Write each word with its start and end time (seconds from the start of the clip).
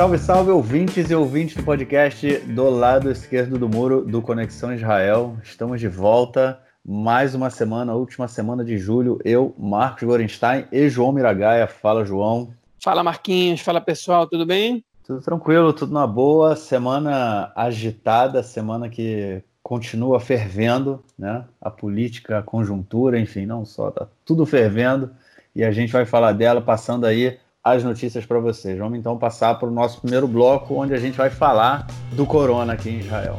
Salve, 0.00 0.16
salve, 0.16 0.50
ouvintes 0.50 1.10
e 1.10 1.14
ouvintes 1.14 1.56
do 1.56 1.62
podcast 1.62 2.38
do 2.38 2.70
lado 2.70 3.10
esquerdo 3.10 3.58
do 3.58 3.68
muro 3.68 4.02
do 4.02 4.22
Conexão 4.22 4.72
Israel. 4.72 5.36
Estamos 5.44 5.78
de 5.78 5.88
volta. 5.88 6.58
Mais 6.82 7.34
uma 7.34 7.50
semana, 7.50 7.92
última 7.92 8.26
semana 8.26 8.64
de 8.64 8.78
julho. 8.78 9.18
Eu, 9.26 9.54
Marcos 9.58 10.04
Gorenstein 10.04 10.64
e 10.72 10.88
João 10.88 11.12
Miragaia. 11.12 11.66
Fala, 11.66 12.02
João. 12.02 12.48
Fala, 12.82 13.04
Marquinhos. 13.04 13.60
Fala, 13.60 13.78
pessoal. 13.78 14.26
Tudo 14.26 14.46
bem? 14.46 14.82
Tudo 15.06 15.20
tranquilo, 15.20 15.70
tudo 15.70 15.92
na 15.92 16.06
boa. 16.06 16.56
Semana 16.56 17.52
agitada, 17.54 18.42
semana 18.42 18.88
que 18.88 19.42
continua 19.62 20.18
fervendo, 20.18 21.04
né? 21.18 21.44
A 21.60 21.70
política, 21.70 22.38
a 22.38 22.42
conjuntura, 22.42 23.20
enfim, 23.20 23.44
não 23.44 23.66
só, 23.66 23.90
tá 23.90 24.08
tudo 24.24 24.46
fervendo. 24.46 25.10
E 25.54 25.62
a 25.62 25.70
gente 25.70 25.92
vai 25.92 26.06
falar 26.06 26.32
dela 26.32 26.62
passando 26.62 27.04
aí 27.04 27.38
as 27.62 27.84
notícias 27.84 28.24
para 28.24 28.38
vocês. 28.38 28.78
Vamos 28.78 28.98
então 28.98 29.18
passar 29.18 29.58
para 29.58 29.68
o 29.68 29.70
nosso 29.70 30.00
primeiro 30.00 30.26
bloco, 30.26 30.74
onde 30.74 30.94
a 30.94 30.98
gente 30.98 31.16
vai 31.16 31.30
falar 31.30 31.86
do 32.12 32.24
corona 32.24 32.72
aqui 32.72 32.88
em 32.88 32.98
Israel. 33.00 33.38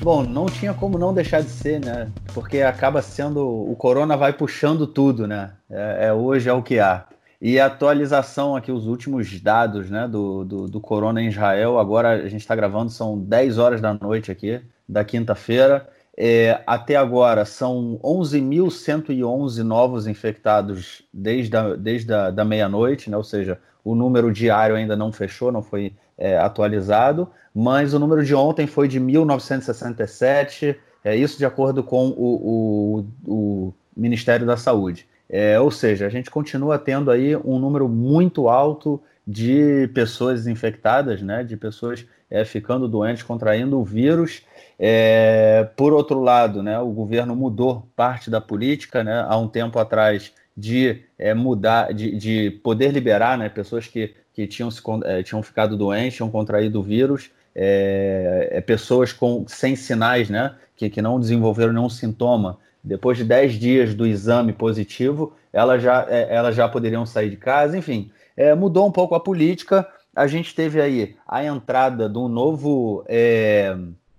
Bom, 0.00 0.24
não 0.24 0.46
tinha 0.46 0.74
como 0.74 0.98
não 0.98 1.14
deixar 1.14 1.42
de 1.42 1.50
ser, 1.50 1.80
né? 1.80 2.10
Porque 2.34 2.60
acaba 2.60 3.00
sendo. 3.00 3.46
O 3.46 3.76
corona 3.76 4.16
vai 4.16 4.32
puxando 4.32 4.86
tudo, 4.86 5.28
né? 5.28 5.52
É, 5.70 6.06
é 6.06 6.12
hoje 6.12 6.48
é 6.48 6.52
o 6.52 6.62
que 6.62 6.80
há. 6.80 7.06
E 7.40 7.58
a 7.58 7.66
atualização 7.66 8.54
aqui, 8.54 8.70
os 8.70 8.86
últimos 8.86 9.40
dados 9.40 9.90
né, 9.90 10.06
do, 10.06 10.44
do, 10.44 10.68
do 10.68 10.80
corona 10.80 11.20
em 11.20 11.26
Israel, 11.26 11.76
agora 11.76 12.10
a 12.10 12.28
gente 12.28 12.40
está 12.40 12.54
gravando, 12.54 12.90
são 12.90 13.18
10 13.18 13.58
horas 13.58 13.80
da 13.80 13.92
noite 13.94 14.30
aqui, 14.30 14.60
da 14.88 15.04
quinta-feira. 15.04 15.88
É, 16.16 16.62
até 16.66 16.96
agora 16.96 17.44
são 17.44 17.98
11.111 18.02 19.62
novos 19.62 20.06
infectados 20.06 21.02
desde 21.12 21.56
a, 21.56 21.74
desde 21.74 22.12
a 22.12 22.30
da 22.30 22.44
meia-noite, 22.44 23.10
né? 23.10 23.16
ou 23.16 23.24
seja, 23.24 23.58
o 23.82 23.94
número 23.94 24.30
diário 24.30 24.76
ainda 24.76 24.94
não 24.94 25.10
fechou, 25.10 25.50
não 25.50 25.62
foi 25.62 25.94
é, 26.18 26.36
atualizado, 26.36 27.28
mas 27.54 27.94
o 27.94 27.98
número 27.98 28.24
de 28.24 28.34
ontem 28.34 28.66
foi 28.66 28.88
de 28.88 29.00
1.967, 29.00 30.76
é 31.02 31.16
isso 31.16 31.38
de 31.38 31.46
acordo 31.46 31.82
com 31.82 32.08
o, 32.08 33.04
o, 33.26 33.32
o 33.32 33.74
Ministério 33.96 34.46
da 34.46 34.56
Saúde. 34.56 35.06
É, 35.28 35.58
ou 35.58 35.70
seja, 35.70 36.06
a 36.06 36.10
gente 36.10 36.30
continua 36.30 36.78
tendo 36.78 37.10
aí 37.10 37.34
um 37.36 37.58
número 37.58 37.88
muito 37.88 38.48
alto 38.48 39.00
de 39.26 39.88
pessoas 39.94 40.46
infectadas, 40.46 41.22
né, 41.22 41.42
de 41.42 41.56
pessoas 41.56 42.06
é, 42.32 42.46
ficando 42.46 42.88
doentes, 42.88 43.22
contraindo 43.22 43.78
o 43.78 43.84
vírus. 43.84 44.40
É, 44.78 45.68
por 45.76 45.92
outro 45.92 46.18
lado, 46.18 46.62
né, 46.62 46.78
o 46.78 46.88
governo 46.88 47.36
mudou 47.36 47.86
parte 47.94 48.30
da 48.30 48.40
política, 48.40 49.04
né, 49.04 49.24
há 49.28 49.36
um 49.36 49.46
tempo 49.46 49.78
atrás, 49.78 50.32
de 50.56 51.02
é, 51.18 51.34
mudar, 51.34 51.92
de, 51.92 52.16
de, 52.16 52.50
poder 52.62 52.90
liberar 52.90 53.36
né, 53.36 53.50
pessoas 53.50 53.86
que, 53.86 54.14
que 54.32 54.46
tinham, 54.46 54.70
se, 54.70 54.82
é, 55.04 55.22
tinham 55.22 55.42
ficado 55.42 55.76
doentes, 55.76 56.16
tinham 56.16 56.30
contraído 56.30 56.80
o 56.80 56.82
vírus, 56.82 57.30
é, 57.54 58.48
é, 58.50 58.60
pessoas 58.62 59.12
com, 59.12 59.44
sem 59.46 59.76
sinais, 59.76 60.30
né, 60.30 60.54
que, 60.74 60.88
que 60.88 61.02
não 61.02 61.20
desenvolveram 61.20 61.74
nenhum 61.74 61.90
sintoma. 61.90 62.58
Depois 62.82 63.18
de 63.18 63.24
10 63.24 63.52
dias 63.54 63.94
do 63.94 64.06
exame 64.06 64.54
positivo, 64.54 65.34
elas 65.52 65.82
já, 65.82 66.06
elas 66.08 66.56
já 66.56 66.66
poderiam 66.66 67.06
sair 67.06 67.30
de 67.30 67.36
casa, 67.36 67.78
enfim, 67.78 68.10
mudou 68.58 68.88
um 68.88 68.90
pouco 68.90 69.14
a 69.14 69.20
política. 69.20 69.86
A 70.14 70.26
gente 70.26 70.54
teve 70.54 70.80
aí 70.80 71.16
a 71.26 71.44
entrada 71.44 72.08
de 72.08 72.18
um 72.18 72.28
novo 72.28 73.04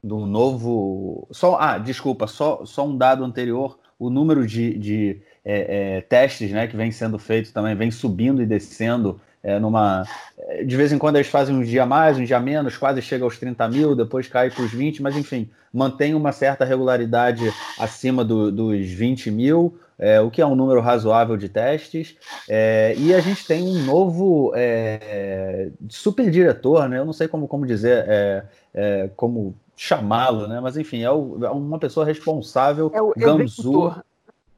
do 0.03 0.25
novo. 0.25 1.27
Só, 1.31 1.57
ah, 1.59 1.77
desculpa, 1.77 2.27
só, 2.27 2.65
só 2.65 2.85
um 2.85 2.97
dado 2.97 3.23
anterior: 3.23 3.79
o 3.97 4.09
número 4.09 4.45
de, 4.45 4.77
de 4.77 5.21
é, 5.45 5.97
é, 5.97 6.01
testes 6.01 6.51
né, 6.51 6.67
que 6.67 6.75
vem 6.75 6.91
sendo 6.91 7.17
feito 7.17 7.53
também 7.53 7.75
vem 7.75 7.89
subindo 7.89 8.41
e 8.41 8.45
descendo. 8.45 9.19
É, 9.45 9.59
numa 9.59 10.05
é, 10.37 10.63
de 10.63 10.77
vez 10.77 10.93
em 10.93 10.97
quando 10.97 11.17
eles 11.17 11.27
fazem 11.27 11.53
um 11.53 11.63
dia 11.63 11.85
mais, 11.85 12.17
um 12.17 12.23
dia 12.23 12.39
menos, 12.39 12.77
quase 12.77 13.01
chega 13.01 13.25
aos 13.25 13.37
30 13.37 13.67
mil, 13.67 13.93
depois 13.93 14.25
cai 14.25 14.49
para 14.49 14.63
os 14.63 14.71
20, 14.71 15.01
mas 15.01 15.17
enfim, 15.17 15.49
mantém 15.73 16.15
uma 16.15 16.31
certa 16.31 16.63
regularidade 16.63 17.53
acima 17.77 18.23
do, 18.23 18.49
dos 18.49 18.87
20 18.87 19.29
mil, 19.31 19.77
é, 20.03 20.19
o 20.19 20.29
que 20.29 20.41
é 20.41 20.45
um 20.45 20.53
número 20.53 20.81
razoável 20.81 21.37
de 21.37 21.47
testes. 21.47 22.17
É, 22.49 22.93
e 22.97 23.13
a 23.13 23.21
gente 23.21 23.47
tem 23.47 23.63
um 23.63 23.85
novo 23.85 24.51
é, 24.53 25.71
super 25.87 26.29
diretor, 26.29 26.89
né? 26.89 26.99
Eu 26.99 27.05
não 27.05 27.13
sei 27.13 27.25
como, 27.29 27.47
como 27.47 27.65
dizer, 27.65 28.03
é, 28.09 28.45
é, 28.73 29.09
como 29.15 29.55
chamá-lo, 29.77 30.45
né? 30.45 30.59
Mas 30.59 30.75
enfim, 30.75 31.03
é, 31.03 31.09
o, 31.09 31.45
é, 31.45 31.49
uma 31.49 31.79
pessoa 31.79 32.05
responsável. 32.05 32.91
É 32.93 33.01
o 33.01 33.13
Gamzu. 33.15 33.45
Executor. 33.45 34.03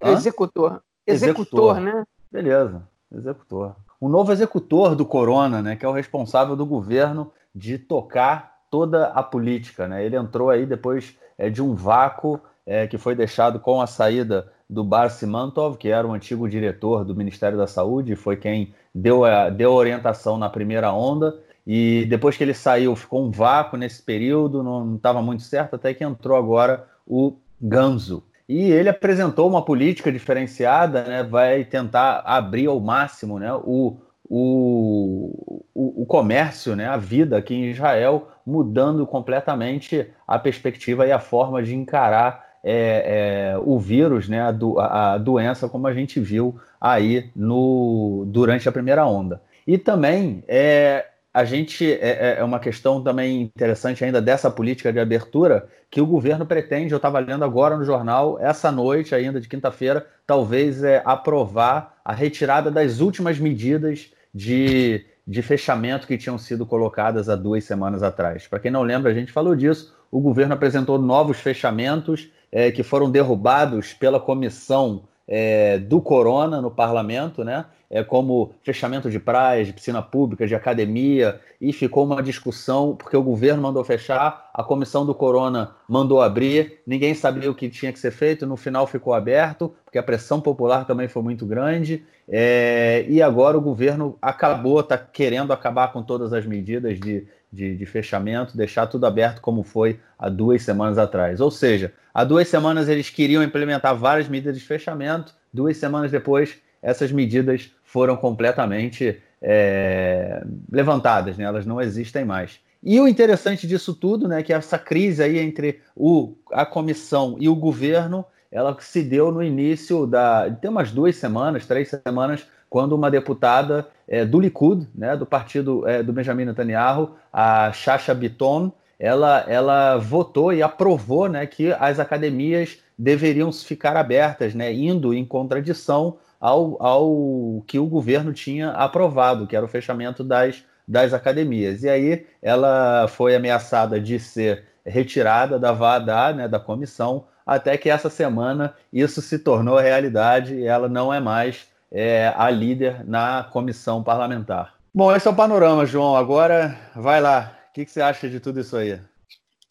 Executor. 0.02 0.82
Executor, 1.06 1.80
né? 1.80 2.04
Beleza, 2.32 2.82
executor. 3.16 3.76
O 4.02 4.10
novo 4.10 4.32
executor 4.32 4.96
do 4.96 5.06
Corona, 5.06 5.62
né? 5.62 5.76
Que 5.76 5.86
é 5.86 5.88
o 5.88 5.94
responsável 5.94 6.56
do 6.56 6.66
governo 6.66 7.32
de 7.54 7.78
tocar 7.78 8.62
toda 8.72 9.10
a 9.10 9.22
política, 9.22 9.88
né? 9.88 10.04
Ele 10.04 10.18
entrou 10.18 10.50
aí 10.50 10.66
depois 10.66 11.16
é, 11.38 11.52
de 11.52 11.62
um 11.62 11.76
vácuo 11.76 12.42
é, 12.66 12.88
que 12.88 12.98
foi 12.98 13.14
deixado 13.14 13.60
com 13.60 13.80
a 13.80 13.86
saída 13.86 14.52
do 14.70 14.84
Bar 14.84 15.10
Simantov, 15.10 15.78
que 15.78 15.90
era 15.90 16.08
o 16.08 16.14
antigo 16.14 16.50
diretor 16.50 17.06
do 17.06 17.16
Ministério 17.16 17.58
da 17.58 17.68
Saúde, 17.68 18.16
foi 18.16 18.36
quem 18.36 18.74
deu 18.94 19.24
a, 19.24 19.50
deu 19.50 19.72
orientação 19.72 20.38
na 20.38 20.50
primeira 20.50 20.92
onda. 20.92 21.40
E 21.66 22.06
depois 22.06 22.38
que 22.38 22.44
ele 22.44 22.54
saiu, 22.54 22.96
ficou 22.96 23.26
um 23.26 23.32
vácuo 23.32 23.78
nesse 23.78 24.02
período, 24.02 24.62
não 24.62 24.96
estava 24.96 25.22
muito 25.22 25.44
certo, 25.44 25.76
até 25.76 25.94
que 25.94 26.04
entrou 26.04 26.38
agora 26.38 26.88
o 27.08 27.38
Ganzo. 27.60 28.24
E 28.48 28.72
ele 28.72 28.90
apresentou 28.90 29.50
uma 29.50 29.66
política 29.66 30.12
diferenciada, 30.12 31.04
né, 31.04 31.24
vai 31.24 31.66
tentar 31.66 32.22
abrir 32.24 32.68
ao 32.68 32.80
máximo 32.80 33.40
né, 33.40 33.52
o, 33.54 33.98
o, 34.30 35.66
o, 35.74 36.04
o, 36.04 36.06
comércio, 36.06 36.76
né, 36.76 36.88
a 36.88 36.98
vida 36.98 37.38
aqui 37.38 37.56
em 37.56 37.72
Israel, 37.72 38.28
mudando 38.46 39.08
completamente 39.08 40.08
a 40.28 40.38
perspectiva 40.38 41.08
e 41.08 41.12
a 41.12 41.20
forma 41.20 41.64
de 41.64 41.74
encarar 41.74 42.45
é, 42.68 43.54
é, 43.54 43.58
o 43.64 43.78
vírus, 43.80 44.28
né, 44.28 44.42
a, 44.42 44.52
do, 44.52 44.80
a, 44.80 45.20
doença, 45.20 45.70
como 45.70 45.86
a 45.86 45.94
gente 45.94 46.20
viu 46.20 46.60
aí 46.82 47.30
no, 47.36 48.24
durante 48.28 48.68
a 48.68 48.72
primeira 48.72 49.06
onda. 49.06 49.40
E 49.68 49.78
também 49.78 50.44
é, 50.48 51.06
a 51.32 51.46
gente 51.46 51.86
é, 51.86 51.98
é, 52.00 52.36
é, 52.40 52.44
uma 52.44 52.60
questão 52.60 53.04
também 53.04 53.42
interessante 53.42 54.04
ainda 54.04 54.20
dessa 54.20 54.50
política 54.50 54.92
de 54.92 55.00
abertura 55.00 55.68
que 55.92 56.02
o 56.02 56.08
governo 56.08 56.44
pretende. 56.44 56.92
Eu 56.92 56.98
estava 56.98 57.20
lendo 57.20 57.46
agora 57.46 57.78
no 57.78 57.86
jornal 57.86 58.40
essa 58.42 58.72
noite 58.72 59.14
ainda 59.14 59.40
de 59.40 59.48
quinta-feira, 59.48 60.08
talvez 60.26 60.84
é, 60.84 61.04
aprovar 61.06 61.98
a 62.04 62.14
retirada 62.14 62.72
das 62.72 63.00
últimas 63.00 63.38
medidas 63.38 64.12
de, 64.34 65.06
de 65.28 65.42
fechamento 65.44 66.08
que 66.08 66.18
tinham 66.18 66.38
sido 66.38 66.66
colocadas 66.66 67.30
há 67.30 67.36
duas 67.36 67.64
semanas 67.64 68.02
atrás. 68.02 68.48
Para 68.48 68.60
quem 68.60 68.72
não 68.72 68.82
lembra, 68.82 69.12
a 69.12 69.14
gente 69.14 69.32
falou 69.32 69.56
disso. 69.56 69.94
O 70.10 70.20
governo 70.20 70.54
apresentou 70.56 70.98
novos 70.98 71.38
fechamentos 71.40 72.32
é, 72.56 72.72
que 72.72 72.84
foram 72.84 73.12
derrubados 73.12 73.92
pela 73.92 74.18
comissão 74.18 75.04
é, 75.28 75.78
do 75.78 76.00
corona 76.00 76.62
no 76.62 76.72
parlamento, 76.72 77.44
né? 77.44 77.66
É, 77.90 78.02
como 78.02 78.52
fechamento 78.64 79.12
de 79.12 79.20
praias, 79.20 79.68
de 79.68 79.74
piscina 79.74 80.02
pública, 80.02 80.48
de 80.48 80.56
academia, 80.56 81.40
e 81.60 81.74
ficou 81.74 82.06
uma 82.06 82.24
discussão, 82.24 82.96
porque 82.96 83.16
o 83.16 83.22
governo 83.22 83.62
mandou 83.62 83.84
fechar, 83.84 84.50
a 84.54 84.64
comissão 84.64 85.06
do 85.06 85.14
Corona 85.14 85.72
mandou 85.88 86.22
abrir, 86.22 86.80
ninguém 86.88 87.14
sabia 87.14 87.50
o 87.52 87.54
que 87.54 87.70
tinha 87.70 87.94
que 87.94 88.00
ser 88.00 88.12
feito, 88.12 88.48
no 88.48 88.58
final 88.58 88.88
ficou 88.88 89.14
aberto, 89.14 89.74
porque 89.84 90.00
a 90.00 90.04
pressão 90.04 90.42
popular 90.42 90.86
também 90.86 91.08
foi 91.08 91.22
muito 91.22 91.46
grande, 91.46 92.04
é, 92.28 93.06
e 93.08 93.22
agora 93.22 93.58
o 93.58 93.62
governo 93.62 94.18
acabou, 94.22 94.80
está 94.80 94.98
querendo 94.98 95.54
acabar 95.54 95.94
com 95.94 96.02
todas 96.02 96.34
as 96.34 96.46
medidas 96.46 97.00
de, 97.00 97.28
de, 97.52 97.76
de 97.76 97.86
fechamento, 97.86 98.58
deixar 98.58 98.88
tudo 98.88 99.06
aberto 99.06 99.42
como 99.42 99.62
foi 99.62 100.00
há 100.18 100.28
duas 100.28 100.64
semanas 100.64 100.98
atrás. 100.98 101.40
Ou 101.40 101.52
seja, 101.52 101.94
há 102.16 102.24
duas 102.24 102.48
semanas 102.48 102.88
eles 102.88 103.10
queriam 103.10 103.44
implementar 103.44 103.94
várias 103.96 104.30
medidas 104.30 104.58
de 104.58 104.64
fechamento, 104.64 105.34
duas 105.54 105.76
semanas 105.76 106.10
depois 106.10 106.58
essas 106.82 107.12
medidas 107.12 107.72
foram 107.84 108.16
completamente 108.16 109.22
é, 109.42 110.42
levantadas, 110.72 111.38
né? 111.38 111.44
elas 111.44 111.66
não 111.66 111.82
existem 111.82 112.24
mais. 112.24 112.60
E 112.82 113.00
o 113.00 113.08
interessante 113.08 113.68
disso 113.68 113.94
tudo, 113.94 114.28
né, 114.28 114.44
que 114.44 114.54
essa 114.54 114.78
crise 114.78 115.24
aí 115.24 115.40
entre 115.40 115.82
o, 115.96 116.36
a 116.52 116.66
comissão 116.66 117.36
e 117.40 117.50
o 117.50 117.56
governo, 117.56 118.24
ela 118.52 118.78
se 118.80 119.02
deu 119.02 119.32
no 119.32 119.42
início 119.44 120.06
da, 120.06 120.50
tem 120.50 120.70
umas 120.70 120.92
duas 120.92 121.16
semanas, 121.16 121.66
três 121.66 121.90
semanas, 121.90 122.46
quando 122.70 122.94
uma 122.94 123.10
deputada 123.10 123.88
é, 124.08 124.24
do 124.24 124.40
Likud, 124.40 124.88
né, 124.94 125.18
do 125.18 125.26
partido 125.26 125.88
é, 125.88 126.04
do 126.04 126.14
Benjamin 126.14 126.46
Netanyahu, 126.46 127.16
a 127.34 127.72
Shasha 127.72 128.14
Biton, 128.14 128.72
ela, 129.00 129.46
ela 129.48 129.98
votou 129.98 130.54
e 130.54 130.62
aprovou 130.62 131.28
né, 131.28 131.46
que 131.46 131.72
as 131.74 132.00
academias 132.00 132.78
deveriam 132.98 133.52
ficar 133.52 133.98
abertas, 133.98 134.54
né, 134.54 134.74
indo 134.74 135.14
em 135.14 135.26
contradição 135.26 136.18
ao, 136.40 136.82
ao 136.82 137.64
que 137.68 137.80
o 137.80 137.86
governo 137.86 138.34
tinha 138.34 138.72
aprovado, 138.72 139.48
que 139.48 139.56
era 139.56 139.66
o 139.66 139.70
fechamento 139.70 140.24
das, 140.24 140.64
das 140.88 141.14
academias. 141.14 141.84
E 141.84 141.90
aí 141.90 142.26
ela 142.42 143.08
foi 143.08 143.36
ameaçada 143.36 144.00
de 144.00 144.20
ser 144.20 144.64
retirada 144.86 145.58
da 145.58 145.72
VADA, 145.72 146.34
né, 146.34 146.48
da 146.48 146.60
comissão, 146.60 147.26
até 147.46 147.78
que 147.78 147.90
essa 147.90 148.10
semana 148.10 148.74
isso 148.92 149.22
se 149.22 149.40
tornou 149.40 149.78
realidade 149.78 150.56
e 150.56 150.66
ela 150.66 150.88
não 150.88 151.14
é 151.14 151.20
mais 151.20 151.68
é, 151.92 152.34
a 152.36 152.50
líder 152.50 153.06
na 153.08 153.44
comissão 153.52 154.04
parlamentar. 154.04 154.74
Bom, 154.94 155.14
esse 155.14 155.28
é 155.28 155.32
o 155.32 155.36
panorama, 155.36 155.86
João. 155.86 156.16
Agora, 156.16 156.76
vai 156.96 157.20
lá. 157.20 157.55
Que, 157.76 157.84
que 157.84 157.92
você 157.92 158.00
acha 158.00 158.30
de 158.30 158.40
tudo 158.40 158.62
isso 158.62 158.78
aí? 158.78 158.98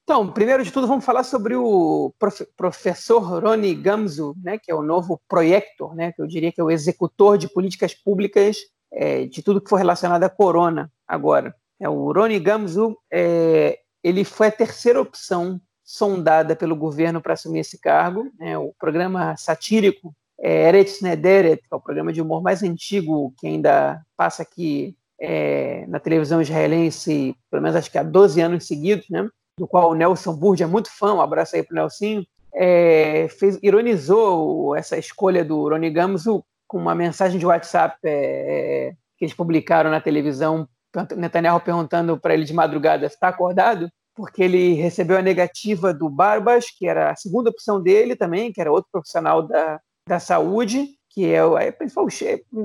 Então, 0.03 0.31
primeiro 0.31 0.63
de 0.63 0.71
tudo, 0.71 0.87
vamos 0.87 1.07
falar 1.07 1.25
sobre 1.25 1.57
o 1.57 2.13
prof, 2.19 2.45
professor 2.55 3.41
Rony 3.41 3.75
Gamzu, 3.75 4.37
né, 4.43 4.59
que 4.59 4.71
é 4.71 4.75
o 4.75 4.83
novo 4.83 5.19
proyector, 5.27 5.95
né, 5.95 6.13
que 6.13 6.21
eu 6.21 6.27
diria 6.27 6.53
que 6.53 6.61
é 6.61 6.65
o 6.65 6.71
executor 6.71 7.39
de 7.39 7.49
políticas 7.49 7.95
públicas 7.95 8.59
é, 8.93 9.25
de 9.25 9.43
tudo 9.43 9.59
que 9.59 9.71
for 9.71 9.77
relacionado 9.77 10.23
à 10.23 10.29
corona 10.29 10.93
agora. 11.09 11.57
É, 11.81 11.89
o 11.89 12.13
Rony 12.13 12.39
Gamzu, 12.39 12.95
é, 13.11 13.79
ele 14.03 14.23
foi 14.23 14.49
a 14.49 14.53
terceira 14.53 15.01
opção 15.01 15.59
sondada 15.83 16.55
pelo 16.55 16.77
governo 16.77 17.23
para 17.23 17.33
assumir 17.33 17.61
esse 17.61 17.81
cargo. 17.81 18.31
Né, 18.39 18.59
o 18.59 18.75
programa 18.79 19.35
satírico 19.39 20.15
é, 20.39 20.69
Eretz 20.69 21.01
Nederet, 21.01 21.63
que 21.63 21.73
é 21.73 21.75
o 21.75 21.81
programa 21.81 22.13
de 22.13 22.21
humor 22.21 22.43
mais 22.43 22.63
antigo 22.63 23.33
que 23.39 23.47
ainda 23.47 24.05
passa 24.15 24.43
aqui 24.43 24.95
é, 25.21 25.87
na 25.87 25.99
televisão 25.99 26.41
israelense, 26.41 27.37
pelo 27.51 27.63
menos 27.63 27.77
acho 27.77 27.91
que 27.91 27.99
há 27.99 28.03
12 28.03 28.41
anos 28.41 28.67
seguidos, 28.67 29.09
né? 29.09 29.29
do 29.59 29.67
qual 29.67 29.91
o 29.91 29.95
Nelson 29.95 30.35
Burd 30.35 30.63
é 30.63 30.67
muito 30.67 30.91
fã, 30.91 31.15
um 31.15 31.21
abraço 31.21 31.55
aí 31.55 31.63
para 31.63 31.73
o 31.73 31.77
Nelsinho, 31.77 32.27
é, 32.55 33.29
fez, 33.29 33.59
ironizou 33.63 34.75
essa 34.77 34.97
escolha 34.97 35.45
do 35.45 35.69
Rony 35.69 35.91
Gamzu 35.91 36.45
com 36.67 36.79
uma 36.79 36.95
mensagem 36.95 37.39
de 37.39 37.47
WhatsApp 37.47 37.97
é, 38.05 38.93
que 39.17 39.25
eles 39.25 39.35
publicaram 39.35 39.91
na 39.91 40.01
televisão, 40.01 40.69
Netanyahu 41.17 41.61
perguntando 41.61 42.19
para 42.19 42.35
ele 42.35 42.45
de 42.45 42.53
madrugada, 42.53 43.07
está 43.07 43.29
acordado? 43.29 43.89
Porque 44.15 44.43
ele 44.43 44.75
recebeu 44.75 45.17
a 45.17 45.23
negativa 45.23 45.93
do 45.93 46.09
Barbas, 46.09 46.67
que 46.71 46.87
era 46.87 47.11
a 47.11 47.17
segunda 47.17 47.51
opção 47.51 47.83
dele 47.83 48.15
também, 48.15 48.53
que 48.53 48.61
era 48.61 48.71
outro 48.71 48.89
profissional 48.93 49.43
da, 49.43 49.81
da 50.09 50.21
saúde, 50.21 50.89
que 51.15 51.27
é, 51.27 51.37
é 51.37 51.69
a 51.69 51.73
principal, 51.73 52.09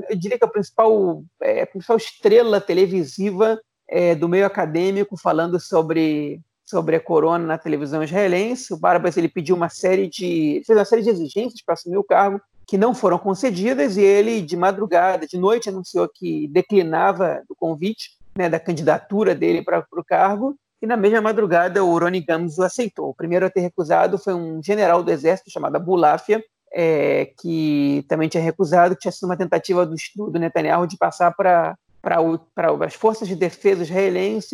eu 0.10 0.18
diria 0.18 0.38
que 0.38 0.44
é 0.44 0.48
a 0.48 0.52
principal, 0.52 1.24
é 1.42 1.62
a 1.62 1.68
principal 1.68 1.98
estrela 1.98 2.60
televisiva 2.60 3.62
é, 3.88 4.16
do 4.16 4.28
meio 4.28 4.46
acadêmico 4.46 5.16
falando 5.16 5.60
sobre 5.60 6.42
sobre 6.66 6.96
a 6.96 7.00
corona 7.00 7.44
na 7.44 7.58
televisão 7.58 8.04
israelense. 8.04 8.72
O 8.72 8.78
Barbas 8.78 9.18
ele 9.18 9.28
pediu 9.28 9.56
uma 9.56 9.70
série 9.70 10.08
de 10.08 10.62
fez 10.66 10.78
uma 10.78 10.86
série 10.86 11.02
de 11.02 11.10
exigências 11.10 11.64
para 11.64 11.74
assumir 11.74 11.98
o 11.98 12.04
cargo 12.04 12.40
que 12.68 12.78
não 12.78 12.94
foram 12.94 13.18
concedidas 13.18 13.98
e 13.98 14.02
ele 14.02 14.42
de 14.42 14.56
madrugada, 14.56 15.26
de 15.26 15.36
noite 15.36 15.70
anunciou 15.70 16.08
que 16.08 16.48
declinava 16.50 17.42
do 17.50 17.56
convite, 17.56 18.12
né, 18.38 18.48
da 18.48 18.60
candidatura 18.60 19.34
dele 19.34 19.64
para 19.64 19.84
o 19.92 20.04
cargo. 20.04 20.56
E 20.80 20.86
na 20.86 20.96
mesma 20.96 21.20
madrugada 21.20 21.84
o 21.84 21.98
Rony 21.98 22.22
Gams 22.22 22.60
o 22.60 22.64
aceitou. 22.64 23.10
O 23.10 23.16
primeiro 23.16 23.48
a 23.48 23.50
ter 23.50 23.62
recusado 23.62 24.20
foi 24.20 24.36
um 24.36 24.62
general 24.62 25.02
do 25.02 25.10
exército 25.10 25.50
chamado 25.50 25.76
Abulafia, 25.76 26.44
é, 26.72 27.32
que 27.40 28.06
também 28.08 28.30
tinha 28.30 28.44
recusado, 28.44 28.96
que 28.96 29.02
tinha 29.02 29.12
sido 29.12 29.26
uma 29.26 29.38
tentativa 29.38 29.86
do, 29.86 29.96
do 30.16 30.40
Netanyahu 30.40 30.88
de 30.88 30.98
passar 30.98 31.32
para 31.32 31.78
as 32.86 32.94
forças 32.94 33.28
de 33.28 33.36
defesa 33.36 33.84
israelenses 33.84 34.54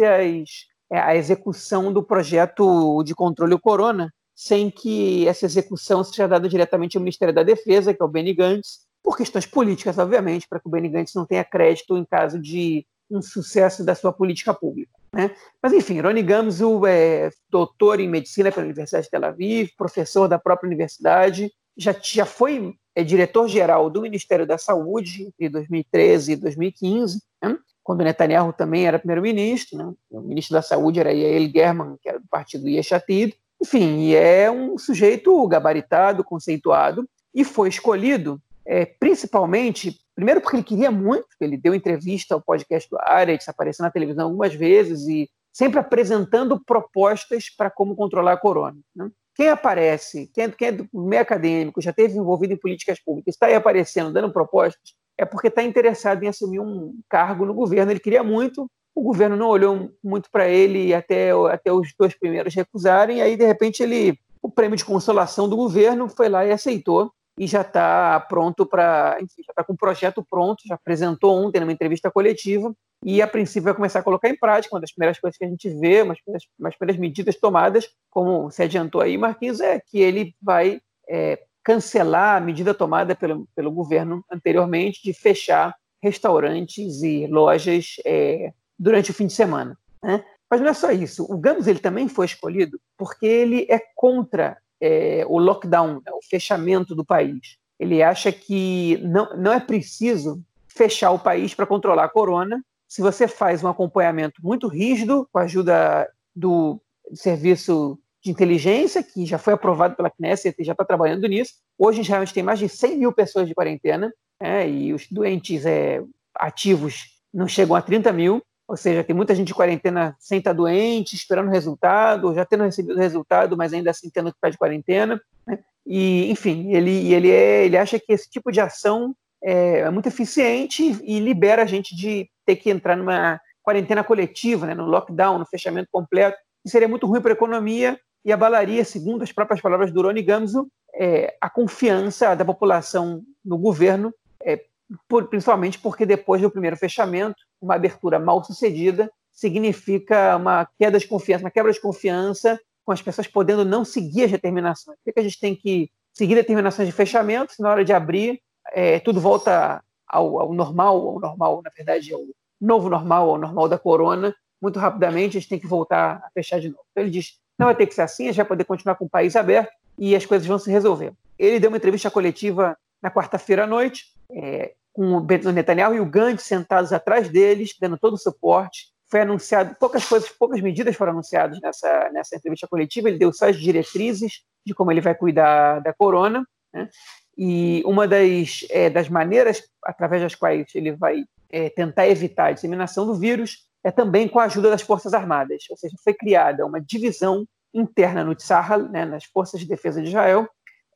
é, 0.92 1.00
a 1.00 1.16
execução 1.16 1.92
do 1.92 2.04
projeto 2.04 3.04
de 3.04 3.16
controle 3.16 3.58
Corona, 3.60 4.14
sem 4.36 4.70
que 4.70 5.28
essa 5.28 5.46
execução 5.46 6.04
seja 6.04 6.28
dada 6.28 6.48
diretamente 6.48 6.98
ao 6.98 7.02
Ministério 7.02 7.34
da 7.34 7.44
Defesa, 7.44 7.94
que 7.94 8.02
é 8.02 8.06
o 8.06 8.10
Benny 8.10 8.34
Gantz, 8.34 8.86
por 9.02 9.16
questões 9.16 9.46
políticas, 9.46 9.98
obviamente, 9.98 10.48
para 10.48 10.60
que 10.60 10.68
o 10.68 10.72
Benny 10.72 10.90
Gantz 10.90 11.14
não 11.14 11.26
tenha 11.26 11.44
crédito 11.44 11.96
em 11.98 12.04
caso 12.04 12.40
de 12.40 12.86
um 13.10 13.22
sucesso 13.22 13.84
da 13.84 13.94
sua 13.94 14.12
política 14.12 14.54
pública. 14.54 14.92
Né? 15.14 15.32
Mas, 15.62 15.72
enfim, 15.74 16.02
Rony 16.02 16.24
Gamzu 16.24 16.86
é 16.86 17.30
doutor 17.50 18.00
em 18.00 18.10
medicina 18.10 18.52
pela 18.52 18.66
Universidade 18.66 19.06
de 19.06 19.12
Tel 19.12 19.24
Aviv, 19.24 19.70
professor 19.78 20.28
da 20.28 20.40
própria 20.40 20.68
universidade, 20.68 21.52
já, 21.78 21.96
já 22.02 22.26
foi 22.26 22.76
é, 22.96 23.04
diretor-geral 23.04 23.90
do 23.90 24.02
Ministério 24.02 24.46
da 24.46 24.58
Saúde 24.58 25.24
entre 25.24 25.50
2013 25.50 26.34
e 26.34 26.36
2015, 26.36 27.22
né? 27.42 27.58
quando 27.84 28.04
Netanyahu 28.04 28.52
também 28.54 28.88
era 28.88 28.98
primeiro-ministro, 28.98 29.78
né? 29.78 29.94
o 30.10 30.22
ministro 30.22 30.56
da 30.56 30.62
Saúde 30.62 31.00
era 31.00 31.12
Yael 31.12 31.52
German, 31.52 31.98
que 32.02 32.10
era 32.10 32.20
do 32.20 32.28
partido 32.28 32.68
Yeshatid, 32.68 33.36
enfim, 33.62 34.14
é 34.14 34.50
um 34.50 34.78
sujeito 34.78 35.48
gabaritado, 35.48 36.24
conceituado, 36.24 37.08
e 37.34 37.44
foi 37.44 37.70
escolhido 37.70 38.42
é, 38.66 38.86
principalmente, 38.86 40.00
primeiro 40.16 40.42
porque 40.42 40.58
ele 40.58 40.64
queria 40.64 40.90
muito, 40.90 41.28
ele 41.40 41.58
deu 41.58 41.76
entrevista 41.76 42.34
ao 42.34 42.42
podcast 42.42 42.90
do 42.90 42.98
Aretz, 43.00 43.48
apareceu 43.48 43.84
na 43.84 43.92
televisão 43.92 44.26
algumas 44.26 44.54
vezes 44.54 45.08
e 45.08 45.30
sempre 45.54 45.80
apresentando 45.80 46.60
propostas 46.60 47.50
para 47.50 47.70
como 47.70 47.96
controlar 47.96 48.34
a 48.34 48.38
corona. 48.38 48.78
Né? 48.96 49.10
Quem 49.36 49.50
aparece, 49.50 50.32
quem, 50.34 50.50
quem 50.52 50.68
é 50.70 50.78
meio 50.94 51.22
acadêmico, 51.22 51.82
já 51.82 51.92
teve 51.92 52.18
envolvido 52.18 52.54
em 52.54 52.58
políticas 52.58 53.00
públicas, 53.04 53.36
está 53.36 53.48
aí 53.48 53.54
aparecendo, 53.54 54.14
dando 54.14 54.32
propostas, 54.32 54.96
é 55.18 55.26
porque 55.26 55.48
está 55.48 55.62
interessado 55.62 56.24
em 56.24 56.28
assumir 56.28 56.60
um 56.60 56.94
cargo 57.10 57.46
no 57.46 57.54
governo. 57.54 57.92
Ele 57.92 58.00
queria 58.00 58.24
muito, 58.24 58.70
o 58.94 59.02
governo 59.02 59.36
não 59.36 59.48
olhou 59.48 59.92
muito 60.04 60.30
para 60.32 60.48
ele 60.48 60.94
até, 60.94 61.32
até 61.52 61.72
os 61.72 61.94
dois 62.00 62.18
primeiros 62.18 62.56
recusarem, 62.56 63.18
e 63.18 63.22
aí, 63.22 63.36
de 63.36 63.46
repente, 63.46 63.84
ele, 63.84 64.18
o 64.42 64.50
prêmio 64.50 64.78
de 64.78 64.86
consolação 64.86 65.50
do 65.50 65.58
governo 65.58 66.08
foi 66.08 66.30
lá 66.30 66.46
e 66.46 66.52
aceitou, 66.52 67.12
e 67.38 67.48
já 67.48 67.62
está 67.62 68.18
pronto 68.22 68.66
para. 68.66 69.18
Enfim, 69.22 69.44
já 69.46 69.52
está 69.52 69.64
com 69.64 69.74
o 69.74 69.78
projeto 69.78 70.26
pronto, 70.30 70.64
já 70.66 70.76
apresentou 70.76 71.36
ontem 71.36 71.60
numa 71.60 71.72
entrevista 71.72 72.10
coletiva, 72.10 72.74
e 73.06 73.22
a 73.22 73.28
princípio 73.28 73.66
vai 73.66 73.76
começar 73.76 74.00
a 74.00 74.04
colocar 74.04 74.28
em 74.28 74.36
prática. 74.36 74.74
Uma 74.74 74.82
das 74.82 74.92
primeiras 74.92 75.20
coisas 75.20 75.38
que 75.38 75.46
a 75.46 75.48
gente 75.48 75.70
vê, 75.70 76.02
umas 76.02 76.20
primeiras, 76.20 76.44
umas 76.60 76.76
primeiras 76.76 77.00
medidas 77.00 77.36
tomadas, 77.36 77.88
como 78.10 78.50
se 78.50 78.64
adiantou 78.64 79.00
aí, 79.00 79.16
Marquinhos, 79.16 79.62
é 79.62 79.80
que 79.80 80.00
ele 80.00 80.34
vai 80.42 80.82
é, 81.08 81.40
cancelar 81.64 82.38
a 82.38 82.40
medida 82.40 82.74
tomada 82.74 83.16
pelo, 83.16 83.48
pelo 83.56 83.72
governo 83.72 84.26
anteriormente 84.32 85.04
de 85.04 85.14
fechar 85.14 85.76
restaurantes 86.02 87.04
e 87.04 87.28
lojas 87.28 87.98
é, 88.04 88.52
durante 88.78 89.12
o 89.12 89.14
fim 89.14 89.28
de 89.28 89.34
semana. 89.34 89.78
Né? 90.04 90.26
Mas 90.50 90.62
não 90.62 90.70
é 90.70 90.74
só 90.74 90.92
isso. 90.92 91.32
O 91.32 91.38
Gamos 91.38 91.68
ele 91.68 91.80
também 91.80 92.08
foi 92.08 92.26
escolhido 92.26 92.82
porque 92.98 93.28
ele 93.28 93.68
é 93.70 93.80
contra 93.94 94.58
é, 94.82 95.24
o 95.28 95.38
lockdown, 95.38 96.02
né, 96.06 96.12
o 96.12 96.26
fechamento 96.28 96.96
do 96.96 97.06
país. 97.06 97.58
Ele 97.80 98.02
acha 98.02 98.32
que 98.32 98.98
não, 99.04 99.38
não 99.38 99.54
é 99.54 99.60
preciso 99.60 100.42
fechar 100.68 101.12
o 101.12 101.20
país 101.20 101.54
para 101.54 101.66
controlar 101.66 102.06
a 102.06 102.10
corona. 102.10 102.64
Se 102.88 103.02
você 103.02 103.28
faz 103.28 103.64
um 103.64 103.68
acompanhamento 103.68 104.42
muito 104.44 104.68
rígido, 104.68 105.28
com 105.32 105.40
a 105.40 105.44
ajuda 105.44 106.10
do 106.36 106.80
serviço 107.14 108.00
de 108.24 108.32
inteligência, 108.32 109.04
que 109.04 109.26
já 109.26 109.38
foi 109.38 109.54
aprovado 109.54 109.96
pela 109.96 110.10
Knesset 110.10 110.56
e 110.60 110.64
já 110.64 110.72
está 110.72 110.84
trabalhando 110.84 111.28
nisso. 111.28 111.54
Hoje, 111.78 112.02
em 112.02 112.14
a 112.14 112.20
gente 112.20 112.34
tem 112.34 112.44
mais 112.44 112.58
de 112.58 112.68
100 112.68 112.98
mil 112.98 113.14
pessoas 113.14 113.48
de 113.48 113.54
quarentena, 113.54 114.12
né, 114.42 114.68
e 114.68 114.94
os 114.94 115.08
doentes 115.10 115.66
é, 115.66 116.02
ativos 116.34 117.04
não 117.34 117.48
chegam 117.48 117.76
a 117.76 117.82
30 117.82 118.12
mil, 118.12 118.42
ou 118.68 118.76
seja, 118.76 119.04
tem 119.04 119.16
muita 119.16 119.36
gente 119.36 119.48
de 119.48 119.54
quarentena 119.54 120.16
sem 120.20 120.40
estar 120.40 120.52
tá 120.52 120.58
doente, 120.58 121.16
esperando 121.16 121.50
o 121.50 121.52
resultado, 121.52 122.28
ou 122.28 122.34
já 122.34 122.44
tendo 122.44 122.64
recebido 122.64 122.96
o 122.96 123.00
resultado, 123.00 123.56
mas 123.56 123.74
ainda 123.74 123.92
assim 123.92 124.10
tendo 124.10 124.30
que 124.30 124.38
ficar 124.38 124.50
de 124.50 124.58
quarentena. 124.58 125.22
Né? 125.46 125.60
E, 125.86 126.32
enfim, 126.32 126.74
ele, 126.74 127.14
ele, 127.14 127.30
é, 127.30 127.66
ele 127.66 127.78
acha 127.78 128.00
que 128.00 128.12
esse 128.12 128.28
tipo 128.28 128.52
de 128.52 128.60
ação 128.60 129.16
é, 129.44 129.82
é 129.82 129.90
muito 129.92 130.08
eficiente 130.08 131.00
e 131.04 131.20
libera 131.20 131.62
a 131.62 131.68
gente 131.68 131.96
de 131.96 132.28
ter 132.46 132.56
que 132.56 132.70
entrar 132.70 132.96
numa 132.96 133.40
quarentena 133.64 134.04
coletiva, 134.04 134.68
né, 134.68 134.76
no 134.76 134.86
lockdown, 134.86 135.40
no 135.40 135.46
fechamento 135.46 135.90
completo, 135.92 136.38
que 136.64 136.70
seria 136.70 136.88
muito 136.88 137.08
ruim 137.08 137.22
para 137.22 137.32
a 137.32 137.34
economia 137.34 138.00
e 138.24 138.32
abalaria, 138.32 138.84
segundo 138.86 139.24
as 139.24 139.32
próprias 139.32 139.62
palavras 139.62 139.92
do 139.92 140.02
Rony 140.02 140.22
Gamzo, 140.22 140.68
é, 140.94 141.36
a 141.42 141.50
confiança 141.50 142.36
da 142.36 142.46
população 142.46 143.22
no 143.44 143.58
governo, 143.58 144.14
é, 144.44 144.64
por, 145.08 145.28
principalmente 145.28 145.80
porque 145.80 146.06
depois 146.06 146.42
do 146.42 146.50
primeiro 146.50 146.78
fechamento, 146.78 147.38
uma 147.62 147.76
abertura 147.76 148.20
mal 148.20 148.44
sucedida 148.44 149.12
significa 149.32 150.38
uma 150.38 150.68
queda 150.80 150.98
de 150.98 151.08
confiança, 151.08 151.44
uma 151.44 151.52
quebra 151.52 151.72
de 151.72 151.82
confiança, 151.82 152.60
com 152.86 152.92
as 152.92 153.02
pessoas 153.02 153.28
podendo 153.28 153.66
não 153.66 153.84
seguir 153.84 154.26
as 154.26 154.32
determinações. 154.32 154.98
Por 155.04 155.14
que 155.14 155.20
a 155.20 155.24
gente 155.24 155.40
tem 155.40 155.56
que 155.56 155.90
seguir 156.14 156.36
determinações 156.36 156.88
de 156.88 156.94
fechamento, 156.94 157.54
se 157.54 157.62
na 157.62 157.70
hora 157.70 157.84
de 157.84 157.92
abrir 157.92 158.40
é, 158.74 159.00
tudo 159.00 159.20
volta 159.20 159.84
ao, 160.16 160.40
ao, 160.40 160.54
normal, 160.54 161.08
ao 161.10 161.20
normal, 161.20 161.62
na 161.64 161.70
verdade, 161.76 162.14
ao 162.14 162.22
novo 162.60 162.90
normal, 162.90 163.30
ao 163.30 163.38
normal 163.38 163.68
da 163.68 163.78
corona, 163.78 164.36
muito 164.62 164.80
rapidamente 164.80 165.38
a 165.38 165.40
gente 165.40 165.50
tem 165.50 165.60
que 165.60 165.68
voltar 165.68 166.22
a 166.24 166.30
fechar 166.34 166.60
de 166.60 166.70
novo. 166.70 166.84
Então 166.92 167.04
ele 167.04 167.12
diz, 167.12 167.40
não 167.58 167.68
vai 167.68 167.76
ter 167.76 167.86
que 167.86 167.94
ser 167.94 168.02
assim, 168.02 168.24
a 168.24 168.28
gente 168.28 168.38
vai 168.38 168.46
poder 168.46 168.64
continuar 168.64 168.96
com 168.96 169.06
o 169.06 169.10
país 169.10 169.36
aberto 169.36 169.72
e 169.98 170.16
as 170.16 170.26
coisas 170.26 170.48
vão 170.48 170.58
se 170.58 170.72
resolver. 170.72 171.14
Ele 171.38 171.60
deu 171.60 171.70
uma 171.70 171.78
entrevista 171.78 172.10
coletiva 172.10 172.78
na 173.02 173.12
quarta-feira 173.12 173.66
à 173.66 173.68
noite, 173.68 174.06
é, 174.32 174.74
com 174.94 175.18
o 175.18 175.52
Netanyahu 175.52 175.96
e 175.96 176.00
o 176.00 176.06
Gandhi 176.06 176.42
sentados 176.42 176.94
atrás 176.94 177.30
deles, 177.30 177.76
dando 177.80 177.98
todo 177.98 178.14
o 178.14 178.18
suporte. 178.18 178.94
Foi 179.12 179.22
anunciado, 179.22 179.76
poucas 179.80 180.06
coisas, 180.08 180.30
poucas 180.30 180.62
medidas 180.62 180.96
foram 180.96 181.12
anunciadas 181.12 181.60
nessa, 181.62 182.10
nessa 182.12 182.36
entrevista 182.38 182.68
coletiva. 182.68 183.10
Ele 183.10 183.20
deu 183.20 183.32
só 183.32 183.50
as 183.50 183.58
diretrizes 183.58 184.44
de 184.66 184.74
como 184.74 184.92
ele 184.92 185.02
vai 185.02 185.14
cuidar 185.14 185.80
da 185.82 185.94
corona. 185.94 186.48
Né? 186.74 186.90
E 187.38 187.84
uma 187.86 188.08
das, 188.08 188.66
é, 188.70 188.90
das 188.90 189.10
maneiras 189.10 189.64
através 189.84 190.22
das 190.22 190.36
quais 190.36 190.68
ele 190.74 190.94
vai 190.94 191.24
é, 191.50 191.70
tentar 191.70 192.08
evitar 192.08 192.48
a 192.48 192.52
disseminação 192.52 193.06
do 193.06 193.16
vírus 193.16 193.66
é 193.84 193.92
também 193.92 194.28
com 194.28 194.40
a 194.40 194.46
ajuda 194.46 194.70
das 194.70 194.82
Forças 194.82 195.14
Armadas, 195.14 195.64
ou 195.70 195.78
seja, 195.78 195.96
foi 196.04 196.14
criada 196.14 196.66
uma 196.66 196.82
divisão 196.82 197.46
interna 197.72 198.24
no 198.24 198.34
Tzahal, 198.34 198.84
né, 198.84 199.06
nas 199.06 199.26
Forças 199.26 199.60
de 199.60 199.68
Defesa 199.68 200.02
de 200.02 200.08
Israel, 200.08 200.50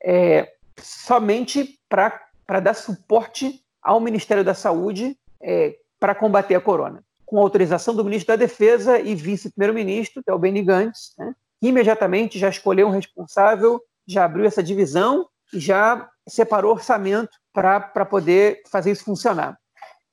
é, 0.04 0.52
somente 0.82 1.78
para 1.88 2.60
dar 2.60 2.74
suporte 2.74 3.62
ao 3.82 4.00
Ministério 4.00 4.44
da 4.44 4.56
Saúde 4.56 5.16
é, 5.42 5.76
para 6.00 6.16
combater 6.16 6.56
a 6.56 6.62
corona, 6.62 7.04
com 7.26 7.38
autorização 7.38 7.96
do 7.96 8.04
ministro 8.04 8.36
da 8.36 8.38
Defesa 8.38 9.00
e 9.00 9.14
vice-primeiro-ministro, 9.14 10.24
que 10.24 10.32
é 10.32 10.34
o 10.34 10.40
Benny 10.40 10.64
Gantz, 10.64 11.14
né, 11.18 11.36
que 11.62 11.68
imediatamente 11.68 12.40
já 12.40 12.50
escolheu 12.50 12.88
um 12.88 12.92
responsável, 12.92 13.80
já 14.08 14.26
abriu 14.26 14.46
essa 14.46 14.64
divisão 14.64 15.28
e 15.54 15.60
já 15.60 16.10
separou 16.30 16.74
orçamento 16.74 17.32
para 17.54 18.06
poder 18.06 18.62
fazer 18.70 18.92
isso 18.92 19.04
funcionar. 19.04 19.58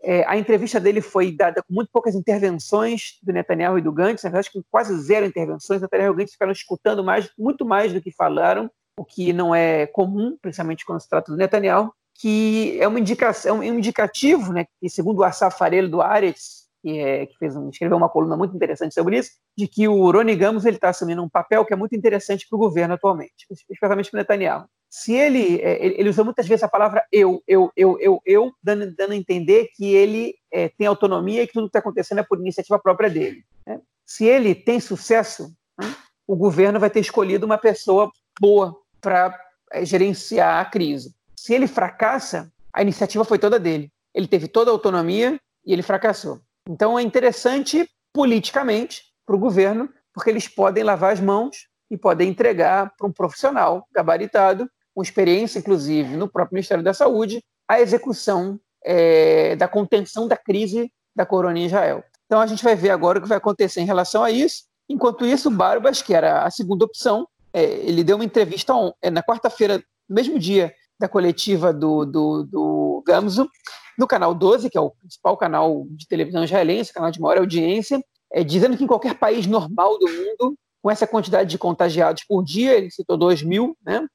É, 0.03 0.25
a 0.27 0.37
entrevista 0.37 0.79
dele 0.79 1.01
foi 1.01 1.33
dada 1.33 1.63
com 1.63 1.75
muito 1.75 1.91
poucas 1.91 2.15
intervenções 2.15 3.19
do 3.23 3.33
Netanyahu 3.33 3.79
e 3.79 3.83
do 3.83 3.93
Gantz, 3.93 4.23
na 4.23 4.31
verdade, 4.31 4.53
com 4.53 4.63
quase 4.71 4.97
zero 5.01 5.27
intervenções. 5.27 5.81
Netanyahu 5.81 6.15
e 6.15 6.17
Gantz 6.19 6.33
ficaram 6.33 6.53
escutando 6.53 7.03
mais, 7.03 7.31
muito 7.39 7.65
mais 7.65 7.93
do 7.93 8.01
que 8.01 8.13
falaram, 8.13 8.71
o 8.99 9.05
que 9.05 9.33
não 9.33 9.55
é 9.55 9.87
comum, 9.87 10.37
principalmente 10.41 10.85
quando 10.85 11.01
se 11.01 11.09
trata 11.09 11.33
do 11.33 11.37
Netanyahu, 11.37 11.93
que 12.15 12.79
é 12.81 12.87
uma 12.89 13.01
indicação, 13.01 13.63
é 13.63 13.71
um 13.71 13.79
indicativo, 13.79 14.53
né, 14.53 14.67
que 14.81 14.89
segundo 14.89 15.19
o 15.19 15.25
Assaf 15.25 15.59
Farelo 15.59 15.89
do 15.89 16.01
Aretz, 16.01 16.67
que, 16.83 16.99
é, 16.99 17.27
que 17.27 17.37
fez 17.37 17.57
um, 17.57 17.69
escreveu 17.69 17.97
uma 17.97 18.09
coluna 18.09 18.37
muito 18.37 18.55
interessante 18.55 18.95
sobre 18.95 19.19
isso, 19.19 19.33
de 19.57 19.67
que 19.67 19.89
o 19.89 20.11
Rony 20.11 20.37
Gamos 20.37 20.65
está 20.65 20.91
assumindo 20.91 21.23
um 21.23 21.29
papel 21.29 21.65
que 21.65 21.73
é 21.73 21.77
muito 21.77 21.97
interessante 21.97 22.47
para 22.49 22.57
o 22.57 22.61
governo 22.61 22.95
atualmente, 22.95 23.47
especialmente 23.51 24.11
para 24.11 24.19
o 24.19 24.21
Netanyahu 24.21 24.67
se 24.91 25.13
ele, 25.13 25.61
é, 25.61 25.85
ele 25.85 26.09
usa 26.09 26.25
muitas 26.25 26.47
vezes 26.47 26.63
a 26.63 26.69
palavra 26.69 27.05
eu, 27.13 27.43
eu, 27.47 27.71
eu, 27.77 27.99
eu, 28.01 28.21
eu, 28.25 28.53
dando, 28.63 28.95
dando 28.95 29.13
a 29.13 29.17
entender 29.17 29.69
que 29.75 29.95
ele 29.95 30.35
é, 30.51 30.69
tem 30.69 30.87
autonomia 30.87 31.43
e 31.43 31.47
que 31.47 31.53
tudo 31.53 31.65
que 31.65 31.71
está 31.71 31.81
acontecendo 31.81 32.19
é 32.19 32.23
por 32.23 32.39
iniciativa 32.39 32.79
própria 32.79 33.11
dele. 33.11 33.45
Né? 33.67 33.81
Se 34.05 34.25
ele 34.25 34.55
tem 34.55 34.81
sucesso, 34.81 35.53
né, 35.79 35.95
o 36.27 36.37
governo 36.37 36.81
vai 36.81 36.91
ter 36.91 37.01
escolhido 37.01 37.45
uma 37.45 37.59
pessoa 37.59 38.11
boa 38.41 38.77
para 39.01 39.39
é, 39.73 39.85
gerenciar 39.85 40.61
a 40.61 40.65
crise. 40.65 41.15
Se 41.37 41.55
ele 41.55 41.67
fracassa, 41.67 42.51
a 42.73 42.83
iniciativa 42.83 43.25
foi 43.25 43.39
toda 43.39 43.59
dele. 43.59 43.91
Ele 44.15 44.27
teve 44.27 44.49
toda 44.49 44.71
a 44.71 44.75
autonomia 44.75 45.39
e 45.65 45.73
ele 45.73 45.83
fracassou. 45.83 46.41
Então 46.69 46.99
é 46.99 47.03
interessante 47.03 47.89
politicamente 48.13 49.05
para 49.27 49.37
o 49.37 49.39
governo, 49.39 49.89
porque 50.13 50.31
eles 50.31 50.49
podem 50.49 50.83
lavar 50.83 51.13
as 51.13 51.21
mãos 51.21 51.69
e 51.91 51.97
podem 51.97 52.31
entregar 52.31 52.95
para 52.97 53.07
um 53.07 53.13
profissional 53.13 53.87
gabaritado 53.93 54.69
com 54.97 55.03
experiência, 55.03 55.59
inclusive, 55.59 56.17
no 56.17 56.27
próprio 56.27 56.55
Ministério 56.55 56.83
da 56.83 56.95
Saúde, 56.95 57.45
a 57.69 57.79
execução 57.79 58.59
é, 58.83 59.55
da 59.55 59.69
contenção 59.69 60.27
da 60.27 60.39
crise 60.39 60.91
da 61.15 61.27
corona 61.27 61.59
em 61.59 61.67
Israel. 61.67 62.03
Então 62.25 62.41
a 62.41 62.47
gente 62.47 62.65
vai 62.65 62.75
ver 62.75 62.89
agora 62.89 63.19
o 63.19 63.23
que 63.23 63.29
vai 63.29 63.37
acontecer 63.37 63.83
em 63.83 63.85
relação 63.85 64.25
a 64.25 64.31
isso. 64.31 64.65
Enquanto 64.89 65.27
isso, 65.27 65.49
o 65.49 65.53
Barbas, 65.53 66.01
que 66.01 66.15
era 66.15 66.45
a 66.45 66.51
segunda 66.51 66.87
opção, 66.87 67.29
é, 67.53 67.63
ele 67.63 68.03
deu 68.03 68.17
uma 68.17 68.25
entrevista 68.25 68.75
on, 68.75 68.91
é, 69.03 69.11
na 69.11 69.23
quarta-feira, 69.23 69.85
mesmo 70.09 70.39
dia 70.39 70.75
da 70.99 71.07
coletiva 71.07 71.75
do, 71.75 72.07
do, 72.07 72.45
do 72.45 73.05
Gamzo, 73.07 73.51
no 73.99 74.07
canal 74.07 74.35
12, 74.35 74.71
que 74.71 74.79
é 74.79 74.81
o 74.81 74.93
principal 74.93 75.37
canal 75.37 75.85
de 75.91 76.09
televisão 76.09 76.43
israelense, 76.43 76.93
canal 76.93 77.11
de 77.11 77.21
maior 77.21 77.37
audiência, 77.37 78.03
é, 78.33 78.43
dizendo 78.43 78.79
que 78.79 78.85
em 78.85 78.87
qualquer 78.89 79.19
país 79.19 79.47
normal 79.47 79.99
do 79.99 80.09
mundo, 80.09 80.57
com 80.83 80.91
essa 80.91 81.07
quantidade 81.07 81.51
de 81.51 81.59
contagiados 81.59 82.25
por 82.25 82.43
dia, 82.43 82.73
ele 82.79 82.91
citou 82.91 83.19
2 83.19 83.43
mil, 83.43 83.77
né, 83.85 84.07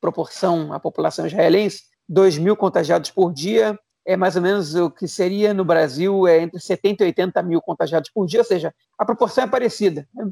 proporção 0.00 0.72
à 0.72 0.80
população 0.80 1.26
israelense, 1.26 1.82
2 2.08 2.38
mil 2.38 2.56
contagiados 2.56 3.10
por 3.10 3.32
dia, 3.32 3.78
é 4.06 4.16
mais 4.16 4.36
ou 4.36 4.42
menos 4.42 4.74
o 4.74 4.90
que 4.90 5.06
seria 5.06 5.52
no 5.52 5.64
Brasil 5.64 6.26
é 6.26 6.40
entre 6.40 6.58
70 6.58 7.04
e 7.04 7.06
80 7.08 7.42
mil 7.42 7.60
contagiados 7.60 8.10
por 8.10 8.26
dia, 8.26 8.40
ou 8.40 8.44
seja, 8.44 8.74
a 8.98 9.04
proporção 9.04 9.44
é 9.44 9.46
parecida. 9.46 10.08
Né? 10.14 10.30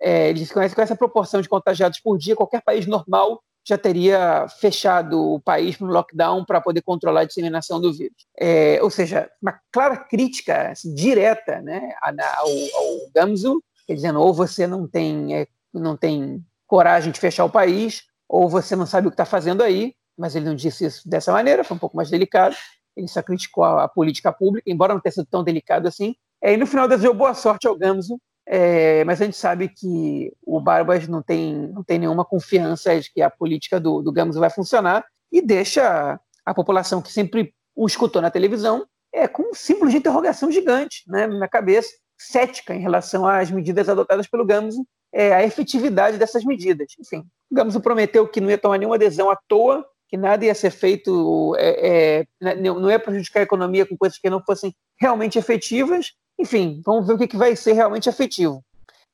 É, 0.00 0.30
eles 0.30 0.50
conhecem 0.50 0.74
com 0.74 0.80
essa 0.80 0.96
proporção 0.96 1.42
de 1.42 1.48
contagiados 1.48 2.00
por 2.00 2.16
dia, 2.16 2.34
qualquer 2.34 2.62
país 2.62 2.86
normal 2.86 3.42
já 3.66 3.76
teria 3.76 4.46
fechado 4.60 5.34
o 5.34 5.40
país 5.40 5.78
no 5.78 5.88
lockdown 5.88 6.42
para 6.42 6.58
poder 6.58 6.80
controlar 6.80 7.20
a 7.20 7.24
disseminação 7.24 7.78
do 7.78 7.92
vírus. 7.92 8.26
É, 8.40 8.78
ou 8.82 8.88
seja, 8.88 9.30
uma 9.42 9.60
clara 9.70 9.98
crítica 9.98 10.70
assim, 10.70 10.94
direta 10.94 11.60
né, 11.60 11.92
ao, 12.00 12.48
ao 12.48 13.10
Gamzu, 13.14 13.62
dizendo 13.86 14.22
ou 14.22 14.32
você 14.32 14.66
não 14.66 14.88
tem, 14.88 15.36
é, 15.36 15.46
não 15.74 15.98
tem 15.98 16.42
coragem 16.66 17.12
de 17.12 17.20
fechar 17.20 17.44
o 17.44 17.50
país, 17.50 18.04
ou 18.28 18.48
você 18.48 18.76
não 18.76 18.86
sabe 18.86 19.06
o 19.06 19.10
que 19.10 19.14
está 19.14 19.24
fazendo 19.24 19.62
aí, 19.62 19.94
mas 20.16 20.36
ele 20.36 20.46
não 20.46 20.54
disse 20.54 20.84
isso 20.84 21.08
dessa 21.08 21.32
maneira, 21.32 21.64
foi 21.64 21.76
um 21.76 21.80
pouco 21.80 21.96
mais 21.96 22.10
delicado, 22.10 22.54
ele 22.96 23.08
só 23.08 23.22
criticou 23.22 23.64
a, 23.64 23.84
a 23.84 23.88
política 23.88 24.32
pública, 24.32 24.70
embora 24.70 24.92
não 24.92 25.00
tenha 25.00 25.12
sido 25.12 25.26
tão 25.26 25.42
delicado 25.42 25.86
assim, 25.86 26.14
é, 26.42 26.52
e 26.52 26.56
no 26.56 26.66
final 26.66 26.88
desejou 26.88 27.14
boa 27.14 27.34
sorte 27.34 27.66
ao 27.66 27.76
Gamso, 27.76 28.20
é, 28.46 29.04
mas 29.04 29.20
a 29.20 29.24
gente 29.24 29.36
sabe 29.36 29.68
que 29.68 30.32
o 30.44 30.60
Barbas 30.60 31.06
não 31.06 31.22
tem, 31.22 31.54
não 31.68 31.84
tem 31.84 31.98
nenhuma 31.98 32.24
confiança 32.24 32.98
de 32.98 33.12
que 33.12 33.20
a 33.20 33.28
política 33.30 33.78
do, 33.78 34.02
do 34.02 34.12
Gamso 34.12 34.40
vai 34.40 34.50
funcionar 34.50 35.04
e 35.30 35.42
deixa 35.42 36.18
a 36.44 36.54
população 36.54 37.02
que 37.02 37.12
sempre 37.12 37.54
o 37.76 37.86
escutou 37.86 38.22
na 38.22 38.30
televisão 38.30 38.86
é, 39.12 39.28
com 39.28 39.50
um 39.50 39.54
símbolo 39.54 39.90
de 39.90 39.98
interrogação 39.98 40.50
gigante 40.50 41.04
né, 41.06 41.26
na 41.26 41.46
cabeça, 41.46 41.90
cética 42.16 42.74
em 42.74 42.80
relação 42.80 43.26
às 43.26 43.50
medidas 43.50 43.88
adotadas 43.88 44.26
pelo 44.26 44.46
Gamso 44.46 44.84
é, 45.12 45.34
a 45.34 45.44
efetividade 45.44 46.18
dessas 46.18 46.44
medidas. 46.44 46.94
Enfim, 46.98 47.24
Gamso 47.50 47.80
prometeu 47.80 48.28
que 48.28 48.40
não 48.40 48.50
ia 48.50 48.58
tomar 48.58 48.78
nenhuma 48.78 48.96
adesão 48.96 49.30
à 49.30 49.36
toa, 49.36 49.84
que 50.08 50.16
nada 50.16 50.44
ia 50.44 50.54
ser 50.54 50.70
feito, 50.70 51.54
é, 51.58 52.18
é, 52.20 52.26
né, 52.40 52.54
não 52.54 52.90
ia 52.90 52.98
prejudicar 52.98 53.40
a 53.40 53.42
economia 53.42 53.86
com 53.86 53.96
coisas 53.96 54.18
que 54.18 54.30
não 54.30 54.42
fossem 54.42 54.74
realmente 54.98 55.38
efetivas. 55.38 56.12
Enfim, 56.38 56.80
vamos 56.84 57.06
ver 57.06 57.14
o 57.14 57.18
que, 57.18 57.28
que 57.28 57.36
vai 57.36 57.54
ser 57.54 57.72
realmente 57.72 58.08
efetivo. 58.08 58.64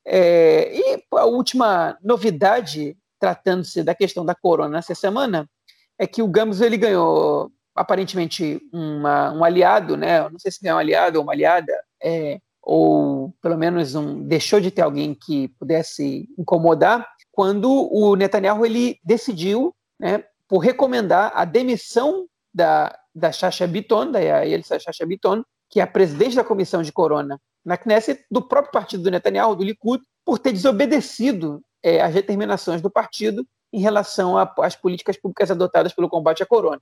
É, 0.05 0.71
e 0.73 1.03
a 1.13 1.25
última 1.25 1.97
novidade, 2.03 2.95
tratando-se 3.19 3.83
da 3.83 3.95
questão 3.95 4.25
da 4.25 4.35
corona 4.35 4.77
essa 4.77 4.93
semana, 4.93 5.49
é 5.97 6.05
que 6.05 6.21
o 6.21 6.27
Gamos 6.27 6.61
ele 6.61 6.77
ganhou 6.77 7.51
aparentemente 7.75 8.61
uma, 8.71 9.33
um 9.33 9.43
aliado, 9.43 9.97
né? 9.97 10.29
não 10.29 10.39
sei 10.39 10.51
se 10.51 10.65
é 10.65 10.73
um 10.73 10.77
aliado 10.77 11.17
ou 11.17 11.23
uma 11.23 11.33
aliada, 11.33 11.73
é, 12.01 12.39
ou 12.61 13.33
pelo 13.41 13.57
menos 13.57 13.95
um, 13.95 14.23
deixou 14.23 14.61
de 14.61 14.71
ter 14.71 14.81
alguém 14.81 15.13
que 15.13 15.49
pudesse 15.59 16.27
incomodar, 16.37 17.05
quando 17.35 17.69
o 17.91 18.15
Netanyahu 18.15 18.65
ele 18.65 18.97
decidiu, 19.03 19.75
né, 19.99 20.23
por 20.47 20.59
recomendar 20.59 21.33
a 21.35 21.43
demissão 21.43 22.25
da, 22.53 22.97
da 23.13 23.31
Shasha 23.31 23.67
Biton, 23.67 24.09
da 24.11 24.45
Elsa 24.47 24.79
Shasha 24.79 25.05
Biton, 25.05 25.43
que 25.69 25.81
é 25.81 25.83
a 25.83 25.87
presidente 25.87 26.35
da 26.35 26.43
comissão 26.43 26.81
de 26.81 26.93
corona 26.93 27.39
na 27.65 27.77
Knesset, 27.77 28.23
do 28.31 28.41
próprio 28.41 28.71
partido 28.71 29.03
do 29.03 29.11
Netanyahu, 29.11 29.55
do 29.55 29.63
Likud, 29.63 30.01
por 30.23 30.39
ter 30.39 30.53
desobedecido 30.53 31.61
é, 31.83 31.99
as 31.99 32.13
determinações 32.13 32.81
do 32.81 32.89
partido 32.89 33.45
em 33.73 33.79
relação 33.79 34.37
às 34.37 34.75
políticas 34.75 35.17
públicas 35.17 35.51
adotadas 35.51 35.91
pelo 35.91 36.07
combate 36.07 36.43
à 36.43 36.45
corona. 36.45 36.81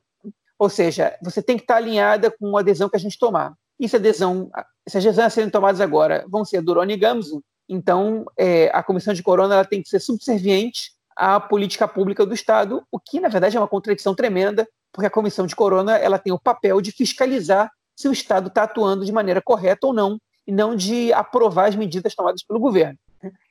Ou 0.60 0.70
seja, 0.70 1.18
você 1.24 1.42
tem 1.42 1.58
que 1.58 1.64
estar 1.64 1.78
alinhada 1.78 2.30
com 2.30 2.56
a 2.56 2.60
adesão 2.60 2.90
que 2.90 2.98
a 2.98 3.00
gente 3.00 3.18
tomar. 3.18 3.54
E 3.80 3.90
se, 3.90 3.96
adesão, 3.96 4.52
se 4.88 4.98
as 4.98 5.04
decisões 5.04 5.34
serem 5.34 5.50
tomadas 5.50 5.82
agora 5.82 6.26
vão 6.28 6.46
ser 6.46 6.62
Duroni 6.62 6.94
e 6.94 6.98
Gamzu, 6.98 7.42
então 7.68 8.26
é, 8.38 8.70
a 8.74 8.84
comissão 8.84 9.14
de 9.14 9.24
corona 9.24 9.56
ela 9.56 9.66
tem 9.66 9.82
que 9.82 9.90
ser 9.90 10.00
subserviente 10.00 10.92
à 11.16 11.40
política 11.40 11.88
pública 11.88 12.26
do 12.26 12.34
Estado, 12.34 12.84
o 12.92 13.00
que 13.00 13.20
na 13.20 13.30
verdade 13.30 13.56
é 13.56 13.60
uma 13.60 13.68
contradição 13.68 14.16
tremenda, 14.16 14.68
porque 14.92 15.08
a 15.08 15.12
comissão 15.12 15.46
de 15.46 15.56
corona 15.56 15.98
ela 15.98 16.20
tem 16.20 16.34
o 16.34 16.40
papel 16.40 16.82
de 16.82 16.92
fiscalizar 16.92 17.72
se 17.96 18.08
o 18.08 18.12
Estado 18.12 18.48
está 18.48 18.64
atuando 18.64 19.06
de 19.06 19.12
maneira 19.12 19.42
correta 19.42 19.88
ou 19.88 19.94
não, 19.94 20.20
e 20.46 20.52
não 20.52 20.76
de 20.76 21.14
aprovar 21.14 21.70
as 21.70 21.76
medidas 21.76 22.16
tomadas 22.16 22.44
pelo 22.44 22.60
governo. 22.60 22.98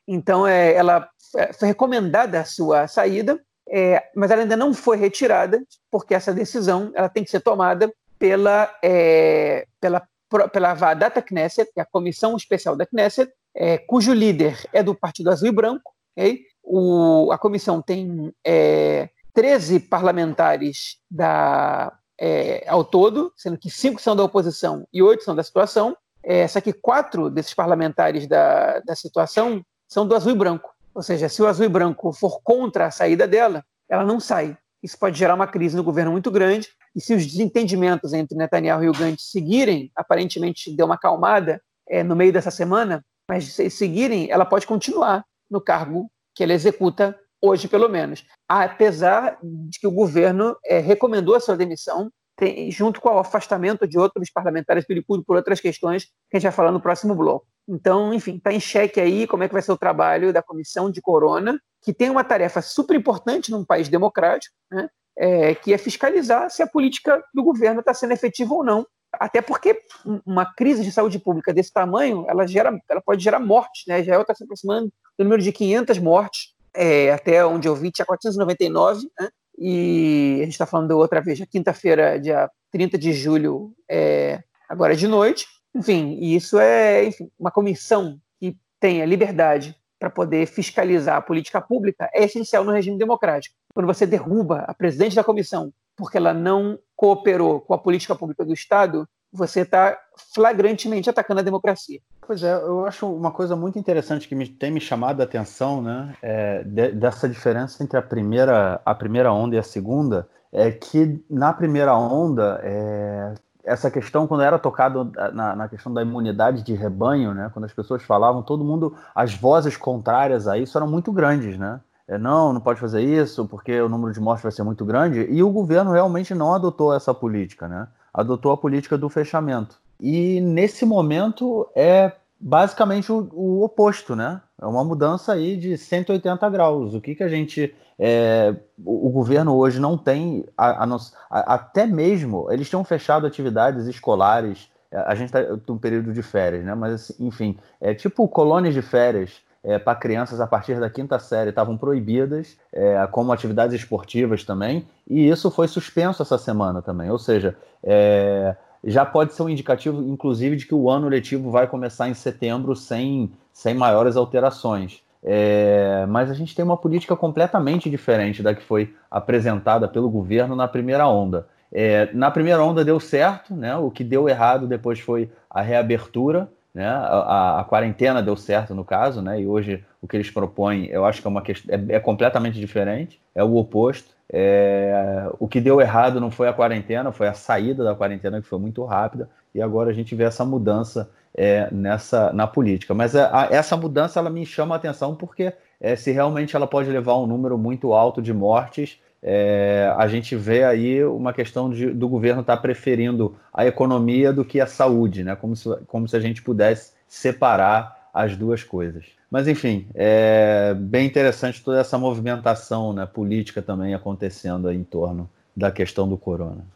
Então, 0.06 0.46
é, 0.46 0.74
ela 0.74 1.08
é, 1.36 1.52
foi 1.52 1.68
recomendada 1.68 2.40
a 2.40 2.44
sua 2.44 2.86
saída, 2.86 3.40
é, 3.68 4.02
mas 4.14 4.30
ela 4.30 4.42
ainda 4.42 4.56
não 4.56 4.74
foi 4.74 4.96
retirada, 4.96 5.62
porque 5.90 6.14
essa 6.14 6.34
decisão 6.34 6.92
ela 6.94 7.08
tem 7.08 7.24
que 7.24 7.30
ser 7.30 7.40
tomada 7.40 7.92
pela, 8.18 8.70
é, 8.82 9.66
pela 9.80 10.06
pela 10.50 10.74
Vadata 10.74 11.20
Knesset, 11.20 11.70
que 11.72 11.80
é 11.80 11.82
a 11.82 11.86
comissão 11.86 12.36
especial 12.36 12.74
da 12.76 12.86
Knesset, 12.86 13.30
é, 13.54 13.78
cujo 13.78 14.12
líder 14.12 14.58
é 14.72 14.82
do 14.82 14.94
Partido 14.94 15.30
Azul 15.30 15.48
e 15.48 15.52
Branco. 15.52 15.92
Okay? 16.16 16.42
O, 16.62 17.30
a 17.32 17.38
comissão 17.38 17.82
tem 17.82 18.32
é, 18.44 19.08
13 19.34 19.80
parlamentares 19.80 20.98
da, 21.10 21.92
é, 22.20 22.64
ao 22.68 22.84
todo, 22.84 23.32
sendo 23.36 23.58
que 23.58 23.70
cinco 23.70 24.00
são 24.00 24.14
da 24.14 24.22
oposição 24.22 24.86
e 24.92 25.02
oito 25.02 25.24
são 25.24 25.34
da 25.34 25.42
situação. 25.42 25.96
É, 26.22 26.46
só 26.46 26.60
que 26.60 26.72
quatro 26.72 27.28
desses 27.28 27.52
parlamentares 27.52 28.28
da, 28.28 28.78
da 28.80 28.94
situação 28.94 29.64
são 29.88 30.06
do 30.06 30.14
Azul 30.14 30.32
e 30.32 30.36
Branco. 30.36 30.72
Ou 30.94 31.02
seja, 31.02 31.28
se 31.28 31.42
o 31.42 31.46
Azul 31.46 31.66
e 31.66 31.68
Branco 31.68 32.12
for 32.12 32.40
contra 32.42 32.86
a 32.86 32.90
saída 32.90 33.26
dela, 33.26 33.64
ela 33.88 34.04
não 34.04 34.20
sai. 34.20 34.56
Isso 34.82 34.98
pode 34.98 35.18
gerar 35.18 35.34
uma 35.34 35.46
crise 35.46 35.76
no 35.76 35.84
governo 35.84 36.10
muito 36.10 36.30
grande 36.30 36.68
e 36.94 37.00
se 37.00 37.14
os 37.14 37.24
desentendimentos 37.24 38.12
entre 38.12 38.36
Netanyahu 38.36 38.84
e 38.84 38.88
o 38.88 38.92
Gantz 38.92 39.30
seguirem, 39.30 39.90
aparentemente 39.94 40.74
deu 40.74 40.86
uma 40.86 40.96
acalmada 40.96 41.62
é, 41.88 42.02
no 42.02 42.16
meio 42.16 42.32
dessa 42.32 42.50
semana, 42.50 43.04
mas 43.32 43.54
se 43.54 43.70
seguirem, 43.70 44.30
ela 44.30 44.44
pode 44.44 44.66
continuar 44.66 45.24
no 45.50 45.58
cargo 45.58 46.10
que 46.34 46.42
ela 46.42 46.52
executa 46.52 47.18
hoje, 47.40 47.66
pelo 47.66 47.88
menos. 47.88 48.26
Apesar 48.46 49.38
de 49.42 49.80
que 49.80 49.86
o 49.86 49.90
governo 49.90 50.54
é, 50.66 50.80
recomendou 50.80 51.34
a 51.34 51.40
sua 51.40 51.56
demissão, 51.56 52.10
tem, 52.36 52.70
junto 52.70 53.00
com 53.00 53.08
o 53.08 53.18
afastamento 53.18 53.88
de 53.88 53.98
outros 53.98 54.30
parlamentares 54.30 54.84
do 54.86 55.24
por 55.24 55.36
outras 55.36 55.60
questões 55.60 56.04
que 56.30 56.36
a 56.36 56.38
gente 56.38 56.42
vai 56.42 56.52
falar 56.52 56.72
no 56.72 56.80
próximo 56.80 57.14
bloco. 57.14 57.46
Então, 57.66 58.12
enfim, 58.12 58.36
está 58.36 58.52
em 58.52 58.60
xeque 58.60 59.00
aí 59.00 59.26
como 59.26 59.44
é 59.44 59.48
que 59.48 59.54
vai 59.54 59.62
ser 59.62 59.72
o 59.72 59.78
trabalho 59.78 60.30
da 60.30 60.42
comissão 60.42 60.90
de 60.90 61.00
corona, 61.00 61.58
que 61.82 61.94
tem 61.94 62.10
uma 62.10 62.24
tarefa 62.24 62.60
super 62.60 62.94
importante 62.94 63.50
num 63.50 63.64
país 63.64 63.88
democrático, 63.88 64.54
né? 64.70 64.90
é, 65.16 65.54
que 65.54 65.72
é 65.72 65.78
fiscalizar 65.78 66.50
se 66.50 66.62
a 66.62 66.66
política 66.66 67.24
do 67.32 67.42
governo 67.42 67.80
está 67.80 67.94
sendo 67.94 68.12
efetiva 68.12 68.52
ou 68.52 68.62
não. 68.62 68.86
Até 69.12 69.42
porque 69.42 69.78
uma 70.26 70.46
crise 70.46 70.82
de 70.82 70.90
saúde 70.90 71.18
pública 71.18 71.52
desse 71.52 71.72
tamanho, 71.72 72.24
ela, 72.28 72.46
gera, 72.46 72.76
ela 72.88 73.00
pode 73.00 73.22
gerar 73.22 73.38
mortes. 73.38 73.84
Né? 73.86 74.00
Israel 74.00 74.22
está 74.22 74.34
se 74.34 74.44
aproximando 74.44 74.92
do 75.18 75.24
número 75.24 75.42
de 75.42 75.52
500 75.52 75.98
mortes, 75.98 76.54
é, 76.74 77.12
até 77.12 77.44
onde 77.44 77.68
eu 77.68 77.74
vi 77.74 77.90
tinha 77.90 78.06
499, 78.06 79.06
né? 79.20 79.28
e 79.58 80.38
a 80.40 80.44
gente 80.44 80.52
está 80.52 80.66
falando 80.66 80.92
outra 80.92 81.20
vez, 81.20 81.40
quinta-feira, 81.50 82.18
dia 82.18 82.50
30 82.70 82.96
de 82.96 83.12
julho, 83.12 83.72
é, 83.88 84.40
agora 84.68 84.96
de 84.96 85.06
noite. 85.06 85.46
Enfim, 85.74 86.18
isso 86.20 86.58
é 86.58 87.04
enfim, 87.04 87.30
uma 87.38 87.50
comissão 87.50 88.18
que 88.40 88.56
tenha 88.80 89.04
liberdade 89.04 89.76
para 89.98 90.10
poder 90.10 90.46
fiscalizar 90.46 91.16
a 91.16 91.22
política 91.22 91.60
pública 91.60 92.10
é 92.12 92.24
essencial 92.24 92.64
no 92.64 92.72
regime 92.72 92.98
democrático. 92.98 93.54
Quando 93.72 93.86
você 93.86 94.04
derruba 94.04 94.64
a 94.66 94.74
presidente 94.74 95.14
da 95.14 95.22
comissão 95.22 95.72
porque 96.02 96.16
ela 96.18 96.34
não 96.34 96.76
cooperou 96.96 97.60
com 97.60 97.72
a 97.74 97.78
política 97.78 98.12
pública 98.12 98.44
do 98.44 98.52
Estado, 98.52 99.08
você 99.32 99.60
está 99.60 99.96
flagrantemente 100.34 101.08
atacando 101.08 101.38
a 101.38 101.44
democracia. 101.44 102.00
Pois 102.26 102.42
é, 102.42 102.52
eu 102.54 102.84
acho 102.84 103.06
uma 103.06 103.30
coisa 103.30 103.54
muito 103.54 103.78
interessante 103.78 104.26
que 104.26 104.34
me, 104.34 104.48
tem 104.48 104.72
me 104.72 104.80
chamado 104.80 105.20
a 105.20 105.24
atenção, 105.24 105.80
né, 105.80 106.12
é, 106.20 106.64
de, 106.64 106.90
dessa 106.90 107.28
diferença 107.28 107.84
entre 107.84 107.96
a 107.96 108.02
primeira, 108.02 108.80
a 108.84 108.92
primeira 108.96 109.32
onda 109.32 109.54
e 109.54 109.60
a 109.60 109.62
segunda, 109.62 110.28
é 110.50 110.72
que 110.72 111.24
na 111.30 111.52
primeira 111.52 111.96
onda, 111.96 112.60
é, 112.64 113.34
essa 113.62 113.88
questão, 113.88 114.26
quando 114.26 114.42
era 114.42 114.58
tocado 114.58 115.08
na, 115.32 115.54
na, 115.54 115.68
questão 115.68 115.94
da 115.94 116.02
imunidade 116.02 116.64
de 116.64 116.74
rebanho, 116.74 117.32
né, 117.32 117.48
quando 117.54 117.66
as 117.66 117.72
pessoas 117.72 118.02
falavam, 118.02 118.42
todo 118.42 118.64
mundo, 118.64 118.96
as 119.14 119.32
vozes 119.32 119.76
contrárias 119.76 120.48
a 120.48 120.58
isso 120.58 120.76
eram 120.76 120.88
muito 120.88 121.12
grandes, 121.12 121.56
né? 121.56 121.80
É, 122.08 122.18
não, 122.18 122.52
não 122.52 122.60
pode 122.60 122.80
fazer 122.80 123.02
isso 123.02 123.46
porque 123.46 123.80
o 123.80 123.88
número 123.88 124.12
de 124.12 124.20
mortes 124.20 124.42
vai 124.42 124.52
ser 124.52 124.62
muito 124.62 124.84
grande. 124.84 125.26
E 125.30 125.42
o 125.42 125.50
governo 125.50 125.92
realmente 125.92 126.34
não 126.34 126.54
adotou 126.54 126.94
essa 126.94 127.14
política, 127.14 127.68
né? 127.68 127.88
Adotou 128.12 128.52
a 128.52 128.56
política 128.56 128.98
do 128.98 129.08
fechamento. 129.08 129.80
E 130.00 130.40
nesse 130.40 130.84
momento 130.84 131.68
é 131.74 132.12
basicamente 132.38 133.12
o, 133.12 133.28
o 133.32 133.62
oposto, 133.62 134.16
né? 134.16 134.40
É 134.60 134.66
uma 134.66 134.84
mudança 134.84 135.32
aí 135.32 135.56
de 135.56 135.78
180 135.78 136.50
graus. 136.50 136.94
O 136.94 137.00
que, 137.00 137.14
que 137.14 137.22
a 137.22 137.28
gente. 137.28 137.74
É, 137.98 138.54
o, 138.84 139.06
o, 139.06 139.10
governo 139.10 139.54
hoje 139.54 139.78
não 139.78 139.96
tem. 139.96 140.44
A, 140.58 140.84
a, 140.84 140.96
a, 141.30 141.54
até 141.54 141.86
mesmo. 141.86 142.50
Eles 142.50 142.68
tinham 142.68 142.82
fechado 142.84 143.26
atividades 143.26 143.86
escolares. 143.86 144.68
É, 144.90 144.98
a 144.98 145.14
gente 145.14 145.28
está 145.28 145.40
num 145.68 145.78
período 145.78 146.12
de 146.12 146.22
férias, 146.22 146.64
né? 146.64 146.74
Mas, 146.74 147.12
enfim, 147.20 147.56
é 147.80 147.94
tipo 147.94 148.26
colônias 148.28 148.74
de 148.74 148.82
férias 148.82 149.40
é, 149.64 149.78
para 149.78 149.94
crianças 149.94 150.40
a 150.40 150.46
partir 150.46 150.78
da 150.80 150.90
quinta 150.90 151.18
série 151.18 151.50
estavam 151.50 151.76
proibidas, 151.76 152.56
é, 152.72 153.06
como 153.10 153.32
atividades 153.32 153.74
esportivas 153.74 154.44
também, 154.44 154.86
e 155.08 155.28
isso 155.28 155.50
foi 155.50 155.68
suspenso 155.68 156.22
essa 156.22 156.38
semana 156.38 156.82
também. 156.82 157.10
Ou 157.10 157.18
seja, 157.18 157.56
é, 157.82 158.56
já 158.84 159.04
pode 159.04 159.34
ser 159.34 159.42
um 159.42 159.48
indicativo, 159.48 160.02
inclusive, 160.02 160.56
de 160.56 160.66
que 160.66 160.74
o 160.74 160.90
ano 160.90 161.08
letivo 161.08 161.50
vai 161.50 161.66
começar 161.66 162.08
em 162.08 162.14
setembro 162.14 162.74
sem, 162.74 163.30
sem 163.52 163.74
maiores 163.74 164.16
alterações. 164.16 165.02
É, 165.24 166.04
mas 166.08 166.30
a 166.30 166.34
gente 166.34 166.54
tem 166.54 166.64
uma 166.64 166.76
política 166.76 167.14
completamente 167.14 167.88
diferente 167.88 168.42
da 168.42 168.54
que 168.54 168.62
foi 168.62 168.92
apresentada 169.08 169.86
pelo 169.86 170.10
governo 170.10 170.56
na 170.56 170.66
primeira 170.66 171.06
onda. 171.06 171.46
É, 171.72 172.10
na 172.12 172.30
primeira 172.30 172.62
onda 172.62 172.84
deu 172.84 172.98
certo, 172.98 173.54
né? 173.54 173.76
o 173.76 173.90
que 173.90 174.02
deu 174.02 174.28
errado 174.28 174.66
depois 174.66 174.98
foi 174.98 175.30
a 175.48 175.62
reabertura, 175.62 176.50
né? 176.74 176.86
A, 176.86 177.60
a, 177.60 177.64
quarentena 177.64 178.22
deu 178.22 178.36
certo 178.36 178.74
no 178.74 178.84
caso, 178.84 179.20
né? 179.20 179.40
E 179.40 179.46
hoje 179.46 179.84
o 180.00 180.08
que 180.08 180.16
eles 180.16 180.30
propõem, 180.30 180.86
eu 180.86 181.04
acho 181.04 181.20
que 181.20 181.26
é 181.26 181.30
uma 181.30 181.42
questão 181.42 181.74
é, 181.74 181.96
é 181.96 182.00
completamente 182.00 182.58
diferente, 182.58 183.20
é 183.34 183.44
o 183.44 183.56
oposto. 183.56 184.10
É, 184.34 185.30
o 185.38 185.46
que 185.46 185.60
deu 185.60 185.78
errado 185.80 186.18
não 186.18 186.30
foi 186.30 186.48
a 186.48 186.52
quarentena, 186.52 187.12
foi 187.12 187.28
a 187.28 187.34
saída 187.34 187.84
da 187.84 187.94
quarentena 187.94 188.40
que 188.40 188.48
foi 188.48 188.58
muito 188.58 188.82
rápida. 188.84 189.28
E 189.54 189.60
agora 189.60 189.90
a 189.90 189.92
gente 189.92 190.14
vê 190.14 190.24
essa 190.24 190.44
mudança 190.44 191.10
é, 191.34 191.68
nessa 191.70 192.32
na 192.32 192.46
política. 192.46 192.94
Mas 192.94 193.14
a, 193.14 193.42
a, 193.42 193.48
essa 193.50 193.76
mudança 193.76 194.18
ela 194.18 194.30
me 194.30 194.46
chama 194.46 194.74
a 194.74 194.78
atenção 194.78 195.14
porque 195.14 195.52
é, 195.78 195.94
se 195.94 196.10
realmente 196.10 196.56
ela 196.56 196.66
pode 196.66 196.88
levar 196.88 197.16
um 197.18 197.26
número 197.26 197.58
muito 197.58 197.92
alto 197.92 198.22
de 198.22 198.32
mortes 198.32 198.98
é, 199.22 199.94
a 199.96 200.08
gente 200.08 200.34
vê 200.34 200.64
aí 200.64 201.04
uma 201.04 201.32
questão 201.32 201.70
de, 201.70 201.90
do 201.90 202.08
governo 202.08 202.40
estar 202.40 202.56
tá 202.56 202.62
preferindo 202.62 203.36
a 203.52 203.64
economia 203.64 204.32
do 204.32 204.44
que 204.44 204.60
a 204.60 204.66
saúde, 204.66 205.22
né? 205.22 205.36
como, 205.36 205.54
se, 205.54 205.68
como 205.86 206.08
se 206.08 206.16
a 206.16 206.20
gente 206.20 206.42
pudesse 206.42 206.92
separar 207.06 208.08
as 208.12 208.36
duas 208.36 208.64
coisas. 208.64 209.06
Mas, 209.30 209.48
enfim, 209.48 209.86
é 209.94 210.74
bem 210.74 211.06
interessante 211.06 211.62
toda 211.62 211.80
essa 211.80 211.96
movimentação 211.96 212.92
né, 212.92 213.06
política 213.06 213.62
também 213.62 213.94
acontecendo 213.94 214.70
em 214.70 214.84
torno 214.84 215.30
da 215.56 215.70
questão 215.70 216.08
do 216.08 216.18
corona. 216.18 216.66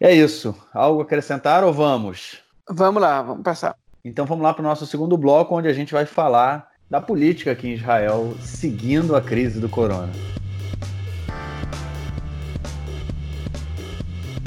É 0.00 0.12
isso. 0.12 0.54
Algo 0.72 1.00
a 1.00 1.04
acrescentar 1.04 1.62
ou 1.62 1.72
vamos? 1.72 2.38
Vamos 2.68 3.02
lá, 3.02 3.22
vamos 3.22 3.42
passar. 3.42 3.76
Então 4.04 4.24
vamos 4.24 4.42
lá 4.42 4.54
para 4.54 4.62
o 4.62 4.66
nosso 4.66 4.86
segundo 4.86 5.16
bloco, 5.16 5.54
onde 5.54 5.68
a 5.68 5.72
gente 5.72 5.92
vai 5.92 6.06
falar 6.06 6.70
da 6.88 7.00
política 7.00 7.52
aqui 7.52 7.68
em 7.68 7.74
Israel, 7.74 8.34
seguindo 8.40 9.14
a 9.14 9.20
crise 9.20 9.60
do 9.60 9.68
corona. 9.68 10.10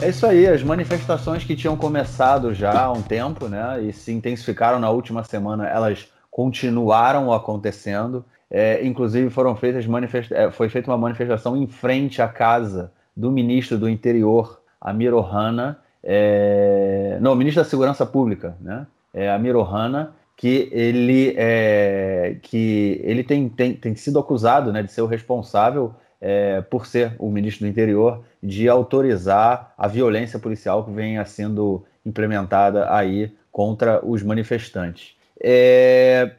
É 0.03 0.09
isso 0.09 0.27
aí, 0.27 0.45
as 0.45 0.61
manifestações 0.61 1.45
que 1.45 1.55
tinham 1.55 1.77
começado 1.77 2.53
já 2.53 2.83
há 2.83 2.91
um 2.91 3.01
tempo, 3.01 3.47
né, 3.47 3.81
e 3.81 3.93
se 3.93 4.11
intensificaram 4.11 4.77
na 4.77 4.89
última 4.89 5.23
semana, 5.23 5.65
elas 5.65 6.09
continuaram 6.29 7.31
acontecendo. 7.31 8.25
É, 8.51 8.85
inclusive 8.85 9.29
foram 9.29 9.55
feitas. 9.55 9.85
É, 10.31 10.51
foi 10.51 10.67
feita 10.67 10.91
uma 10.91 10.97
manifestação 10.97 11.55
em 11.55 11.67
frente 11.67 12.21
à 12.21 12.27
casa 12.27 12.91
do 13.15 13.31
ministro 13.31 13.77
do 13.77 13.87
Interior, 13.87 14.59
Amir 14.81 15.13
Ohana, 15.13 15.79
é... 16.03 17.17
não, 17.21 17.33
ministro 17.33 17.63
da 17.63 17.69
Segurança 17.69 18.05
Pública, 18.05 18.57
né, 18.59 18.85
é, 19.13 19.31
Amir 19.31 19.55
Ohana, 19.55 20.13
que 20.35 20.67
ele, 20.73 21.33
é... 21.37 22.35
que 22.41 22.99
ele 23.05 23.23
tem, 23.23 23.47
tem, 23.47 23.73
tem 23.73 23.95
sido 23.95 24.19
acusado 24.19 24.73
né, 24.73 24.83
de 24.83 24.91
ser 24.91 25.01
o 25.01 25.07
responsável 25.07 25.95
é, 26.23 26.61
por 26.61 26.87
ser 26.87 27.13
o 27.19 27.29
ministro 27.29 27.65
do 27.65 27.69
Interior, 27.69 28.23
de 28.41 28.69
autorizar 28.69 29.73
a 29.77 29.89
violência 29.89 30.39
policial 30.39 30.85
que 30.85 30.91
vem 30.91 31.23
sendo 31.25 31.83
implementada 32.05 32.89
aí 32.89 33.29
contra 33.51 34.03
os 34.03 34.23
manifestantes. 34.23 35.17
É, 35.37 36.31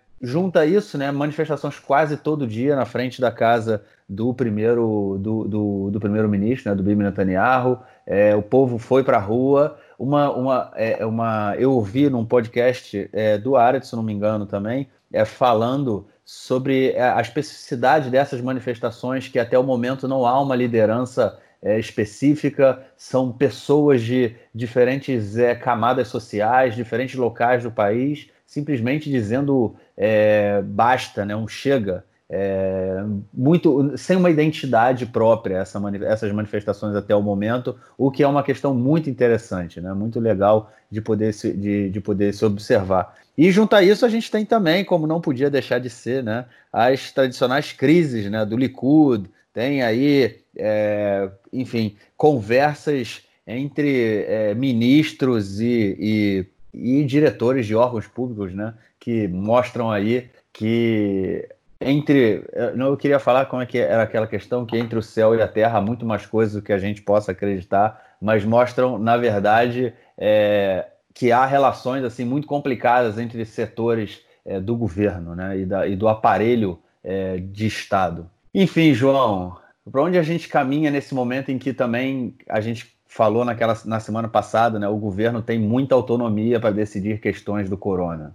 a 0.58 0.64
isso, 0.64 0.96
né, 0.96 1.12
manifestações 1.12 1.78
quase 1.78 2.16
todo 2.16 2.46
dia 2.46 2.74
na 2.74 2.86
frente 2.86 3.20
da 3.20 3.30
casa 3.30 3.84
do 4.08 4.32
primeiro 4.32 5.18
do, 5.20 5.44
do, 5.44 5.90
do 5.90 6.00
primeiro-ministro, 6.00 6.70
né, 6.70 6.76
do 6.76 6.82
Bibi 6.82 7.02
Netanyahu. 7.02 7.78
É, 8.06 8.34
o 8.34 8.40
povo 8.40 8.78
foi 8.78 9.04
para 9.04 9.18
a 9.18 9.20
rua. 9.20 9.78
Uma, 9.98 10.32
uma, 10.32 10.72
é, 10.76 11.04
uma, 11.04 11.54
eu 11.58 11.72
ouvi 11.72 12.08
num 12.08 12.24
podcast 12.24 13.08
é, 13.12 13.36
do 13.36 13.54
Aretz, 13.54 13.88
se 13.88 13.96
não 13.96 14.02
me 14.02 14.14
engano 14.14 14.46
também, 14.46 14.88
é, 15.14 15.24
falando 15.24 16.06
sobre 16.24 16.90
é, 16.90 17.02
a 17.02 17.20
especificidade 17.20 18.10
dessas 18.10 18.40
manifestações, 18.40 19.28
que 19.28 19.38
até 19.38 19.58
o 19.58 19.62
momento 19.62 20.08
não 20.08 20.26
há 20.26 20.40
uma 20.40 20.56
liderança 20.56 21.38
é, 21.62 21.78
específica, 21.78 22.84
são 22.96 23.32
pessoas 23.32 24.02
de 24.02 24.34
diferentes 24.54 25.38
é, 25.38 25.54
camadas 25.54 26.08
sociais, 26.08 26.74
diferentes 26.74 27.14
locais 27.14 27.62
do 27.62 27.70
país, 27.70 28.28
simplesmente 28.44 29.08
dizendo 29.08 29.76
é, 29.96 30.60
basta, 30.62 31.24
né, 31.24 31.36
um 31.36 31.46
chega. 31.46 32.04
É, 32.30 33.04
muito 33.32 33.92
sem 33.98 34.16
uma 34.16 34.30
identidade 34.30 35.04
própria 35.04 35.58
essa, 35.58 35.78
essas 36.06 36.32
manifestações 36.32 36.96
até 36.96 37.14
o 37.14 37.22
momento, 37.22 37.76
o 37.98 38.10
que 38.10 38.22
é 38.22 38.26
uma 38.26 38.42
questão 38.42 38.74
muito 38.74 39.10
interessante, 39.10 39.78
né? 39.78 39.92
muito 39.92 40.18
legal 40.18 40.72
de 40.90 41.02
poder 41.02 41.34
se, 41.34 41.52
de, 41.52 41.90
de 41.90 42.00
poder 42.00 42.32
se 42.32 42.44
observar. 42.44 43.14
E 43.36 43.50
junto 43.50 43.74
a 43.74 43.82
isso 43.82 44.06
a 44.06 44.08
gente 44.08 44.30
tem 44.30 44.44
também, 44.46 44.84
como 44.84 45.06
não 45.06 45.20
podia 45.20 45.50
deixar 45.50 45.78
de 45.78 45.90
ser, 45.90 46.22
né, 46.22 46.46
as 46.72 47.10
tradicionais 47.10 47.72
crises 47.72 48.30
né, 48.30 48.46
do 48.46 48.56
Likud, 48.56 49.28
tem 49.52 49.82
aí, 49.82 50.40
é, 50.56 51.30
enfim, 51.52 51.96
conversas 52.16 53.22
entre 53.46 54.24
é, 54.26 54.54
ministros 54.54 55.60
e, 55.60 56.46
e, 56.72 57.00
e, 57.00 57.04
diretores 57.04 57.66
de 57.66 57.74
órgãos 57.74 58.06
públicos, 58.06 58.54
né, 58.54 58.74
que 58.98 59.28
mostram 59.28 59.90
aí 59.90 60.30
que 60.52 61.48
entre, 61.80 62.44
não 62.74 62.86
eu 62.86 62.96
queria 62.96 63.18
falar 63.18 63.46
como 63.46 63.62
é 63.62 63.66
que 63.66 63.78
era 63.78 64.02
aquela 64.02 64.26
questão 64.26 64.64
que 64.64 64.76
entre 64.76 64.98
o 64.98 65.02
céu 65.02 65.34
e 65.34 65.42
a 65.42 65.48
terra 65.48 65.78
há 65.78 65.80
muito 65.80 66.06
mais 66.06 66.24
coisas 66.26 66.54
do 66.54 66.62
que 66.62 66.72
a 66.72 66.78
gente 66.78 67.02
possa 67.02 67.32
acreditar, 67.32 68.16
mas 68.20 68.44
mostram, 68.44 68.98
na 68.98 69.16
verdade, 69.16 69.92
é, 70.16 70.86
que 71.12 71.30
há 71.30 71.44
relações 71.44 72.04
assim 72.04 72.24
muito 72.24 72.46
complicadas 72.46 73.18
entre 73.18 73.44
setores 73.44 74.22
é, 74.44 74.60
do 74.60 74.76
governo 74.76 75.34
né, 75.34 75.58
e, 75.58 75.66
da, 75.66 75.86
e 75.86 75.96
do 75.96 76.08
aparelho 76.08 76.78
é, 77.02 77.38
de 77.38 77.66
Estado. 77.66 78.30
Enfim, 78.54 78.94
João, 78.94 79.56
para 79.90 80.02
onde 80.02 80.18
a 80.18 80.22
gente 80.22 80.48
caminha 80.48 80.90
nesse 80.90 81.14
momento 81.14 81.50
em 81.50 81.58
que 81.58 81.72
também 81.72 82.36
a 82.48 82.60
gente 82.60 82.94
falou 83.06 83.44
naquela, 83.44 83.76
na 83.84 84.00
semana 84.00 84.28
passada, 84.28 84.78
né, 84.78 84.88
o 84.88 84.96
governo 84.96 85.42
tem 85.42 85.58
muita 85.58 85.94
autonomia 85.94 86.58
para 86.58 86.70
decidir 86.70 87.20
questões 87.20 87.70
do 87.70 87.78
corona? 87.78 88.34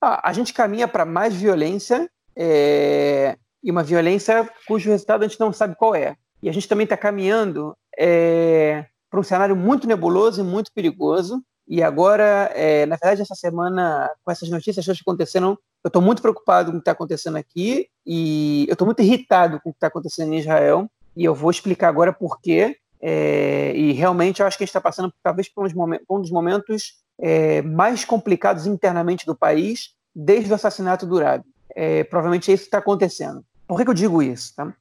Ah, 0.00 0.28
a 0.28 0.32
gente 0.32 0.52
caminha 0.52 0.88
para 0.88 1.04
mais 1.04 1.34
violência 1.34 2.08
é, 2.36 3.36
e 3.62 3.70
uma 3.70 3.82
violência 3.82 4.48
cujo 4.66 4.90
resultado 4.90 5.24
a 5.24 5.28
gente 5.28 5.40
não 5.40 5.52
sabe 5.52 5.76
qual 5.76 5.94
é. 5.94 6.16
E 6.42 6.48
a 6.48 6.52
gente 6.52 6.68
também 6.68 6.84
está 6.84 6.96
caminhando 6.96 7.76
é, 7.98 8.84
para 9.10 9.20
um 9.20 9.22
cenário 9.22 9.56
muito 9.56 9.86
nebuloso 9.86 10.40
e 10.40 10.44
muito 10.44 10.70
perigoso. 10.72 11.42
E 11.68 11.82
agora, 11.82 12.50
é, 12.54 12.86
na 12.86 12.96
verdade, 12.96 13.22
essa 13.22 13.34
semana, 13.34 14.08
com 14.24 14.30
essas 14.30 14.48
notícias 14.48 14.84
que 14.84 14.92
aconteceram, 14.92 15.58
eu 15.82 15.88
estou 15.88 16.00
muito 16.00 16.22
preocupado 16.22 16.70
com 16.70 16.76
o 16.76 16.80
que 16.80 16.82
está 16.82 16.92
acontecendo 16.92 17.36
aqui 17.36 17.88
e 18.06 18.66
eu 18.68 18.74
estou 18.74 18.86
muito 18.86 19.02
irritado 19.02 19.60
com 19.60 19.70
o 19.70 19.72
que 19.72 19.78
está 19.78 19.88
acontecendo 19.88 20.32
em 20.32 20.38
Israel. 20.38 20.88
E 21.16 21.24
eu 21.24 21.34
vou 21.34 21.50
explicar 21.50 21.88
agora 21.88 22.12
por 22.12 22.40
quê. 22.40 22.76
É, 23.00 23.72
e 23.74 23.92
realmente 23.92 24.40
eu 24.40 24.46
acho 24.46 24.56
que 24.56 24.64
a 24.64 24.66
gente 24.66 24.70
está 24.70 24.80
passando, 24.80 25.12
talvez, 25.22 25.48
por, 25.48 25.66
um 25.66 26.20
dos 26.20 26.30
momentos 26.30 26.94
é, 27.18 27.62
mais 27.62 28.04
complicados 28.04 28.66
internamente 28.66 29.26
do 29.26 29.34
país 29.34 29.94
desde 30.14 30.50
o 30.52 30.54
assassinato 30.54 31.06
do 31.06 31.16
Urabi. 31.16 31.44
É, 31.74 32.04
provavelmente 32.04 32.50
é 32.50 32.54
isso 32.54 32.64
que 32.64 32.68
está 32.68 32.78
acontecendo. 32.78 33.44
Por 33.66 33.76
que, 33.76 33.84
que, 33.84 33.90
eu 33.90 33.94
digo 33.94 34.22
isso? 34.22 34.54
Tá? 34.54 34.72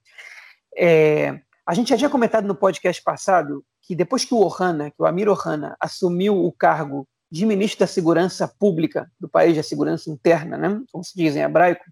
É, 0.78 1.40
a 1.66 1.74
gente 1.74 1.90
já 1.90 1.98
tinha 1.98 2.10
comentado 2.10 2.48
no 2.48 2.56
podcast 2.56 3.02
passado 3.02 3.64
que 3.82 3.96
depois 3.96 4.26
que 4.26 4.34
o 4.34 4.40
Ohana, 4.40 4.92
que 4.92 5.02
o 5.02 5.06
Amir 5.06 5.30
Ohana, 5.30 5.76
assumiu 5.80 6.44
o 6.44 6.52
cargo 6.52 7.08
de 7.32 7.46
ministro 7.46 7.80
da 7.80 7.88
Segurança 7.88 8.48
Pública 8.48 9.12
do 9.20 9.28
país, 9.28 9.56
da 9.56 9.64
Segurança 9.64 10.10
Interna, 10.10 10.58
né, 10.58 10.82
como 10.92 11.04
se 11.04 11.16
diz 11.16 11.36
em 11.36 11.42
hebraico, 11.42 11.84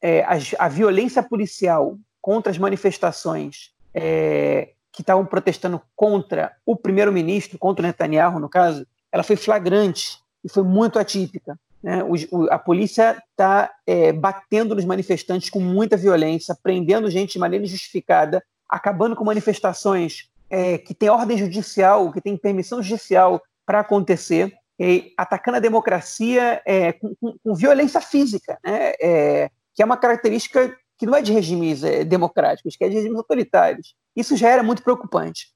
é, 0.00 0.22
a, 0.22 0.38
a, 0.58 0.68
violência 0.68 1.22
policial 1.22 1.98
contra 2.20 2.50
as 2.50 2.58
manifestações 2.58 3.72
é, 3.94 4.72
que 4.92 5.02
estavam 5.02 5.26
protestando 5.26 5.80
contra 5.94 6.56
o 6.64 6.76
primeiro-ministro, 6.76 7.58
contra 7.58 7.84
o 7.84 7.86
Netanyahu, 7.86 8.38
no 8.38 8.48
caso, 8.48 8.86
ela 9.12 9.22
foi 9.22 9.36
flagrante 9.36 10.18
e 10.44 10.48
foi 10.48 10.62
muito 10.62 10.98
atípica. 10.98 11.58
Né? 11.86 12.02
O, 12.02 12.50
a 12.50 12.58
polícia 12.58 13.16
está 13.30 13.72
é, 13.86 14.12
batendo 14.12 14.74
nos 14.74 14.84
manifestantes 14.84 15.48
com 15.48 15.60
muita 15.60 15.96
violência, 15.96 16.58
prendendo 16.60 17.08
gente 17.08 17.34
de 17.34 17.38
maneira 17.38 17.64
injustificada, 17.64 18.42
acabando 18.68 19.14
com 19.14 19.22
manifestações 19.22 20.28
é, 20.50 20.78
que 20.78 20.92
têm 20.92 21.08
ordem 21.08 21.38
judicial, 21.38 22.10
que 22.10 22.20
têm 22.20 22.36
permissão 22.36 22.82
judicial 22.82 23.40
para 23.64 23.78
acontecer, 23.78 24.52
e 24.80 25.12
atacando 25.16 25.58
a 25.58 25.60
democracia 25.60 26.60
é, 26.66 26.92
com, 26.92 27.14
com, 27.20 27.36
com, 27.42 27.54
violência 27.54 28.00
física, 28.00 28.58
né? 28.64 28.92
É, 29.00 29.50
que 29.72 29.80
é 29.80 29.86
uma 29.86 29.96
característica 29.96 30.76
que 30.98 31.06
não 31.06 31.14
é 31.14 31.22
de 31.22 31.32
regimes 31.32 31.84
é, 31.84 32.04
democráticos, 32.04 32.76
que 32.76 32.84
é 32.84 32.88
de 32.88 32.96
regimes 32.96 33.16
autoritários. 33.16 33.94
Isso 34.14 34.36
já 34.36 34.50
era 34.50 34.62
muito 34.62 34.82
preocupante. 34.82 35.54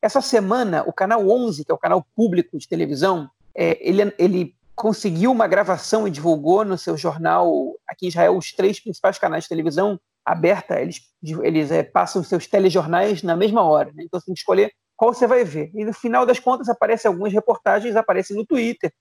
Essa 0.00 0.22
semana, 0.22 0.82
o 0.86 0.92
canal 0.92 1.28
11, 1.28 1.64
que 1.64 1.70
é 1.70 1.74
o 1.74 1.78
canal 1.78 2.04
público 2.16 2.58
de 2.58 2.66
televisão, 2.66 3.30
é, 3.54 3.78
ele, 3.80 4.12
ele 4.18 4.55
conseguiu 4.76 5.32
uma 5.32 5.46
gravação 5.48 6.06
e 6.06 6.10
divulgou 6.10 6.64
no 6.64 6.76
seu 6.76 6.96
jornal 6.96 7.74
aqui 7.88 8.04
em 8.06 8.08
Israel 8.08 8.36
os 8.36 8.52
três 8.52 8.78
principais 8.78 9.18
canais 9.18 9.44
de 9.44 9.48
televisão 9.48 9.98
aberta, 10.24 10.80
eles, 10.80 11.00
eles 11.42 11.70
é, 11.70 11.82
passam 11.82 12.22
seus 12.22 12.46
telejornais 12.46 13.22
na 13.22 13.36
mesma 13.36 13.62
hora. 13.62 13.90
Né? 13.94 14.04
Então 14.04 14.20
você 14.20 14.26
tem 14.26 14.34
que 14.34 14.40
escolher 14.40 14.72
qual 14.96 15.14
você 15.14 15.26
vai 15.26 15.44
ver. 15.44 15.70
E 15.74 15.84
no 15.84 15.92
final 15.92 16.26
das 16.26 16.38
contas 16.38 16.68
aparecem 16.68 17.08
algumas 17.08 17.32
reportagens, 17.32 17.96
aparecem 17.96 18.36
no 18.36 18.44
Twitter, 18.44 18.92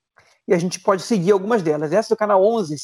e 0.48 0.54
a 0.54 0.58
gente 0.58 0.80
pode 0.80 1.02
seguir 1.02 1.32
algumas 1.32 1.64
delas. 1.64 1.92
Essa 1.92 2.14
do 2.14 2.18
canal 2.18 2.44
11, 2.44 2.76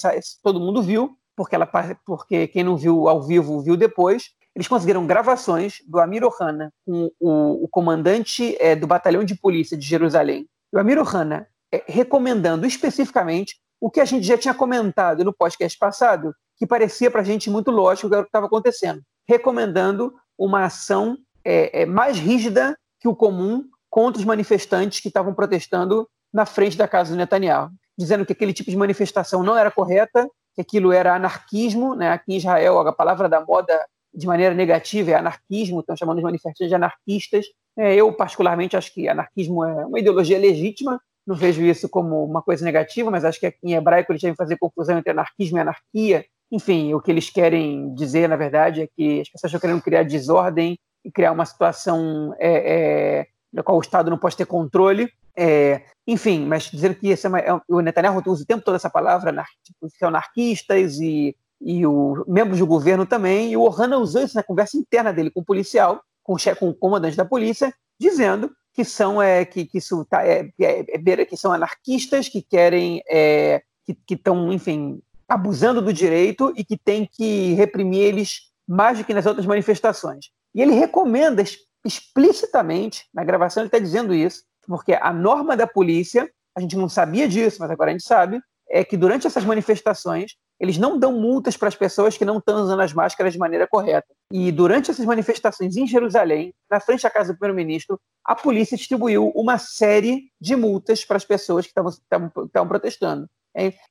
todo 0.43 0.59
mundo 0.59 0.81
viu, 0.81 1.15
porque, 1.35 1.55
ela, 1.55 1.69
porque 2.05 2.47
quem 2.47 2.63
não 2.63 2.75
viu 2.75 3.07
ao 3.07 3.21
vivo 3.21 3.61
viu 3.61 3.77
depois. 3.77 4.31
Eles 4.55 4.67
conseguiram 4.67 5.05
gravações 5.07 5.75
do 5.87 5.99
Amir 5.99 6.23
Ohana 6.25 6.73
com 6.85 7.09
o, 7.19 7.63
o 7.63 7.67
comandante 7.69 8.57
é, 8.59 8.75
do 8.75 8.87
batalhão 8.87 9.23
de 9.23 9.35
polícia 9.35 9.77
de 9.77 9.85
Jerusalém. 9.85 10.47
O 10.73 10.79
Amir 10.79 10.97
Ohana 10.97 11.47
recomendando 11.87 12.65
especificamente 12.65 13.55
o 13.79 13.89
que 13.89 13.99
a 13.99 14.05
gente 14.05 14.25
já 14.25 14.37
tinha 14.37 14.53
comentado 14.53 15.23
no 15.23 15.33
podcast 15.33 15.77
passado, 15.77 16.33
que 16.57 16.67
parecia 16.67 17.09
para 17.09 17.21
a 17.21 17.23
gente 17.23 17.49
muito 17.49 17.71
lógico 17.71 18.07
o 18.07 18.09
que 18.11 18.15
estava 18.15 18.45
acontecendo, 18.45 19.01
recomendando 19.27 20.13
uma 20.37 20.65
ação 20.65 21.17
é, 21.43 21.81
é, 21.81 21.85
mais 21.85 22.19
rígida 22.19 22.77
que 22.99 23.07
o 23.07 23.15
comum 23.15 23.65
contra 23.89 24.19
os 24.19 24.25
manifestantes 24.25 24.99
que 24.99 25.07
estavam 25.07 25.33
protestando 25.33 26.07
na 26.31 26.45
frente 26.45 26.77
da 26.77 26.87
casa 26.87 27.11
do 27.11 27.17
Netanyahu, 27.17 27.71
dizendo 27.97 28.25
que 28.25 28.33
aquele 28.33 28.53
tipo 28.53 28.69
de 28.69 28.77
manifestação 28.77 29.43
não 29.43 29.57
era 29.57 29.71
correta, 29.71 30.29
que 30.53 30.61
aquilo 30.61 30.91
era 30.91 31.15
anarquismo, 31.15 31.95
né? 31.95 32.11
aqui 32.11 32.33
em 32.33 32.37
Israel 32.37 32.79
a 32.79 32.93
palavra 32.93 33.27
da 33.27 33.43
moda 33.43 33.85
de 34.13 34.27
maneira 34.27 34.53
negativa 34.53 35.11
é 35.11 35.15
anarquismo, 35.15 35.79
estão 35.79 35.95
chamando 35.95 36.17
os 36.17 36.23
manifestantes 36.23 36.67
de 36.67 36.75
anarquistas. 36.75 37.45
É, 37.77 37.95
eu, 37.95 38.11
particularmente, 38.13 38.75
acho 38.75 38.93
que 38.93 39.07
anarquismo 39.07 39.63
é 39.63 39.85
uma 39.85 39.99
ideologia 39.99 40.37
legítima, 40.37 41.01
não 41.25 41.35
vejo 41.35 41.61
isso 41.63 41.87
como 41.87 42.23
uma 42.23 42.41
coisa 42.41 42.65
negativa, 42.65 43.11
mas 43.11 43.23
acho 43.23 43.39
que 43.39 43.53
em 43.63 43.73
hebraico 43.73 44.11
eles 44.11 44.21
devem 44.21 44.35
fazer 44.35 44.57
confusão 44.57 44.97
entre 44.97 45.11
anarquismo 45.11 45.57
e 45.57 45.61
anarquia. 45.61 46.25
Enfim, 46.51 46.93
o 46.93 47.01
que 47.01 47.11
eles 47.11 47.29
querem 47.29 47.93
dizer, 47.93 48.27
na 48.27 48.35
verdade, 48.35 48.81
é 48.81 48.87
que 48.87 49.21
as 49.21 49.29
pessoas 49.29 49.51
estão 49.51 49.59
querendo 49.59 49.81
criar 49.81 50.03
desordem 50.03 50.77
e 51.03 51.11
criar 51.11 51.31
uma 51.31 51.45
situação 51.45 52.35
é, 52.39 53.19
é, 53.21 53.27
na 53.53 53.63
qual 53.63 53.77
o 53.77 53.81
Estado 53.81 54.09
não 54.09 54.17
pode 54.17 54.35
ter 54.35 54.45
controle. 54.45 55.09
É, 55.37 55.83
enfim, 56.05 56.45
mas 56.45 56.63
dizendo 56.63 56.95
que 56.95 57.07
esse 57.07 57.25
é 57.25 57.29
uma, 57.29 57.39
é, 57.39 57.59
o 57.69 57.79
Netanyahu 57.79 58.21
usa 58.25 58.43
o 58.43 58.45
tempo 58.45 58.63
todo 58.63 58.75
essa 58.75 58.89
palavra, 58.89 59.31
tipo, 59.63 59.87
anarquistas 60.05 60.99
e, 60.99 61.35
e 61.61 61.85
o, 61.85 62.25
membros 62.27 62.59
do 62.59 62.67
governo 62.67 63.05
também, 63.05 63.51
e 63.51 63.57
o 63.57 63.61
Ohana 63.61 63.97
usou 63.97 64.21
isso 64.21 64.35
na 64.35 64.43
conversa 64.43 64.77
interna 64.77 65.13
dele 65.13 65.31
com 65.31 65.39
o 65.39 65.45
policial, 65.45 66.01
com 66.23 66.33
o, 66.33 66.37
chefe, 66.37 66.59
com 66.59 66.69
o 66.69 66.75
comandante 66.75 67.15
da 67.15 67.23
polícia, 67.23 67.73
dizendo 67.99 68.51
que 68.73 68.83
são 68.83 69.21
é, 69.21 69.43
que, 69.45 69.65
que 69.65 69.77
isso 69.77 70.05
tá, 70.05 70.25
é, 70.25 70.49
é, 70.59 70.85
é, 70.93 71.25
que 71.25 71.37
são 71.37 71.51
anarquistas 71.51 72.29
que 72.29 72.41
querem 72.41 73.01
é, 73.09 73.61
que 73.85 74.13
estão 74.13 74.51
enfim 74.51 75.01
abusando 75.27 75.81
do 75.81 75.93
direito 75.93 76.53
e 76.55 76.63
que 76.63 76.77
tem 76.77 77.09
que 77.11 77.53
reprimir 77.53 78.01
eles 78.01 78.51
mais 78.67 78.97
do 78.97 79.03
que 79.03 79.13
nas 79.13 79.25
outras 79.25 79.45
manifestações 79.45 80.29
e 80.53 80.61
ele 80.61 80.73
recomenda 80.73 81.43
explicitamente 81.85 83.05
na 83.13 83.23
gravação 83.23 83.61
ele 83.61 83.67
está 83.67 83.79
dizendo 83.79 84.13
isso 84.13 84.43
porque 84.67 84.93
a 84.93 85.11
norma 85.11 85.57
da 85.57 85.67
polícia 85.67 86.29
a 86.55 86.61
gente 86.61 86.77
não 86.77 86.87
sabia 86.87 87.27
disso 87.27 87.57
mas 87.59 87.71
agora 87.71 87.89
a 87.89 87.93
gente 87.93 88.05
sabe 88.05 88.41
é 88.69 88.85
que 88.85 88.95
durante 88.95 89.27
essas 89.27 89.43
manifestações 89.43 90.35
eles 90.61 90.77
não 90.77 90.97
dão 90.97 91.11
multas 91.11 91.57
para 91.57 91.67
as 91.67 91.75
pessoas 91.75 92.15
que 92.15 92.23
não 92.23 92.37
estão 92.37 92.61
usando 92.61 92.81
as 92.81 92.93
máscaras 92.93 93.33
de 93.33 93.39
maneira 93.39 93.67
correta. 93.67 94.07
E 94.31 94.51
durante 94.51 94.91
essas 94.91 95.03
manifestações 95.03 95.75
em 95.75 95.87
Jerusalém, 95.87 96.53
na 96.69 96.79
frente 96.79 97.01
da 97.01 97.09
casa 97.09 97.33
do 97.33 97.39
primeiro-ministro, 97.39 97.99
a 98.25 98.35
polícia 98.35 98.77
distribuiu 98.77 99.31
uma 99.35 99.57
série 99.57 100.31
de 100.39 100.55
multas 100.55 101.03
para 101.03 101.17
as 101.17 101.25
pessoas 101.25 101.65
que 101.65 101.71
estavam 101.71 102.67
protestando. 102.67 103.29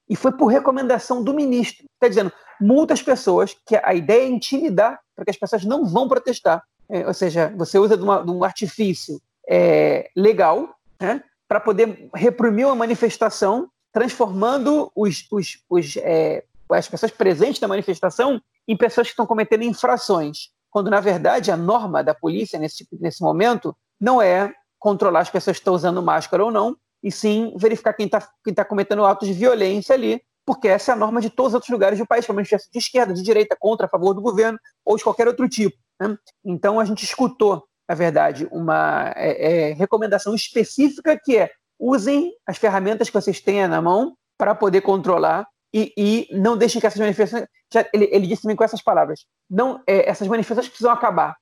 E 0.09 0.16
foi 0.16 0.33
por 0.33 0.47
recomendação 0.47 1.23
do 1.23 1.35
ministro. 1.35 1.85
Está 1.95 2.09
dizendo, 2.09 2.33
multa 2.61 2.95
as 2.95 3.03
pessoas, 3.03 3.55
que 3.66 3.77
a 3.77 3.95
ideia 3.95 4.23
é 4.23 4.29
intimidar 4.29 5.01
para 5.14 5.25
que 5.25 5.31
as 5.31 5.37
pessoas 5.37 5.64
não 5.64 5.85
vão 5.85 6.09
protestar. 6.09 6.62
É, 6.88 7.07
ou 7.07 7.14
seja, 7.14 7.53
você 7.57 7.79
usa 7.79 7.97
de, 7.97 8.03
uma, 8.03 8.23
de 8.23 8.31
um 8.31 8.43
artifício 8.43 9.21
é, 9.49 10.11
legal 10.16 10.75
né, 11.01 11.23
para 11.47 11.61
poder 11.61 12.09
reprimir 12.14 12.66
uma 12.66 12.75
manifestação, 12.75 13.69
transformando 13.93 14.90
os, 14.95 15.27
os, 15.31 15.62
os 15.69 15.97
é, 15.99 16.45
as 16.71 16.88
pessoas 16.88 17.12
presentes 17.12 17.61
na 17.61 17.69
manifestação 17.69 18.40
em 18.66 18.77
pessoas 18.77 19.09
que 19.09 19.12
estão 19.12 19.27
cometendo 19.27 19.64
infrações, 19.64 20.51
quando 20.71 20.90
na 20.90 21.01
verdade 21.01 21.51
a 21.51 21.57
norma 21.57 22.03
da 22.03 22.14
polícia 22.14 22.59
nesse, 22.59 22.87
nesse 22.93 23.21
momento 23.23 23.77
não 24.01 24.21
é 24.21 24.53
controlar 24.79 25.21
as 25.21 25.31
pessoas 25.31 25.57
que 25.57 25.61
estão 25.61 25.75
usando 25.75 26.03
máscara 26.03 26.45
ou 26.45 26.51
não, 26.51 26.77
e 27.03 27.11
sim 27.11 27.55
verificar 27.57 27.93
quem 27.93 28.07
está 28.07 28.27
quem 28.45 28.55
tá 28.55 28.65
cometendo 28.65 29.05
atos 29.05 29.29
de 29.29 29.35
violência 29.35 29.95
ali, 29.95 30.21
porque 30.45 30.69
essa 30.69 30.93
é 30.93 30.95
a 30.95 30.99
norma 30.99 31.21
de 31.21 31.31
todos 31.31 31.51
os 31.51 31.55
outros 31.55 31.71
lugares 31.71 31.99
do 31.99 32.07
país, 32.07 32.27
como 32.27 32.43
de 32.43 32.57
esquerda, 32.75 33.15
de 33.15 33.23
direita, 33.23 33.57
contra, 33.59 33.87
a 33.87 33.89
favor 33.89 34.15
do 34.15 34.23
governo 34.23 34.59
ou 34.85 34.97
de 34.97 35.05
qualquer 35.05 35.29
outro 35.29 35.49
tipo. 35.49 35.77
Né? 36.01 36.17
Então 36.45 36.81
a 36.81 36.85
gente 36.85 37.05
escutou, 37.05 37.65
na 37.89 37.95
verdade, 37.95 38.49
uma 38.51 39.13
é, 39.17 39.71
é, 39.71 39.73
recomendação 39.75 40.35
específica 40.35 41.19
que 41.23 41.37
é 41.37 41.51
usem 41.79 42.33
as 42.47 42.59
ferramentas 42.59 43.09
que 43.09 43.15
vocês 43.15 43.41
têm 43.41 43.67
na 43.67 43.81
mão 43.81 44.15
para 44.37 44.55
poder 44.55 44.81
controlar 44.81 45.47
e, 45.73 45.93
e 45.97 46.29
não 46.33 46.57
deixem 46.57 46.81
que 46.81 46.87
essas 46.87 46.99
manifestações. 46.99 47.49
Ele, 47.95 48.09
ele, 48.11 48.27
disse 48.27 48.43
também 48.43 48.57
com 48.57 48.65
essas 48.65 48.83
palavras: 48.83 49.25
não, 49.49 49.81
é, 49.87 50.09
essas 50.09 50.27
manifestações 50.27 50.69
precisam 50.69 50.93
acabar. 50.93 51.37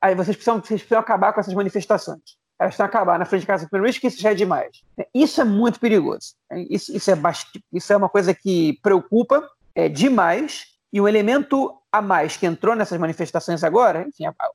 Aí 0.00 0.14
vocês 0.14 0.36
precisam, 0.36 0.56
vocês 0.56 0.80
precisam 0.80 0.98
acabar 0.98 1.32
com 1.32 1.40
essas 1.40 1.54
manifestações. 1.54 2.20
Elas 2.58 2.72
precisam 2.72 2.86
acabar 2.86 3.18
na 3.18 3.24
frente 3.24 3.42
de 3.42 3.46
casa 3.46 3.64
do 3.64 3.70
primeiro-ministro, 3.70 4.00
que 4.00 4.06
isso 4.08 4.20
já 4.20 4.32
é 4.32 4.34
demais. 4.34 4.82
Isso 5.14 5.40
é 5.40 5.44
muito 5.44 5.80
perigoso. 5.80 6.34
Isso, 6.68 6.94
isso, 6.94 7.10
é, 7.10 7.14
isso 7.72 7.92
é 7.92 7.96
uma 7.96 8.08
coisa 8.08 8.34
que 8.34 8.78
preocupa 8.82 9.48
é, 9.74 9.88
demais. 9.88 10.66
E 10.92 11.00
um 11.00 11.08
elemento 11.08 11.72
a 11.90 12.02
mais 12.02 12.36
que 12.36 12.46
entrou 12.46 12.74
nessas 12.74 12.98
manifestações 12.98 13.64
agora, 13.64 14.06
enfim, 14.08 14.26
a, 14.26 14.30
a, 14.30 14.50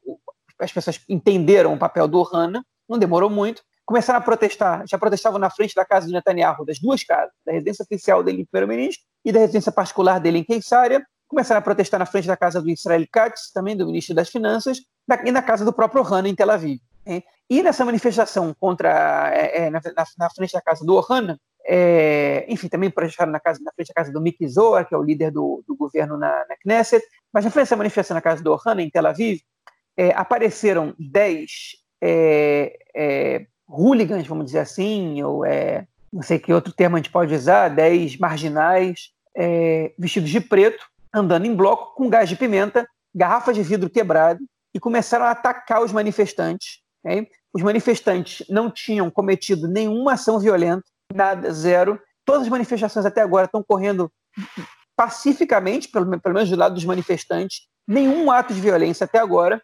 as 0.59 0.71
pessoas 0.71 0.99
entenderam 1.09 1.73
o 1.73 1.79
papel 1.79 2.07
do 2.07 2.21
Hanna, 2.21 2.63
não 2.87 2.99
demorou 2.99 3.29
muito, 3.29 3.63
começaram 3.85 4.19
a 4.19 4.21
protestar, 4.21 4.83
já 4.87 4.97
protestavam 4.97 5.39
na 5.39 5.49
frente 5.49 5.75
da 5.75 5.85
casa 5.85 6.07
do 6.07 6.13
Netanyahu, 6.13 6.65
das 6.65 6.79
duas 6.79 7.03
casas, 7.03 7.31
da 7.45 7.53
residência 7.53 7.83
oficial 7.83 8.23
dele 8.23 8.41
em 8.41 8.45
primeiro-ministro 8.45 9.03
e 9.23 9.31
da 9.31 9.39
residência 9.39 9.71
particular 9.71 10.19
dele 10.19 10.39
em 10.39 10.43
Keisária, 10.43 11.05
começaram 11.27 11.59
a 11.59 11.61
protestar 11.61 11.99
na 11.99 12.05
frente 12.05 12.27
da 12.27 12.37
casa 12.37 12.61
do 12.61 12.69
Israel 12.69 13.05
Katz, 13.11 13.51
também 13.51 13.75
do 13.75 13.85
ministro 13.85 14.15
das 14.15 14.29
Finanças, 14.29 14.79
e 15.23 15.31
na 15.31 15.41
casa 15.41 15.63
do 15.63 15.73
próprio 15.73 16.01
Ohana 16.01 16.27
em 16.27 16.35
Tel 16.35 16.51
Aviv. 16.51 16.79
E 17.49 17.61
nessa 17.61 17.85
manifestação 17.85 18.55
contra, 18.59 19.31
é, 19.33 19.65
é, 19.65 19.69
na, 19.69 19.79
na, 20.17 20.29
frente 20.31 20.53
da 20.53 20.61
casa 20.61 20.83
do 20.83 20.95
Ohana, 20.95 21.39
é, 21.67 22.45
enfim, 22.47 22.67
também 22.67 22.89
protestaram 22.89 23.31
na, 23.31 23.39
casa, 23.39 23.59
na 23.63 23.71
frente 23.71 23.89
da 23.89 23.93
casa 23.93 24.11
do 24.11 24.21
Miki 24.21 24.47
Zohar, 24.47 24.87
que 24.87 24.95
é 24.95 24.97
o 24.97 25.03
líder 25.03 25.31
do, 25.31 25.63
do 25.67 25.75
governo 25.75 26.17
na, 26.17 26.45
na, 26.49 26.55
Knesset, 26.63 27.05
mas 27.31 27.45
na 27.45 27.51
frente 27.51 27.65
dessa 27.65 27.75
manifestação 27.75 28.15
na 28.15 28.21
casa 28.21 28.43
do 28.43 28.51
Ohana, 28.51 28.81
em 28.81 28.89
Tel 28.89 29.05
Aviv, 29.05 29.41
é, 29.95 30.09
apareceram 30.15 30.95
dez 30.97 31.75
é, 32.01 32.77
é, 32.95 33.45
hooligans, 33.67 34.25
vamos 34.25 34.45
dizer 34.45 34.59
assim, 34.59 35.21
ou 35.21 35.43
não 36.11 36.23
sei 36.23 36.39
que 36.39 36.53
outro 36.53 36.73
termo 36.73 36.95
a 36.95 36.99
gente 36.99 37.11
pode 37.11 37.33
usar, 37.33 37.69
10 37.69 38.17
marginais 38.17 39.11
vestidos 39.97 40.29
de 40.29 40.39
preto, 40.39 40.83
andando 41.13 41.45
em 41.45 41.55
bloco 41.55 41.95
com 41.95 42.09
gás 42.09 42.29
de 42.29 42.35
pimenta, 42.35 42.87
garrafas 43.13 43.55
de 43.55 43.63
vidro 43.63 43.89
quebrado 43.89 44.39
e 44.75 44.79
começaram 44.79 45.23
a 45.23 45.31
atacar 45.31 45.81
os 45.81 45.93
manifestantes. 45.93 46.81
Okay? 46.99 47.29
Os 47.53 47.63
manifestantes 47.63 48.45
não 48.49 48.69
tinham 48.69 49.09
cometido 49.09 49.69
nenhuma 49.69 50.13
ação 50.13 50.37
violenta, 50.37 50.83
nada, 51.13 51.49
zero. 51.53 51.97
Todas 52.25 52.41
as 52.41 52.49
manifestações 52.49 53.05
até 53.05 53.21
agora 53.21 53.45
estão 53.45 53.63
correndo 53.63 54.11
pacificamente, 54.97 55.87
pelo, 55.87 56.19
pelo 56.19 56.35
menos 56.35 56.49
do 56.49 56.57
lado 56.57 56.75
dos 56.75 56.83
manifestantes, 56.83 57.67
nenhum 57.87 58.29
ato 58.29 58.53
de 58.53 58.59
violência 58.59 59.05
até 59.05 59.17
agora. 59.17 59.61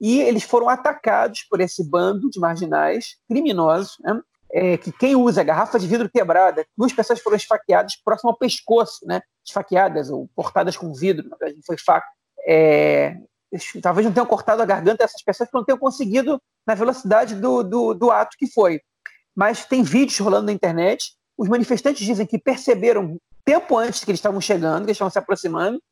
E 0.00 0.20
eles 0.20 0.42
foram 0.42 0.68
atacados 0.68 1.44
por 1.48 1.60
esse 1.60 1.88
bando 1.88 2.28
de 2.28 2.40
marginais 2.40 3.16
criminosos, 3.28 3.96
né? 4.00 4.20
é, 4.52 4.76
que 4.76 4.90
quem 4.90 5.14
usa 5.14 5.44
garrafa 5.44 5.78
de 5.78 5.86
vidro 5.86 6.10
quebrada, 6.10 6.66
duas 6.76 6.92
pessoas 6.92 7.20
foram 7.20 7.36
esfaqueadas 7.36 7.96
próximo 8.04 8.30
ao 8.30 8.36
pescoço, 8.36 9.06
né? 9.06 9.20
esfaqueadas 9.46 10.10
ou 10.10 10.28
cortadas 10.34 10.76
com 10.76 10.92
vidro, 10.92 11.28
verdade 11.28 11.60
foi 11.64 11.76
faca. 11.78 12.06
É, 12.46 13.16
talvez 13.82 14.06
não 14.06 14.12
tenham 14.12 14.26
cortado 14.26 14.62
a 14.62 14.66
garganta 14.66 15.04
dessas 15.04 15.22
pessoas, 15.22 15.48
porque 15.48 15.58
não 15.58 15.64
tenham 15.64 15.78
conseguido 15.78 16.40
na 16.66 16.74
velocidade 16.74 17.34
do, 17.34 17.62
do, 17.62 17.94
do 17.94 18.10
ato 18.10 18.36
que 18.38 18.46
foi. 18.46 18.80
Mas 19.34 19.64
tem 19.64 19.82
vídeos 19.82 20.18
rolando 20.18 20.46
na 20.46 20.52
internet. 20.52 21.14
Os 21.36 21.48
manifestantes 21.48 22.04
dizem 22.04 22.26
que 22.26 22.38
perceberam 22.38 23.18
tempo 23.44 23.78
antes 23.78 24.04
que 24.04 24.10
eles 24.10 24.18
estavam 24.18 24.40
chegando, 24.40 24.80
que 24.80 24.90
eles 24.90 24.96
estavam 24.96 25.10
se 25.10 25.18
aproximando, 25.18 25.82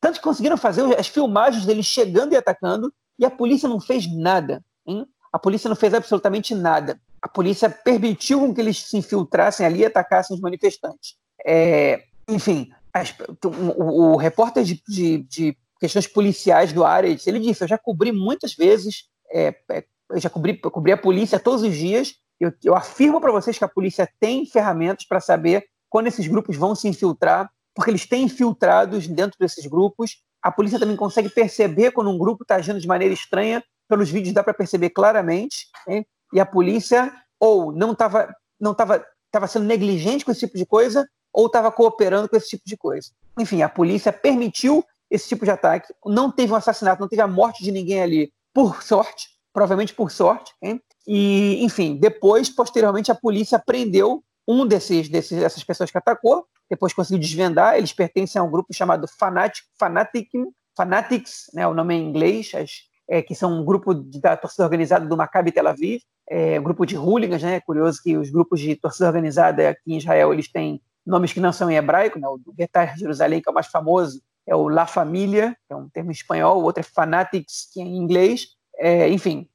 tanto 0.00 0.16
que 0.16 0.24
conseguiram 0.24 0.56
fazer 0.56 0.98
as 0.98 1.08
filmagens 1.08 1.66
deles 1.66 1.86
chegando 1.86 2.32
e 2.32 2.36
atacando, 2.36 2.92
e 3.18 3.24
a 3.24 3.30
polícia 3.30 3.68
não 3.68 3.80
fez 3.80 4.04
nada. 4.12 4.64
Hein? 4.86 5.06
A 5.32 5.38
polícia 5.38 5.68
não 5.68 5.76
fez 5.76 5.94
absolutamente 5.94 6.54
nada. 6.54 7.00
A 7.20 7.28
polícia 7.28 7.70
permitiu 7.70 8.52
que 8.52 8.60
eles 8.60 8.82
se 8.82 8.96
infiltrassem 8.96 9.64
ali 9.64 9.80
e 9.80 9.86
atacassem 9.86 10.34
os 10.34 10.40
manifestantes. 10.40 11.16
É, 11.46 12.02
enfim, 12.28 12.72
as, 12.92 13.14
o, 13.44 14.12
o, 14.12 14.16
repórter 14.16 14.64
de, 14.64 14.82
de, 14.88 15.18
de 15.18 15.56
questões 15.82 16.06
policiais 16.06 16.72
do 16.72 16.84
área, 16.84 17.08
ele 17.08 17.40
disse, 17.40 17.64
eu 17.64 17.68
já 17.68 17.76
cobri 17.76 18.12
muitas 18.12 18.54
vezes, 18.54 19.06
é, 19.32 19.52
é, 19.68 19.84
eu 20.08 20.20
já 20.20 20.30
cobri, 20.30 20.60
eu 20.62 20.70
cobri 20.70 20.92
a 20.92 20.96
polícia 20.96 21.40
todos 21.40 21.62
os 21.62 21.74
dias, 21.74 22.14
eu, 22.38 22.52
eu 22.62 22.76
afirmo 22.76 23.20
para 23.20 23.32
vocês 23.32 23.58
que 23.58 23.64
a 23.64 23.68
polícia 23.68 24.08
tem 24.20 24.46
ferramentas 24.46 25.04
para 25.04 25.18
saber 25.18 25.64
quando 25.90 26.06
esses 26.06 26.24
grupos 26.28 26.56
vão 26.56 26.76
se 26.76 26.86
infiltrar, 26.86 27.50
porque 27.74 27.90
eles 27.90 28.06
têm 28.06 28.26
infiltrados 28.26 29.08
dentro 29.08 29.36
desses 29.40 29.66
grupos. 29.66 30.22
A 30.40 30.52
polícia 30.52 30.78
também 30.78 30.94
consegue 30.94 31.28
perceber 31.28 31.90
quando 31.90 32.10
um 32.10 32.18
grupo 32.18 32.44
está 32.44 32.54
agindo 32.54 32.78
de 32.78 32.86
maneira 32.86 33.12
estranha, 33.12 33.60
pelos 33.88 34.08
vídeos 34.08 34.32
dá 34.32 34.44
para 34.44 34.54
perceber 34.54 34.90
claramente, 34.90 35.66
hein? 35.88 36.06
e 36.32 36.38
a 36.38 36.46
polícia 36.46 37.12
ou 37.40 37.72
não 37.72 37.90
estava 37.90 38.32
não 38.60 38.72
tava, 38.72 39.04
tava 39.32 39.48
sendo 39.48 39.64
negligente 39.64 40.24
com 40.24 40.30
esse 40.30 40.46
tipo 40.46 40.56
de 40.56 40.64
coisa, 40.64 41.04
ou 41.32 41.46
estava 41.46 41.72
cooperando 41.72 42.28
com 42.28 42.36
esse 42.36 42.50
tipo 42.50 42.62
de 42.64 42.76
coisa. 42.76 43.10
Enfim, 43.36 43.62
a 43.62 43.68
polícia 43.68 44.12
permitiu 44.12 44.84
esse 45.12 45.28
tipo 45.28 45.44
de 45.44 45.50
ataque. 45.50 45.92
Não 46.06 46.30
teve 46.30 46.52
um 46.52 46.56
assassinato, 46.56 47.00
não 47.00 47.08
teve 47.08 47.22
a 47.22 47.28
morte 47.28 47.62
de 47.62 47.70
ninguém 47.70 48.02
ali, 48.02 48.32
por 48.54 48.82
sorte, 48.82 49.28
provavelmente 49.52 49.94
por 49.94 50.10
sorte. 50.10 50.52
Hein? 50.62 50.80
E, 51.06 51.62
enfim, 51.62 51.96
depois, 51.96 52.48
posteriormente, 52.48 53.12
a 53.12 53.14
polícia 53.14 53.58
prendeu 53.58 54.24
um 54.48 54.66
desses, 54.66 55.08
desses 55.08 55.38
dessas 55.38 55.62
pessoas 55.62 55.90
que 55.90 55.98
atacou, 55.98 56.46
depois 56.68 56.92
conseguiu 56.92 57.20
desvendar. 57.20 57.76
Eles 57.76 57.92
pertencem 57.92 58.40
a 58.40 58.42
um 58.42 58.50
grupo 58.50 58.72
chamado 58.72 59.06
Fanatic, 59.18 59.64
Fanatic, 59.78 60.30
Fanatics, 60.76 61.50
né, 61.52 61.66
o 61.66 61.74
nome 61.74 61.94
é 61.94 61.98
em 61.98 62.08
inglês, 62.08 62.50
as, 62.54 62.70
é, 63.08 63.20
que 63.20 63.34
são 63.34 63.60
um 63.60 63.64
grupo 63.64 63.94
de, 63.94 64.20
da 64.20 64.36
torcida 64.36 64.64
organizada 64.64 65.06
do 65.06 65.16
Maccabi 65.16 65.52
Tel 65.52 65.68
Aviv, 65.68 66.00
é, 66.30 66.58
um 66.58 66.62
grupo 66.62 66.86
de 66.86 66.96
hooligans, 66.96 67.42
né? 67.42 67.56
É 67.56 67.60
curioso 67.60 68.00
que 68.02 68.16
os 68.16 68.30
grupos 68.30 68.58
de 68.58 68.74
torcida 68.74 69.06
organizada 69.06 69.68
aqui 69.68 69.92
em 69.92 69.98
Israel 69.98 70.32
eles 70.32 70.50
têm 70.50 70.80
nomes 71.04 71.32
que 71.32 71.40
não 71.40 71.52
são 71.52 71.70
em 71.70 71.76
hebraico, 71.76 72.18
né? 72.18 72.26
O 72.26 72.40
Betar 72.54 72.96
Jerusalém, 72.96 73.42
que 73.42 73.48
é 73.48 73.52
o 73.52 73.54
mais 73.54 73.66
famoso, 73.66 74.22
é 74.46 74.54
o 74.54 74.68
La 74.68 74.86
Família, 74.86 75.56
que 75.66 75.72
é 75.72 75.76
um 75.76 75.88
termo 75.88 76.10
espanhol, 76.10 76.60
o 76.60 76.64
outro 76.64 76.80
é 76.80 76.82
Fanatics, 76.82 77.68
que 77.72 77.80
é 77.80 77.84
em 77.84 77.96
inglês. 77.96 78.48
É, 78.78 79.08
enfim, 79.08 79.48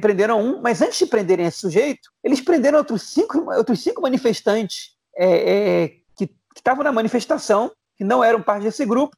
prenderam 0.00 0.40
um, 0.40 0.60
mas 0.60 0.82
antes 0.82 0.98
de 0.98 1.06
prenderem 1.06 1.46
esse 1.46 1.58
sujeito, 1.58 2.10
eles 2.24 2.40
prenderam 2.40 2.78
outros 2.78 3.02
cinco, 3.02 3.50
outros 3.52 3.82
cinco 3.82 4.02
manifestantes 4.02 4.96
é, 5.16 5.84
é, 5.84 5.88
que 6.16 6.30
estavam 6.56 6.82
na 6.82 6.92
manifestação, 6.92 7.70
que 7.96 8.04
não 8.04 8.22
eram 8.22 8.42
parte 8.42 8.64
desse 8.64 8.84
grupo, 8.84 9.16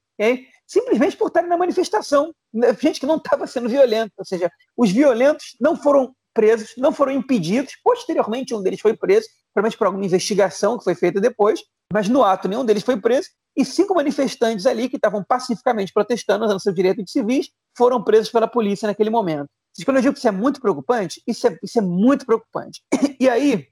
simplesmente 0.67 1.17
por 1.17 1.29
estarem 1.29 1.49
na 1.49 1.57
manifestação. 1.57 2.35
Gente 2.81 3.01
que 3.01 3.07
não 3.07 3.17
estava 3.17 3.47
sendo 3.47 3.69
violenta, 3.69 4.13
ou 4.19 4.25
seja, 4.25 4.51
os 4.77 4.91
violentos 4.91 5.57
não 5.61 5.77
foram 5.77 6.15
presos, 6.35 6.75
não 6.77 6.93
foram 6.93 7.13
impedidos. 7.13 7.77
Posteriormente, 7.83 8.55
um 8.55 8.63
deles 8.63 8.81
foi 8.81 8.95
preso, 8.95 9.29
provavelmente 9.53 9.79
por 9.79 9.87
alguma 9.87 10.05
investigação 10.05 10.79
que 10.79 10.85
foi 10.85 10.95
feita 10.95 11.21
depois, 11.21 11.61
mas 11.93 12.09
no 12.09 12.23
ato 12.23 12.49
nenhum 12.49 12.65
deles 12.65 12.83
foi 12.83 13.01
preso 13.01 13.29
e 13.57 13.65
cinco 13.65 13.95
manifestantes 13.95 14.67
ali 14.67 14.89
que 14.89 14.97
estavam 14.97 15.23
pacificamente 15.23 15.93
protestando, 15.93 16.45
usando 16.45 16.61
seu 16.61 16.73
direito 16.73 17.03
de 17.03 17.11
civis, 17.11 17.51
foram 17.77 18.03
presos 18.03 18.31
pela 18.31 18.49
polícia 18.49 18.87
naquele 18.87 19.11
momento. 19.11 19.49
Quando 19.85 19.97
eu 19.99 20.03
digo 20.03 20.13
que 20.15 20.19
isso 20.19 20.29
é 20.29 20.33
muito 20.33 20.61
preocupante, 20.61 21.23
isso 21.27 21.47
é, 21.47 21.59
isso 21.63 21.79
é 21.79 21.83
muito 21.83 22.27
preocupante. 22.27 22.83
E 23.19 23.29
aí, 23.29 23.67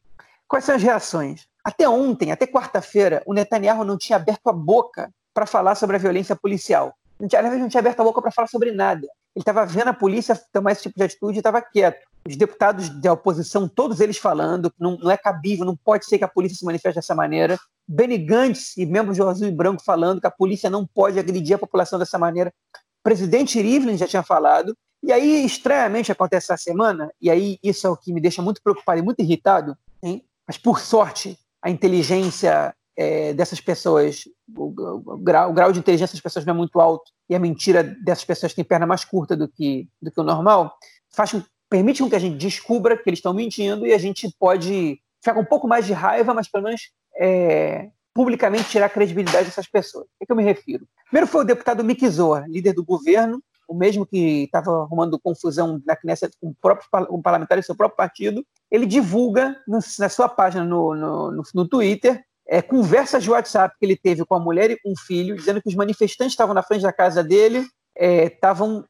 quais 0.46 0.64
são 0.64 0.74
as 0.74 0.82
reações? 0.82 1.46
Até 1.64 1.88
ontem, 1.88 2.32
até 2.32 2.46
quarta-feira, 2.46 3.22
o 3.26 3.34
Netanyahu 3.34 3.84
não 3.84 3.98
tinha 3.98 4.16
aberto 4.16 4.48
a 4.48 4.52
boca 4.52 5.10
para 5.34 5.46
falar 5.46 5.74
sobre 5.74 5.96
a 5.96 5.98
violência 5.98 6.34
policial. 6.36 6.94
Tinha, 7.28 7.42
não 7.42 7.68
tinha 7.68 7.80
aberto 7.80 8.00
a 8.00 8.04
boca 8.04 8.22
para 8.22 8.30
falar 8.30 8.48
sobre 8.48 8.72
nada. 8.72 9.06
Ele 9.38 9.42
estava 9.42 9.64
vendo 9.64 9.86
a 9.86 9.94
polícia 9.94 10.34
tomar 10.52 10.72
esse 10.72 10.82
tipo 10.82 10.98
de 10.98 11.04
atitude 11.04 11.36
e 11.36 11.38
estava 11.38 11.62
quieto. 11.62 12.04
Os 12.26 12.34
deputados 12.34 12.88
da 13.00 13.12
oposição, 13.12 13.68
todos 13.68 14.00
eles 14.00 14.18
falando 14.18 14.72
não, 14.76 14.96
não, 14.96 15.12
é 15.12 15.16
cabível, 15.16 15.64
não 15.64 15.76
pode 15.76 16.06
ser 16.06 16.18
que 16.18 16.24
a 16.24 16.28
polícia 16.28 16.58
se 16.58 16.64
manifeste 16.64 16.96
dessa 16.96 17.14
maneira. 17.14 17.56
Benny 17.86 18.18
Gantz 18.18 18.76
e 18.76 18.84
membros 18.84 19.16
do 19.16 19.28
Azul 19.28 19.46
e 19.46 19.52
Branco 19.52 19.80
falando 19.84 20.20
que 20.20 20.26
a 20.26 20.30
polícia 20.30 20.68
não 20.68 20.84
pode 20.84 21.20
agredir 21.20 21.54
a 21.54 21.58
população 21.58 22.00
dessa 22.00 22.18
maneira. 22.18 22.52
O 22.74 23.02
presidente 23.04 23.62
Rivlin 23.62 23.96
já 23.96 24.08
tinha 24.08 24.24
falado. 24.24 24.76
E 25.04 25.12
aí, 25.12 25.46
estranhamente, 25.46 26.10
acontece 26.10 26.52
essa 26.52 26.60
semana, 26.60 27.08
e 27.22 27.30
aí 27.30 27.60
isso 27.62 27.86
é 27.86 27.90
o 27.90 27.96
que 27.96 28.12
me 28.12 28.20
deixa 28.20 28.42
muito 28.42 28.60
preocupado 28.60 28.98
e 28.98 29.02
muito 29.02 29.20
irritado, 29.22 29.78
hein? 30.02 30.24
mas 30.44 30.58
por 30.58 30.80
sorte, 30.80 31.38
a 31.62 31.70
inteligência 31.70 32.74
é, 32.98 33.32
dessas 33.32 33.60
pessoas, 33.60 34.24
o, 34.56 34.64
o, 34.64 35.18
grau, 35.18 35.50
o, 35.50 35.52
grau, 35.52 35.70
de 35.70 35.78
inteligência 35.78 36.14
das 36.14 36.20
pessoas 36.20 36.44
não 36.44 36.52
é 36.52 36.56
muito 36.56 36.80
alto, 36.80 37.12
e 37.30 37.34
a 37.34 37.38
mentira 37.38 37.84
dessas 37.84 38.24
pessoas 38.24 38.52
tem 38.52 38.64
perna 38.64 38.86
mais 38.86 39.04
curta 39.04 39.36
do 39.36 39.46
que, 39.46 39.88
do 40.02 40.10
que 40.10 40.20
o 40.20 40.24
normal, 40.24 40.74
faz, 41.08 41.32
permite 41.70 42.02
com 42.02 42.10
que 42.10 42.16
a 42.16 42.18
gente 42.18 42.36
descubra 42.36 42.96
que 42.96 43.08
eles 43.08 43.20
estão 43.20 43.32
mentindo 43.32 43.86
e 43.86 43.92
a 43.92 43.98
gente 43.98 44.28
pode 44.36 44.98
ficar 45.20 45.34
com 45.34 45.42
um 45.42 45.44
pouco 45.44 45.68
mais 45.68 45.86
de 45.86 45.92
raiva, 45.92 46.34
mas 46.34 46.50
pelo 46.50 46.64
menos 46.64 46.90
é, 47.16 47.88
publicamente 48.12 48.68
tirar 48.68 48.86
a 48.86 48.90
credibilidade 48.90 49.44
dessas 49.44 49.68
pessoas. 49.68 50.06
O 50.20 50.26
que, 50.26 50.32
eu 50.32 50.36
me 50.36 50.42
refiro? 50.42 50.84
Primeiro 51.04 51.28
foi 51.28 51.42
o 51.42 51.46
deputado 51.46 51.84
Mick 51.84 52.08
Zoa, 52.08 52.44
líder 52.48 52.72
do 52.72 52.84
governo, 52.84 53.40
o 53.68 53.74
mesmo 53.74 54.04
que 54.04 54.44
estava 54.44 54.72
arrumando 54.82 55.20
confusão 55.20 55.80
na 55.86 55.94
Knesset 55.94 56.34
com 56.40 56.48
o 56.48 56.54
próprio 56.60 56.88
com 57.06 57.22
parlamentar 57.22 57.58
do 57.58 57.64
seu 57.64 57.76
próprio 57.76 57.96
partido, 57.96 58.44
ele 58.72 58.86
divulga 58.86 59.56
no, 59.68 59.78
na 60.00 60.08
sua 60.08 60.28
página 60.28 60.64
no, 60.64 60.96
no, 60.96 61.30
no, 61.30 61.42
no 61.54 61.68
Twitter 61.68 62.24
é, 62.48 62.62
conversas 62.62 63.22
de 63.22 63.30
WhatsApp 63.30 63.76
que 63.78 63.84
ele 63.84 63.96
teve 63.96 64.24
com 64.24 64.34
a 64.34 64.40
mulher 64.40 64.70
e 64.70 64.80
com 64.80 64.92
o 64.92 64.98
filho, 64.98 65.36
dizendo 65.36 65.60
que 65.60 65.68
os 65.68 65.74
manifestantes 65.74 66.32
estavam 66.32 66.54
na 66.54 66.62
frente 66.62 66.82
da 66.82 66.92
casa 66.92 67.22
dele, 67.22 67.66
estavam 67.94 68.80
é, 68.80 68.84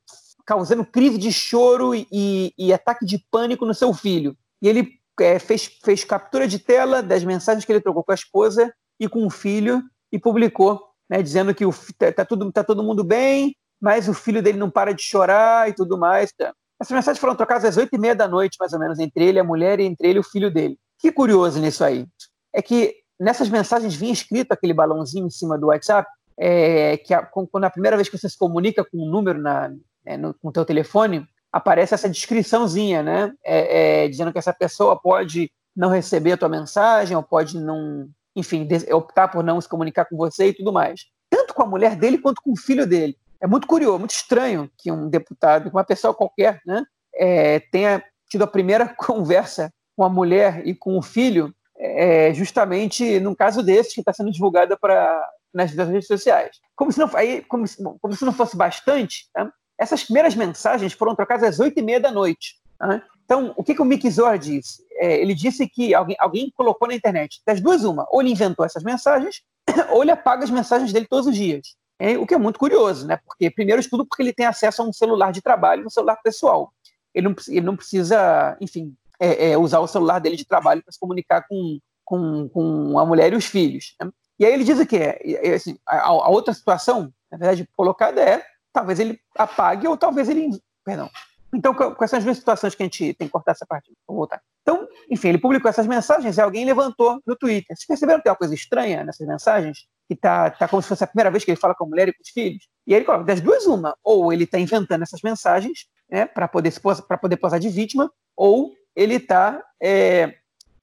causando 0.46 0.84
crise 0.84 1.18
de 1.18 1.32
choro 1.32 1.94
e, 1.94 2.52
e, 2.56 2.72
ataque 2.72 3.04
de 3.04 3.18
pânico 3.30 3.66
no 3.66 3.74
seu 3.74 3.92
filho. 3.92 4.36
E 4.62 4.68
ele 4.68 4.92
é, 5.20 5.38
fez, 5.38 5.66
fez 5.84 6.04
captura 6.04 6.46
de 6.46 6.58
tela 6.58 7.02
das 7.02 7.24
mensagens 7.24 7.64
que 7.64 7.72
ele 7.72 7.80
trocou 7.80 8.04
com 8.04 8.12
a 8.12 8.14
esposa 8.14 8.72
e 9.00 9.08
com 9.08 9.26
o 9.26 9.30
filho 9.30 9.82
e 10.12 10.18
publicou, 10.18 10.80
né, 11.10 11.20
dizendo 11.20 11.54
que 11.54 11.64
está 11.64 12.12
tá 12.12 12.24
tudo, 12.24 12.50
tá 12.52 12.62
todo 12.62 12.82
mundo 12.82 13.02
bem, 13.02 13.56
mas 13.80 14.08
o 14.08 14.14
filho 14.14 14.42
dele 14.42 14.58
não 14.58 14.70
para 14.70 14.94
de 14.94 15.02
chorar 15.02 15.68
e 15.68 15.74
tudo 15.74 15.98
mais. 15.98 16.32
Tá. 16.32 16.52
Essas 16.80 16.94
mensagens 16.94 17.18
foram 17.18 17.34
trocadas 17.34 17.64
às 17.64 17.76
oito 17.76 17.94
e 17.94 17.98
meia 17.98 18.14
da 18.14 18.28
noite, 18.28 18.56
mais 18.60 18.72
ou 18.72 18.78
menos, 18.78 19.00
entre 19.00 19.24
ele, 19.24 19.40
a 19.40 19.44
mulher, 19.44 19.80
e 19.80 19.84
entre 19.84 20.08
ele 20.08 20.18
e 20.18 20.20
o 20.20 20.24
filho 20.24 20.50
dele. 20.50 20.78
Que 20.98 21.10
curioso 21.10 21.60
nisso 21.60 21.82
aí 21.84 22.06
é 22.54 22.62
que 22.62 22.96
nessas 23.18 23.48
mensagens 23.48 23.94
vinha 23.94 24.12
escrito 24.12 24.52
aquele 24.52 24.72
balãozinho 24.72 25.26
em 25.26 25.30
cima 25.30 25.58
do 25.58 25.68
WhatsApp, 25.68 26.08
é, 26.38 26.96
que 26.98 27.12
a, 27.12 27.22
quando 27.22 27.64
a 27.64 27.70
primeira 27.70 27.96
vez 27.96 28.08
que 28.08 28.16
você 28.16 28.28
se 28.28 28.38
comunica 28.38 28.84
com 28.84 28.98
um 28.98 29.10
número 29.10 29.40
na, 29.40 29.72
é, 30.06 30.16
no, 30.16 30.32
com 30.34 30.48
o 30.48 30.52
teu 30.52 30.64
telefone, 30.64 31.26
aparece 31.52 31.94
essa 31.94 32.08
descriçãozinha, 32.08 33.02
né? 33.02 33.32
É, 33.44 34.04
é, 34.04 34.08
dizendo 34.08 34.32
que 34.32 34.38
essa 34.38 34.52
pessoa 34.52 34.98
pode 35.00 35.50
não 35.74 35.90
receber 35.90 36.32
a 36.32 36.36
tua 36.36 36.48
mensagem, 36.48 37.16
ou 37.16 37.22
pode 37.22 37.58
não, 37.58 38.08
enfim, 38.36 38.66
optar 38.92 39.28
por 39.28 39.42
não 39.42 39.60
se 39.60 39.68
comunicar 39.68 40.04
com 40.04 40.16
você 40.16 40.48
e 40.48 40.54
tudo 40.54 40.72
mais. 40.72 41.06
Tanto 41.30 41.54
com 41.54 41.62
a 41.62 41.66
mulher 41.66 41.96
dele 41.96 42.18
quanto 42.18 42.42
com 42.42 42.52
o 42.52 42.56
filho 42.56 42.86
dele. 42.86 43.16
É 43.40 43.46
muito 43.46 43.66
curioso, 43.66 43.98
muito 43.98 44.10
estranho 44.12 44.70
que 44.76 44.90
um 44.90 45.08
deputado, 45.08 45.70
uma 45.70 45.84
pessoa 45.84 46.12
qualquer, 46.12 46.60
né, 46.66 46.84
é, 47.14 47.60
tenha 47.60 48.02
tido 48.28 48.42
a 48.42 48.48
primeira 48.48 48.88
conversa 48.98 49.72
com 49.96 50.04
a 50.04 50.08
mulher 50.08 50.66
e 50.66 50.74
com 50.74 50.96
o 50.96 51.02
filho 51.02 51.54
é, 51.78 52.34
justamente 52.34 53.20
num 53.20 53.34
caso 53.34 53.62
desse 53.62 53.94
que 53.94 54.00
está 54.00 54.12
sendo 54.12 54.30
divulgada 54.30 54.76
para 54.76 55.24
nas 55.52 55.72
redes 55.72 56.06
sociais. 56.06 56.58
Como 56.76 56.92
se 56.92 56.98
não, 56.98 57.10
aí, 57.14 57.42
como, 57.42 57.64
como 58.00 58.14
se 58.14 58.24
não 58.24 58.32
fosse 58.32 58.56
bastante, 58.56 59.28
tá? 59.32 59.50
essas 59.78 60.04
primeiras 60.04 60.34
mensagens 60.34 60.92
foram 60.92 61.14
trocadas 61.14 61.48
às 61.48 61.60
oito 61.60 61.78
e 61.78 61.82
meia 61.82 62.00
da 62.00 62.10
noite. 62.10 62.56
Tá? 62.78 63.02
Então, 63.24 63.52
o 63.56 63.64
que, 63.64 63.74
que 63.74 63.82
o 63.82 63.84
Mick 63.84 64.08
Zor 64.10 64.38
disse? 64.38 64.82
É, 64.92 65.20
ele 65.20 65.34
disse 65.34 65.68
que 65.68 65.94
alguém, 65.94 66.16
alguém 66.18 66.52
colocou 66.56 66.88
na 66.88 66.94
internet, 66.94 67.40
das 67.46 67.60
duas 67.60 67.84
uma, 67.84 68.06
ou 68.10 68.20
ele 68.20 68.30
inventou 68.30 68.64
essas 68.64 68.82
mensagens, 68.82 69.42
ou 69.92 70.02
ele 70.02 70.10
apaga 70.10 70.44
as 70.44 70.50
mensagens 70.50 70.92
dele 70.92 71.06
todos 71.06 71.26
os 71.26 71.36
dias. 71.36 71.76
É, 71.98 72.16
o 72.16 72.26
que 72.26 72.34
é 72.34 72.38
muito 72.38 72.58
curioso, 72.58 73.06
né? 73.06 73.18
Porque, 73.26 73.50
primeiro 73.50 73.86
tudo, 73.88 74.06
porque 74.06 74.22
ele 74.22 74.32
tem 74.32 74.46
acesso 74.46 74.82
a 74.82 74.84
um 74.84 74.92
celular 74.92 75.32
de 75.32 75.42
trabalho, 75.42 75.86
um 75.86 75.90
celular 75.90 76.16
pessoal. 76.22 76.72
Ele 77.12 77.28
não, 77.28 77.36
ele 77.48 77.66
não 77.66 77.76
precisa, 77.76 78.56
enfim, 78.60 78.94
é, 79.20 79.50
é, 79.50 79.58
usar 79.58 79.80
o 79.80 79.86
celular 79.86 80.18
dele 80.18 80.36
de 80.36 80.46
trabalho 80.46 80.82
para 80.82 80.92
se 80.92 80.98
comunicar 80.98 81.44
com, 81.48 81.78
com, 82.04 82.48
com 82.48 82.98
a 82.98 83.06
mulher 83.06 83.32
e 83.32 83.36
os 83.36 83.46
filhos. 83.46 83.94
Né? 84.00 84.10
E 84.38 84.46
aí 84.46 84.52
ele 84.52 84.64
diz 84.64 84.78
o 84.78 84.86
quê? 84.86 85.40
Assim, 85.54 85.76
a, 85.86 86.08
a, 86.08 86.28
outra 86.28 86.54
situação, 86.54 87.12
na 87.30 87.38
verdade, 87.38 87.68
colocada 87.76 88.20
é 88.20 88.44
talvez 88.72 89.00
ele 89.00 89.18
apague 89.36 89.88
ou 89.88 89.96
talvez 89.96 90.28
ele. 90.28 90.50
Perdão. 90.84 91.10
Então, 91.52 91.74
com 91.74 92.04
essas 92.04 92.22
duas 92.22 92.36
situações 92.36 92.74
que 92.74 92.82
a 92.82 92.86
gente 92.86 93.14
tem 93.14 93.26
que 93.26 93.32
cortar 93.32 93.52
essa 93.52 93.64
parte, 93.66 93.90
vou 94.06 94.18
voltar. 94.18 94.40
Então, 94.62 94.86
enfim, 95.10 95.28
ele 95.28 95.38
publicou 95.38 95.68
essas 95.68 95.86
mensagens 95.86 96.36
e 96.36 96.40
alguém 96.40 96.64
levantou 96.64 97.20
no 97.26 97.34
Twitter. 97.34 97.74
Vocês 97.74 97.86
perceberam 97.86 98.18
que 98.18 98.24
tem 98.24 98.30
uma 98.30 98.36
coisa 98.36 98.54
estranha 98.54 99.02
nessas 99.02 99.26
mensagens? 99.26 99.86
Que 100.06 100.14
tá, 100.14 100.50
tá 100.50 100.68
como 100.68 100.82
se 100.82 100.88
fosse 100.88 101.04
a 101.04 101.06
primeira 101.06 101.30
vez 101.30 101.44
que 101.44 101.50
ele 101.50 101.60
fala 101.60 101.74
com 101.74 101.84
a 101.84 101.88
mulher 101.88 102.08
e 102.08 102.12
com 102.12 102.22
os 102.22 102.28
filhos. 102.28 102.68
E 102.86 102.92
aí 102.92 102.98
ele 102.98 103.06
coloca, 103.06 103.24
das 103.24 103.40
duas, 103.40 103.66
uma. 103.66 103.96
Ou 104.04 104.30
ele 104.30 104.44
está 104.44 104.58
inventando 104.58 105.02
essas 105.02 105.22
mensagens 105.22 105.86
né, 106.10 106.26
para 106.26 106.46
poder, 106.46 106.72
poder 107.20 107.36
posar 107.38 107.58
de 107.58 107.70
vítima, 107.70 108.10
ou 108.36 108.72
ele 108.98 109.14
está, 109.14 109.62
é, 109.80 110.34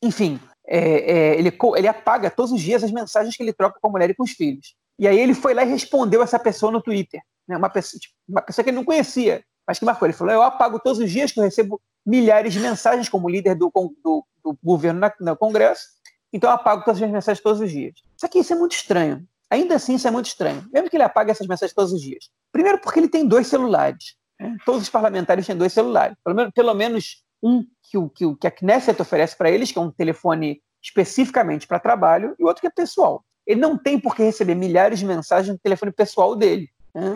enfim, 0.01 0.39
é, 0.65 0.79
é, 0.79 1.37
ele, 1.37 1.55
ele 1.75 1.87
apaga 1.87 2.31
todos 2.31 2.53
os 2.53 2.61
dias 2.61 2.81
as 2.81 2.91
mensagens 2.91 3.35
que 3.35 3.43
ele 3.43 3.51
troca 3.51 3.77
com 3.79 3.89
a 3.89 3.91
mulher 3.91 4.09
e 4.09 4.15
com 4.15 4.23
os 4.23 4.31
filhos. 4.31 4.73
E 4.97 5.05
aí 5.05 5.19
ele 5.19 5.33
foi 5.33 5.53
lá 5.53 5.63
e 5.65 5.69
respondeu 5.69 6.23
essa 6.23 6.39
pessoa 6.39 6.71
no 6.71 6.81
Twitter. 6.81 7.21
Né, 7.45 7.57
uma, 7.57 7.69
pessoa, 7.69 7.99
tipo, 7.99 8.15
uma 8.27 8.41
pessoa 8.41 8.63
que 8.63 8.69
ele 8.69 8.77
não 8.77 8.85
conhecia, 8.85 9.43
mas 9.67 9.77
que 9.77 9.85
marcou. 9.85 10.07
Ele 10.07 10.13
falou: 10.13 10.33
Eu 10.33 10.41
apago 10.41 10.79
todos 10.79 10.99
os 10.99 11.11
dias 11.11 11.33
que 11.33 11.39
eu 11.39 11.43
recebo 11.43 11.81
milhares 12.05 12.53
de 12.53 12.59
mensagens 12.61 13.09
como 13.09 13.29
líder 13.29 13.55
do, 13.55 13.69
do, 14.01 14.25
do 14.43 14.57
governo 14.63 15.01
na, 15.01 15.11
no 15.19 15.35
Congresso, 15.35 15.83
então 16.31 16.49
eu 16.49 16.55
apago 16.55 16.85
todas 16.85 17.01
as 17.01 17.11
mensagens 17.11 17.43
todos 17.43 17.59
os 17.59 17.69
dias. 17.69 17.95
Só 18.15 18.29
que 18.29 18.39
isso 18.39 18.53
é 18.53 18.55
muito 18.55 18.73
estranho. 18.73 19.27
Ainda 19.49 19.75
assim, 19.75 19.95
isso 19.95 20.07
é 20.07 20.11
muito 20.11 20.27
estranho. 20.27 20.65
Mesmo 20.71 20.89
que 20.89 20.95
ele 20.95 21.03
apague 21.03 21.31
essas 21.31 21.47
mensagens 21.47 21.75
todos 21.75 21.91
os 21.91 22.01
dias. 22.01 22.29
Primeiro, 22.51 22.79
porque 22.79 22.99
ele 22.99 23.09
tem 23.09 23.27
dois 23.27 23.47
celulares. 23.47 24.15
Né? 24.39 24.55
Todos 24.65 24.83
os 24.83 24.89
parlamentares 24.89 25.45
têm 25.45 25.55
dois 25.55 25.73
celulares. 25.73 26.15
Pelo 26.23 26.35
menos, 26.35 26.53
pelo 26.53 26.73
menos 26.73 27.24
um 27.45 27.63
que, 27.83 27.97
o, 27.97 28.09
que, 28.09 28.35
que 28.35 28.47
a 28.47 28.51
Knesset 28.51 28.99
oferece 28.99 29.37
para 29.37 29.51
eles, 29.51 29.71
que 29.71 29.77
é 29.77 29.81
um 29.81 29.91
telefone 29.91 30.61
especificamente 30.81 31.67
para 31.67 31.79
trabalho, 31.79 32.35
e 32.39 32.43
outro 32.43 32.61
que 32.61 32.67
é 32.67 32.71
pessoal. 32.71 33.23
Ele 33.45 33.59
não 33.59 33.77
tem 33.77 33.99
por 33.99 34.15
que 34.15 34.23
receber 34.23 34.55
milhares 34.55 34.99
de 34.99 35.05
mensagens 35.05 35.53
no 35.53 35.59
telefone 35.59 35.91
pessoal 35.91 36.35
dele. 36.35 36.67
Né? 36.93 37.13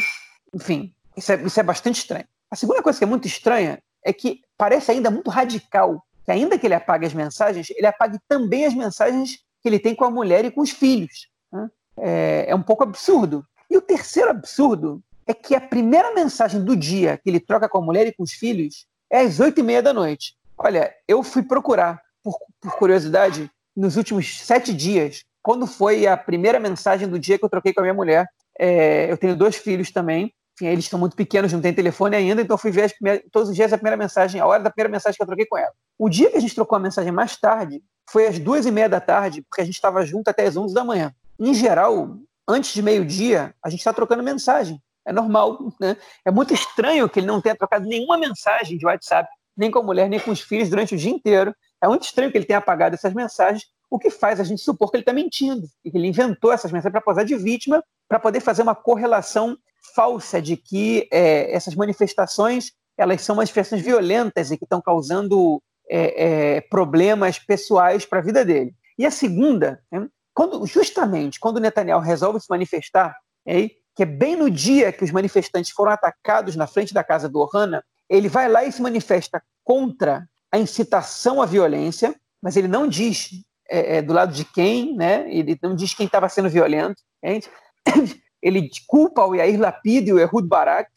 Enfim, 0.54 0.94
isso 1.18 1.32
é, 1.32 1.42
isso 1.44 1.60
é 1.60 1.64
bastante 1.64 1.98
estranho. 1.98 2.26
A 2.52 2.56
segunda 2.56 2.84
coisa 2.84 3.00
que 3.00 3.04
é 3.04 3.08
muito 3.08 3.28
estranha 3.28 3.82
é 4.06 4.14
que 4.14 4.42
parece 4.56 4.92
ainda 4.92 5.10
muito 5.10 5.30
radical 5.30 6.04
que, 6.24 6.32
ainda 6.32 6.58
que 6.60 6.68
ele 6.68 6.76
apague 6.76 7.06
as 7.06 7.14
mensagens, 7.14 7.70
ele 7.72 7.88
apague 7.88 8.20
também 8.28 8.66
as 8.66 8.74
mensagens 8.76 9.40
que 9.62 9.68
ele 9.68 9.80
tem 9.80 9.96
com 9.96 10.06
a 10.06 10.12
mulher 10.12 10.46
e 10.46 10.52
com 10.52 10.62
os 10.62 10.70
filhos. 10.70 11.28
Né? 11.52 11.70
É, 11.98 12.46
é 12.50 12.56
um 12.56 12.62
pouco 12.62 12.84
absurdo. 12.84 13.44
E 13.70 13.76
o 13.76 13.82
terceiro 13.82 14.30
absurdo 14.30 15.02
é 15.26 15.34
que 15.34 15.56
a 15.56 15.62
primeira 15.62 16.14
mensagem 16.14 16.64
do 16.64 16.76
dia 16.76 17.18
que 17.18 17.30
ele 17.30 17.40
troca 17.40 17.68
com 17.68 17.80
a 17.80 17.82
mulher 17.82 18.08
e 18.08 18.14
com 18.14 18.24
os 18.24 18.32
filhos 18.32 18.88
é 19.12 19.22
às 19.22 19.40
oito 19.40 19.60
e 19.60 19.64
meia 19.64 19.82
da 19.82 19.94
noite. 19.94 20.36
Olha, 20.58 20.94
eu 21.08 21.24
fui 21.24 21.44
procurar, 21.44 22.02
por, 22.24 22.38
por 22.62 22.76
curiosidade, 22.78 23.50
nos 23.76 23.98
últimos 23.98 24.40
sete 24.42 24.74
dias, 24.74 25.24
quando 25.42 25.66
foi 25.66 26.06
a 26.06 26.18
primeira 26.18 26.60
mensagem 26.60 27.08
do 27.08 27.18
dia 27.18 27.38
que 27.38 27.46
eu 27.46 27.50
troquei 27.50 27.74
com 27.74 27.80
a 27.80 27.84
minha 27.84 27.94
mulher. 27.94 28.28
É, 28.60 29.10
eu 29.10 29.18
tenho 29.18 29.36
dois 29.36 29.56
filhos 29.56 29.90
também, 29.90 30.34
enfim, 30.56 30.68
eles 30.68 30.84
estão 30.84 31.00
muito 31.00 31.16
pequenos, 31.16 31.54
não 31.54 31.62
têm 31.62 31.74
telefone 31.74 32.18
ainda, 32.18 32.42
então 32.42 32.56
eu 32.56 32.58
fui 32.58 32.72
ver 32.72 32.94
todos 33.32 33.48
os 33.48 33.56
dias 33.56 33.72
a 33.72 33.78
primeira 33.78 33.96
mensagem, 33.96 34.42
a 34.42 34.46
hora 34.46 34.62
da 34.62 34.70
primeira 34.70 34.92
mensagem 34.92 35.16
que 35.16 35.24
eu 35.24 35.28
troquei 35.28 35.46
com 35.46 35.58
ela. 35.58 35.72
O 35.98 36.10
dia 36.10 36.30
que 36.30 36.36
a 36.36 36.42
gente 36.42 36.54
trocou 36.54 36.76
a 36.76 36.80
mensagem 36.80 37.12
mais 37.12 37.38
tarde 37.38 37.82
foi 38.10 38.28
às 38.28 38.38
duas 38.38 38.66
e 38.66 38.72
meia 38.72 38.90
da 38.90 39.00
tarde, 39.00 39.42
porque 39.44 39.62
a 39.62 39.66
gente 39.66 39.76
estava 39.76 40.06
junto 40.06 40.28
até 40.28 40.46
às 40.46 40.58
onze 40.58 40.74
da 40.74 40.84
manhã. 40.84 41.14
Em 41.40 41.54
geral, 41.54 42.18
antes 42.46 42.74
de 42.74 42.82
meio-dia, 42.82 43.56
a 43.64 43.70
gente 43.70 43.80
está 43.80 43.94
trocando 43.94 44.22
mensagem. 44.22 44.82
É 45.10 45.12
normal, 45.12 45.74
né? 45.82 45.98
É 46.24 46.30
muito 46.30 46.54
estranho 46.54 47.10
que 47.10 47.20
ele 47.20 47.26
não 47.26 47.42
tenha 47.42 47.56
trocado 47.56 47.88
nenhuma 47.88 48.16
mensagem 48.16 48.78
de 48.78 48.86
WhatsApp, 48.86 49.28
nem 49.58 49.72
com 49.72 49.80
a 49.80 49.84
mulher, 49.84 50.08
nem 50.08 50.20
com 50.20 50.30
os 50.30 50.40
filhos 50.40 50.70
durante 50.70 50.94
o 50.94 50.98
dia 50.98 51.10
inteiro. 51.10 51.52
É 51.82 51.88
muito 51.88 52.04
estranho 52.04 52.32
que 52.32 52.38
ele 52.38 52.46
tenha 52.46 52.60
apagado 52.60 52.94
essas 52.94 53.12
mensagens, 53.12 53.64
o 53.90 53.98
que 53.98 54.12
faz 54.12 54.40
a 54.40 54.44
gente 54.44 54.62
supor 54.62 54.92
que 54.92 54.98
ele 54.98 55.02
está 55.02 55.12
mentindo, 55.12 55.68
e 55.84 55.90
que 55.90 55.98
ele 55.98 56.08
inventou 56.08 56.52
essas 56.52 56.72
mensagens 56.72 56.92
para 56.92 57.02
posar 57.02 57.26
de 57.26 57.36
vítima, 57.36 57.84
para 58.08 58.20
poder 58.20 58.40
fazer 58.40 58.62
uma 58.62 58.76
correlação 58.76 59.58
falsa 59.96 60.40
de 60.40 60.56
que 60.56 61.08
é, 61.12 61.52
essas 61.56 61.74
manifestações 61.74 62.72
elas 62.96 63.22
são 63.22 63.36
manifestações 63.36 63.82
violentas 63.82 64.52
e 64.52 64.58
que 64.58 64.66
estão 64.66 64.82
causando 64.82 65.60
é, 65.90 66.58
é, 66.58 66.62
problemas 66.62 67.40
pessoais 67.40 68.06
para 68.06 68.20
a 68.20 68.22
vida 68.22 68.46
dele. 68.46 68.76
E 68.98 69.06
a 69.06 69.12
segunda, 69.12 69.82
né, 69.90 70.08
quando, 70.34 70.68
justamente 70.68 71.40
quando 71.40 71.62
Netanyahu 71.62 72.02
resolve 72.02 72.42
se 72.42 72.48
manifestar, 72.50 73.18
é, 73.48 73.70
que 74.00 74.04
é 74.04 74.06
bem 74.06 74.34
no 74.34 74.50
dia 74.50 74.94
que 74.94 75.04
os 75.04 75.12
manifestantes 75.12 75.72
foram 75.72 75.92
atacados 75.92 76.56
na 76.56 76.66
frente 76.66 76.94
da 76.94 77.04
casa 77.04 77.28
do 77.28 77.38
Ohana, 77.38 77.84
ele 78.10 78.30
vai 78.30 78.48
lá 78.48 78.64
e 78.64 78.72
se 78.72 78.82
manifesta 78.82 79.44
contra 79.62 80.26
a 80.50 80.58
incitação 80.58 81.42
à 81.42 81.46
violência, 81.46 82.16
mas 82.42 82.56
ele 82.56 82.70
não 82.70 82.88
diz 82.88 83.30
é, 83.70 83.98
é 83.98 84.02
do 84.02 84.14
lado 84.14 84.32
de 84.32 84.46
quem, 84.46 84.96
né? 84.96 85.30
ele 85.30 85.60
não 85.62 85.76
diz 85.76 85.94
quem 85.94 86.06
estava 86.06 86.30
sendo 86.30 86.50
violento. 86.50 86.96
Entende? 87.22 87.50
ele 88.42 88.70
culpa 88.88 89.26
o 89.26 89.36
Yair 89.36 89.60
Lapid 89.60 90.08
e 90.08 90.14
o 90.14 90.20
Ehud 90.20 90.48
Barak 90.48 90.90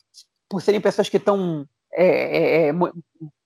por 0.48 0.62
serem 0.62 0.80
pessoas 0.80 1.08
que 1.08 1.16
estão, 1.16 1.66
é, 1.92 2.06
é, 2.06 2.68
é 2.68 2.72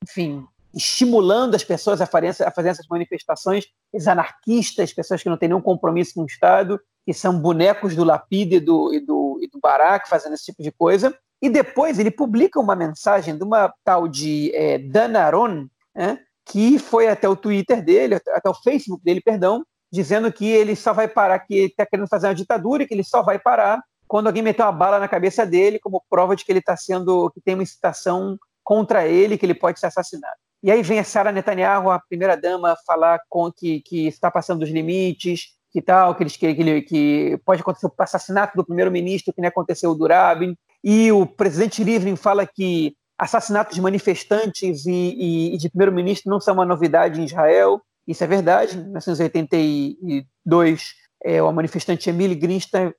enfim, 0.04 0.44
estimulando 0.74 1.54
as 1.54 1.64
pessoas 1.64 2.02
a 2.02 2.06
fazer, 2.06 2.44
a 2.44 2.50
fazer 2.50 2.68
essas 2.68 2.86
manifestações, 2.90 3.64
os 3.90 4.06
anarquistas, 4.06 4.92
pessoas 4.92 5.22
que 5.22 5.30
não 5.30 5.38
têm 5.38 5.48
nenhum 5.48 5.62
compromisso 5.62 6.12
com 6.12 6.24
o 6.24 6.26
Estado, 6.26 6.78
que 7.06 7.14
são 7.14 7.38
bonecos 7.38 7.94
do 7.94 8.02
Lapid 8.02 8.52
e 8.52 8.60
do, 8.60 8.92
e 8.92 8.98
do, 8.98 9.38
e 9.40 9.46
do 9.46 9.60
Barak 9.60 10.08
fazendo 10.08 10.34
esse 10.34 10.46
tipo 10.46 10.60
de 10.60 10.72
coisa. 10.72 11.16
E 11.40 11.48
depois 11.48 12.00
ele 12.00 12.10
publica 12.10 12.58
uma 12.58 12.74
mensagem 12.74 13.36
de 13.36 13.44
uma 13.44 13.72
tal 13.84 14.08
de 14.08 14.50
é, 14.52 14.78
Dan 14.78 15.16
Aron, 15.16 15.68
né, 15.94 16.18
que 16.44 16.78
foi 16.80 17.06
até 17.06 17.28
o 17.28 17.36
Twitter 17.36 17.82
dele, 17.82 18.16
até 18.16 18.50
o 18.50 18.54
Facebook 18.54 19.04
dele, 19.04 19.20
perdão, 19.20 19.64
dizendo 19.92 20.32
que 20.32 20.46
ele 20.46 20.74
só 20.74 20.92
vai 20.92 21.06
parar, 21.06 21.38
que 21.38 21.54
ele 21.54 21.66
está 21.66 21.86
querendo 21.86 22.08
fazer 22.08 22.26
uma 22.26 22.34
ditadura 22.34 22.82
e 22.82 22.86
que 22.86 22.94
ele 22.94 23.04
só 23.04 23.22
vai 23.22 23.38
parar 23.38 23.80
quando 24.08 24.26
alguém 24.26 24.42
meter 24.42 24.62
uma 24.62 24.72
bala 24.72 24.98
na 24.98 25.08
cabeça 25.08 25.46
dele 25.46 25.78
como 25.78 26.02
prova 26.08 26.34
de 26.34 26.44
que 26.44 26.50
ele 26.50 26.58
está 26.58 26.76
sendo, 26.76 27.30
que 27.30 27.40
tem 27.40 27.54
uma 27.54 27.62
incitação 27.62 28.36
contra 28.64 29.06
ele, 29.06 29.38
que 29.38 29.46
ele 29.46 29.54
pode 29.54 29.78
ser 29.78 29.86
assassinado. 29.86 30.36
E 30.62 30.70
aí 30.70 30.82
vem 30.82 30.98
a 30.98 31.04
Sara 31.04 31.30
Netanyahu, 31.30 31.90
a 31.90 32.00
primeira 32.00 32.36
dama, 32.36 32.76
falar 32.86 33.20
com 33.28 33.52
que, 33.52 33.80
que 33.82 34.06
está 34.06 34.30
passando 34.30 34.60
dos 34.60 34.70
limites, 34.70 35.55
que 35.76 35.82
tal, 35.82 36.14
que, 36.14 36.22
eles, 36.22 36.38
que, 36.38 36.54
que, 36.54 36.82
que 36.82 37.38
pode 37.44 37.60
acontecer 37.60 37.86
o 37.86 37.92
assassinato 37.98 38.56
do 38.56 38.64
primeiro-ministro, 38.64 39.34
que 39.34 39.42
nem 39.42 39.48
aconteceu 39.48 39.94
do 39.94 40.06
Rabin. 40.06 40.56
E 40.82 41.12
o 41.12 41.26
presidente 41.26 41.82
Rivlin 41.82 42.16
fala 42.16 42.46
que 42.46 42.94
assassinatos 43.18 43.74
de 43.74 43.82
manifestantes 43.82 44.86
e, 44.86 44.90
e, 44.90 45.54
e 45.54 45.58
de 45.58 45.68
primeiro-ministro 45.68 46.30
não 46.30 46.40
são 46.40 46.54
uma 46.54 46.64
novidade 46.64 47.20
em 47.20 47.24
Israel. 47.24 47.82
Isso 48.08 48.24
é 48.24 48.26
verdade. 48.26 48.78
Em 48.78 48.84
1982, 48.84 50.94
é, 51.22 51.42
o 51.42 51.52
manifestante 51.52 52.08
Emile 52.08 52.34
Grinstein, 52.34 52.94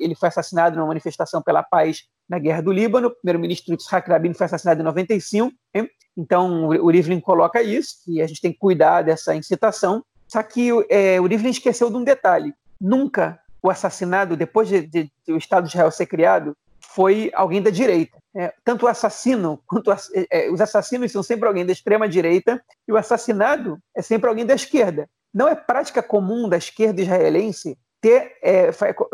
ele 0.00 0.16
foi 0.16 0.28
assassinado 0.28 0.74
numa 0.74 0.88
manifestação 0.88 1.40
pela 1.40 1.62
paz 1.62 2.00
na 2.28 2.40
Guerra 2.40 2.62
do 2.62 2.72
Líbano. 2.72 3.06
O 3.06 3.14
primeiro-ministro 3.14 3.74
Yitzhak 3.74 4.10
Rabin 4.10 4.34
foi 4.34 4.46
assassinado 4.46 4.80
em 4.80 4.84
95. 4.84 5.52
Hein? 5.72 5.88
Então, 6.16 6.66
o 6.66 6.90
Rivlin 6.90 7.20
coloca 7.20 7.62
isso, 7.62 7.98
que 8.04 8.20
a 8.20 8.26
gente 8.26 8.40
tem 8.40 8.50
que 8.50 8.58
cuidar 8.58 9.02
dessa 9.02 9.36
incitação. 9.36 10.02
Só 10.32 10.42
que 10.42 10.70
é, 10.88 11.20
o 11.20 11.26
Rivlin 11.26 11.50
esqueceu 11.50 11.90
de 11.90 11.96
um 11.96 12.02
detalhe. 12.02 12.54
Nunca 12.80 13.38
o 13.62 13.68
assassinado, 13.68 14.34
depois 14.34 14.66
de, 14.66 14.80
de, 14.80 15.12
de 15.26 15.32
o 15.34 15.36
Estado 15.36 15.64
de 15.64 15.68
Israel 15.74 15.90
ser 15.90 16.06
criado, 16.06 16.56
foi 16.80 17.30
alguém 17.34 17.60
da 17.60 17.68
direita. 17.68 18.16
É, 18.34 18.50
tanto 18.64 18.86
o 18.86 18.88
assassino 18.88 19.62
quanto 19.66 19.90
a, 19.90 19.98
é, 20.30 20.50
os 20.50 20.58
assassinos 20.58 21.12
são 21.12 21.22
sempre 21.22 21.46
alguém 21.46 21.66
da 21.66 21.72
extrema 21.72 22.08
direita 22.08 22.64
e 22.88 22.92
o 22.92 22.96
assassinado 22.96 23.78
é 23.94 24.00
sempre 24.00 24.26
alguém 24.26 24.46
da 24.46 24.54
esquerda. 24.54 25.06
Não 25.34 25.46
é 25.46 25.54
prática 25.54 26.02
comum 26.02 26.48
da 26.48 26.56
esquerda 26.56 27.02
israelense 27.02 27.76
ter 28.00 28.38
é, 28.42 28.70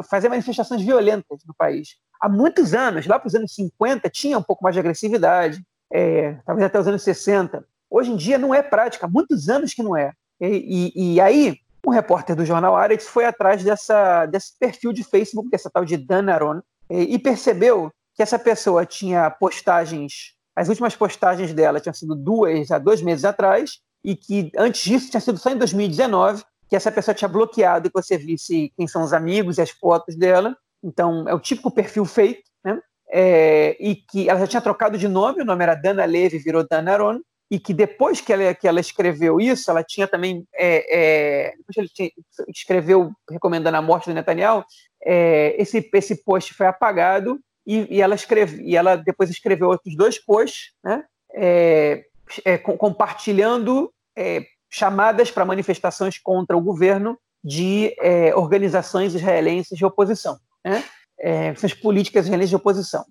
fazer 0.08 0.28
manifestações 0.28 0.82
violentas 0.82 1.40
no 1.44 1.52
país. 1.52 1.96
Há 2.20 2.28
muitos 2.28 2.74
anos, 2.74 3.08
lá 3.08 3.18
para 3.18 3.26
os 3.26 3.34
anos 3.34 3.52
50, 3.56 4.08
tinha 4.08 4.38
um 4.38 4.42
pouco 4.42 4.62
mais 4.62 4.74
de 4.76 4.78
agressividade, 4.78 5.60
é, 5.92 6.34
talvez 6.46 6.64
até 6.64 6.78
os 6.78 6.86
anos 6.86 7.02
60. 7.02 7.66
Hoje 7.90 8.12
em 8.12 8.16
dia 8.16 8.38
não 8.38 8.54
é 8.54 8.62
prática, 8.62 9.06
há 9.06 9.10
muitos 9.10 9.48
anos 9.48 9.74
que 9.74 9.82
não 9.82 9.96
é. 9.96 10.12
E, 10.41 10.93
e, 10.95 11.14
e 11.14 11.20
aí, 11.20 11.59
um 11.86 11.91
repórter 11.91 12.36
do 12.36 12.45
jornal 12.45 12.76
Aretz 12.76 13.07
foi 13.07 13.24
atrás 13.24 13.62
dessa, 13.62 14.26
desse 14.26 14.59
perfil 14.59 14.93
de 14.93 15.03
Facebook, 15.03 15.51
dessa 15.51 15.70
tal 15.70 15.84
de 15.84 15.97
Dan 15.97 16.30
Aron, 16.30 16.61
e, 16.91 17.14
e 17.14 17.18
percebeu 17.18 17.91
que 18.14 18.22
essa 18.22 18.39
pessoa 18.39 18.84
tinha 18.84 19.30
postagens, 19.30 20.34
as 20.57 20.68
últimas 20.68 20.97
postagens 20.97 21.53
dela 21.55 21.80
tinham 21.80 21.95
sido 21.95 22.14
duas 22.14 22.70
há 22.70 22.78
dois 22.78 23.01
meses 23.01 23.24
atrás, 23.24 23.78
e 24.05 24.16
que 24.16 24.51
antes 24.57 24.82
disso 24.82 25.11
tinha 25.11 25.20
sido 25.20 25.39
só 25.39 25.51
em 25.51 25.57
2019, 25.57 26.43
que 26.68 26.76
essa 26.76 26.93
pessoa 26.93 27.14
tinha 27.14 27.28
bloqueado 27.28 27.86
e 27.86 27.91
que 27.91 28.01
você 28.01 28.18
visse 28.18 28.72
quem 28.76 28.86
são 28.86 29.03
os 29.03 29.12
amigos 29.12 29.59
e 29.59 29.62
as 29.62 29.70
fotos 29.70 30.16
dela. 30.16 30.57
Então, 30.82 31.26
é 31.28 31.34
o 31.34 31.41
típico 31.41 31.70
perfil 31.70 32.05
fake, 32.05 32.43
né? 32.64 32.78
É, 33.11 33.76
e 33.80 33.97
que 33.97 34.28
ela 34.28 34.41
já 34.41 34.47
tinha 34.47 34.61
trocado 34.61 34.99
de 34.99 35.09
nome, 35.09 35.41
o 35.41 35.45
nome 35.45 35.62
era 35.62 35.74
Dana 35.74 36.05
Levy, 36.05 36.39
virou 36.39 36.66
Dana 36.68 36.93
Aron, 36.93 37.20
e 37.51 37.59
que 37.59 37.72
depois 37.72 38.20
que 38.20 38.32
ela, 38.32 38.55
que 38.55 38.68
ela 38.68 38.80
escreveu 38.80 39.40
isso, 39.40 39.70
ela 39.70 39.82
tinha 39.82 40.07
também. 40.07 40.46
É, 40.55 40.99
é, 40.99 41.55
ele 41.76 41.88
tinha, 41.88 42.11
escreveu 42.49 43.11
recomendando 43.30 43.76
a 43.76 43.82
morte 43.82 44.09
do 44.09 44.14
Netanyahu, 44.14 44.64
é, 45.05 45.55
esse, 45.59 45.88
esse 45.94 46.22
post 46.22 46.53
foi 46.55 46.66
apagado 46.66 47.40
e, 47.66 47.96
e, 47.96 48.03
ela 48.03 48.14
escreve, 48.14 48.62
e 48.62 48.76
ela 48.76 48.96
depois 48.96 49.30
escreveu 49.30 49.68
outros 49.68 49.96
dois 49.96 50.18
posts, 50.18 50.72
né, 50.82 51.05
é, 51.34 52.05
é, 52.44 52.59
com, 52.59 52.76
compartilhando 52.76 53.92
é, 54.16 54.44
chamadas 54.70 55.30
para 55.30 55.44
manifestações 55.44 56.18
contra 56.18 56.57
o 56.57 56.61
governo 56.61 57.18
de 57.42 57.94
organizações 58.34 59.14
israelenses 59.14 59.78
de 59.78 59.84
oposição, 59.84 60.36
né, 60.64 60.82
essas 61.16 61.72
políticas 61.72 62.24
israelenses 62.24 62.51
de 62.51 62.57
oposição. 62.57 63.07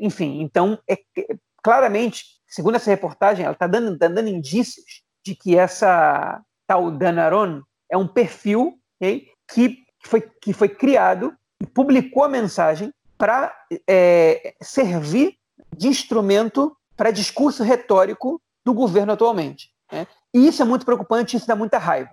enfim, 0.00 0.40
então, 0.40 0.78
claramente 1.62 2.24
segundo 2.52 2.74
essa 2.74 2.90
reportagem, 2.90 3.44
ela 3.44 3.54
está 3.54 3.66
dando, 3.66 3.96
tá 3.98 4.08
dando 4.08 4.28
indícios 4.28 5.02
de 5.24 5.34
que 5.34 5.56
essa 5.56 6.40
tal 6.66 6.90
Danaron 6.90 7.62
é 7.90 7.96
um 7.96 8.06
perfil 8.06 8.78
okay, 8.96 9.26
que, 9.50 9.78
foi, 10.04 10.20
que 10.20 10.52
foi 10.52 10.68
criado 10.68 11.34
e 11.60 11.66
publicou 11.66 12.24
a 12.24 12.28
mensagem 12.28 12.92
para 13.16 13.54
é, 13.88 14.54
servir 14.60 15.36
de 15.74 15.88
instrumento 15.88 16.76
para 16.94 17.10
discurso 17.10 17.62
retórico 17.62 18.40
do 18.64 18.74
governo 18.74 19.12
atualmente. 19.12 19.70
Né? 19.90 20.06
E 20.34 20.46
isso 20.46 20.60
é 20.60 20.64
muito 20.64 20.84
preocupante, 20.84 21.36
isso 21.36 21.46
dá 21.46 21.56
muita 21.56 21.78
raiva. 21.78 22.10